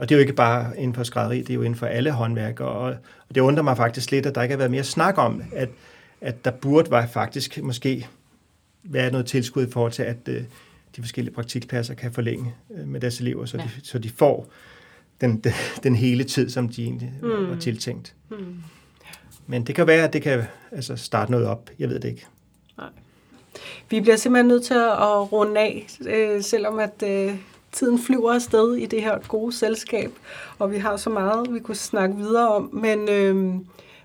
Og 0.01 0.09
det 0.09 0.15
er 0.15 0.19
jo 0.19 0.21
ikke 0.21 0.33
bare 0.33 0.79
inden 0.79 0.95
for 0.95 1.03
skrædderi, 1.03 1.39
det 1.39 1.51
er 1.51 1.55
jo 1.55 1.63
inden 1.63 1.79
for 1.79 1.87
alle 1.87 2.11
håndværkere. 2.11 2.69
Og, 2.69 2.95
og 3.29 3.35
det 3.35 3.41
undrer 3.41 3.63
mig 3.63 3.77
faktisk 3.77 4.11
lidt, 4.11 4.27
at 4.27 4.35
der 4.35 4.43
ikke 4.43 4.53
har 4.53 4.59
været 4.59 4.71
mere 4.71 4.85
snak 4.85 5.19
om, 5.19 5.43
at, 5.53 5.69
at 6.21 6.45
der 6.45 6.51
burde 6.51 6.91
være 6.91 7.09
faktisk 7.09 7.63
måske 7.63 8.09
være 8.83 9.11
noget 9.11 9.27
tilskud 9.27 9.67
i 9.67 9.71
forhold 9.71 9.93
til, 9.93 10.03
at 10.03 10.17
øh, 10.29 10.43
de 10.97 11.03
forskellige 11.03 11.35
praktikpladser 11.35 11.95
kan 11.95 12.13
forlænge 12.13 12.55
øh, 12.75 12.89
med 12.89 13.01
deres 13.01 13.21
elever, 13.21 13.47
så, 13.47 13.57
Ja. 13.57 13.63
de, 13.63 13.71
så 13.83 13.99
de 13.99 14.11
får 14.11 14.47
den, 15.21 15.39
den, 15.39 15.53
den 15.83 15.97
hele 15.97 16.25
tid, 16.25 16.51
som 16.51 16.69
de 16.69 16.83
egentlig 16.85 17.13
mm. 17.23 17.51
var 17.51 17.57
tiltænkt. 17.57 18.15
Hmm. 18.29 18.63
Men 19.47 19.65
det 19.67 19.75
kan 19.75 19.87
være, 19.87 20.05
at 20.05 20.13
det 20.13 20.23
kan 20.23 20.43
altså, 20.73 20.97
starte 20.97 21.31
noget 21.31 21.47
op. 21.47 21.71
Jeg 21.79 21.89
ved 21.89 22.01
det 22.01 22.09
ikke. 22.09 22.27
Vi 23.91 24.01
bliver 24.01 24.17
simpelthen 24.17 24.49
nødt 24.49 24.65
til 24.65 24.75
at 24.75 25.33
runde 25.33 25.61
af, 25.61 25.87
øh, 26.07 26.43
selvom 26.43 26.79
at 26.79 27.03
øh, 27.07 27.35
tiden 27.73 27.99
flyver 27.99 28.33
afsted 28.33 28.75
i 28.77 28.87
det 28.87 29.03
her 29.03 29.19
gode 29.29 29.53
selskab, 29.53 30.13
og 30.59 30.73
vi 30.73 30.79
har 30.79 30.97
så 30.97 31.11
meget, 31.11 31.55
vi 31.55 31.61
kunne 31.61 31.75
snakke 31.75 32.17
videre 32.17 32.49
om. 32.49 32.71
Men, 32.73 33.09
øh, 33.09 33.37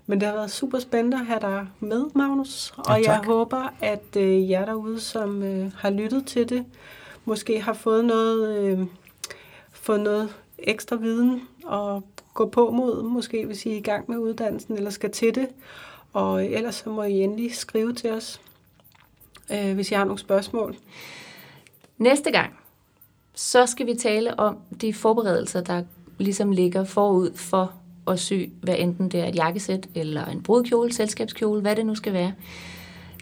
men 0.06 0.20
det 0.20 0.28
har 0.28 0.34
været 0.34 0.50
super 0.50 0.78
spændende 0.78 1.16
at 1.16 1.26
have 1.26 1.40
dig 1.40 1.66
med, 1.80 2.04
Magnus. 2.14 2.74
Og 2.76 3.00
Ja, 3.02 3.12
jeg 3.12 3.20
håber, 3.24 3.74
at 3.80 4.16
øh, 4.16 4.50
jer 4.50 4.64
derude, 4.64 5.00
som 5.00 5.42
øh, 5.42 5.72
har 5.76 5.90
lyttet 5.90 6.26
til 6.26 6.48
det, 6.48 6.64
måske 7.24 7.60
har 7.60 7.72
fået 7.72 8.04
noget, 8.04 8.58
øh, 8.58 8.86
fået 9.72 10.00
noget 10.00 10.36
ekstra 10.58 10.96
viden 10.96 11.42
og 11.64 12.02
gå 12.34 12.46
på 12.46 12.70
mod, 12.70 13.02
måske 13.02 13.46
hvis 13.46 13.66
I 13.66 13.72
er 13.72 13.76
i 13.76 13.80
gang 13.80 14.10
med 14.10 14.18
uddannelsen 14.18 14.76
eller 14.76 14.90
skal 14.90 15.10
til 15.10 15.34
det. 15.34 15.48
Og 16.12 16.46
ellers 16.46 16.74
så 16.74 16.90
må 16.90 17.02
I 17.02 17.12
endelig 17.12 17.54
skrive 17.54 17.92
til 17.92 18.10
os, 18.10 18.40
øh, 19.52 19.74
hvis 19.74 19.90
I 19.90 19.94
har 19.94 20.04
nogle 20.04 20.18
spørgsmål. 20.18 20.76
Næste 21.98 22.30
gang, 22.30 22.52
så 23.36 23.66
skal 23.66 23.86
vi 23.86 23.94
tale 23.94 24.40
om 24.40 24.56
de 24.80 24.94
forberedelser, 24.94 25.60
der 25.60 25.82
ligesom 26.18 26.50
ligger 26.52 26.84
forud 26.84 27.30
for 27.34 27.72
at 28.08 28.18
sy, 28.20 28.32
hvad 28.62 28.74
enten 28.78 29.08
det 29.08 29.20
er 29.20 29.26
et 29.26 29.36
jakkesæt 29.36 29.86
eller 29.94 30.24
en 30.24 30.42
brudkjole, 30.42 30.92
selskabskjole, 30.92 31.60
hvad 31.60 31.76
det 31.76 31.86
nu 31.86 31.94
skal 31.94 32.12
være. 32.12 32.32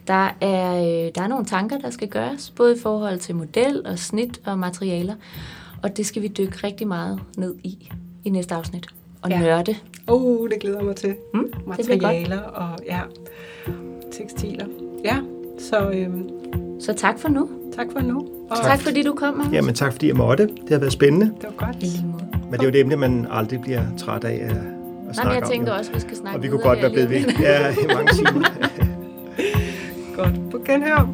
Der 0.07 0.31
er, 0.41 0.77
øh, 0.77 1.11
der 1.15 1.23
er 1.23 1.27
nogle 1.29 1.45
tanker, 1.45 1.79
der 1.79 1.91
skal 1.91 2.09
gøres, 2.09 2.51
både 2.57 2.77
i 2.77 2.79
forhold 2.79 3.19
til 3.19 3.35
model 3.35 3.87
og 3.87 3.99
snit 3.99 4.41
og 4.47 4.59
materialer, 4.59 5.15
og 5.83 5.97
det 5.97 6.07
skal 6.07 6.23
vi 6.23 6.29
dykke 6.29 6.67
rigtig 6.67 6.89
meget 6.89 7.21
ned 7.37 7.55
i 7.63 7.89
i 8.25 8.31
næste 8.31 8.55
afsnit. 8.55 8.87
Og 9.23 9.31
Ja. 9.31 9.39
nørde. 9.41 9.77
Uh, 10.11 10.49
det 10.51 10.61
glæder 10.61 10.83
mig 10.83 10.97
til. 10.97 11.15
Mm, 11.35 11.53
det. 11.53 11.67
Materialer 11.67 12.41
og 12.41 12.79
ja, 12.87 13.01
tekstiler. 14.13 14.67
Ja, 15.05 15.19
så 15.59 15.91
øhm, 15.91 16.29
Så 16.87 16.93
tak 16.93 17.19
for 17.19 17.29
nu. 17.29 17.49
tak 17.77 17.87
for 17.93 18.01
nu. 18.01 18.19
Og 18.51 18.57
Tak, 18.57 18.65
tak 18.65 18.81
fordi 18.81 19.03
du 19.03 19.13
kom, 19.13 19.35
Magnus. 19.35 19.55
Jamen 19.55 19.75
tak, 19.75 19.93
fordi 19.93 20.09
jeg 20.09 20.17
måtte. 20.17 20.47
Det 20.47 20.71
har 20.71 20.79
været 20.79 20.93
spændende. 20.93 21.27
det 21.27 21.45
var 21.59 21.67
godt. 21.67 21.77
Men 22.51 22.53
det 22.53 22.59
er 22.61 22.63
jo 22.65 22.69
et 22.69 22.81
emne, 22.81 22.97
man 22.97 23.27
aldrig 23.31 23.61
bliver 23.61 23.83
træt 23.99 24.25
af 24.25 24.33
at, 24.35 24.41
at 24.51 24.57
Nej, 24.57 25.13
snakke 25.13 25.29
men 25.29 25.35
jeg 25.35 25.43
om. 25.45 25.51
tænker 25.51 25.73
jo. 25.73 25.79
også, 25.79 25.91
at 25.91 25.95
vi 25.95 26.01
skal 26.01 26.17
snakke 26.17 26.39
Og 26.39 26.43
vi 26.43 26.49
kunne 26.49 26.61
godt 26.63 26.83
være 26.83 26.91
blevet 26.91 27.11
ved. 27.11 27.25
om. 27.27 27.43
Ja, 27.43 27.71
i 27.71 27.87
mange 27.95 28.13
timer. 28.13 28.49
Godt. 30.17 30.51
På 30.51 30.59
genhør. 30.67 31.09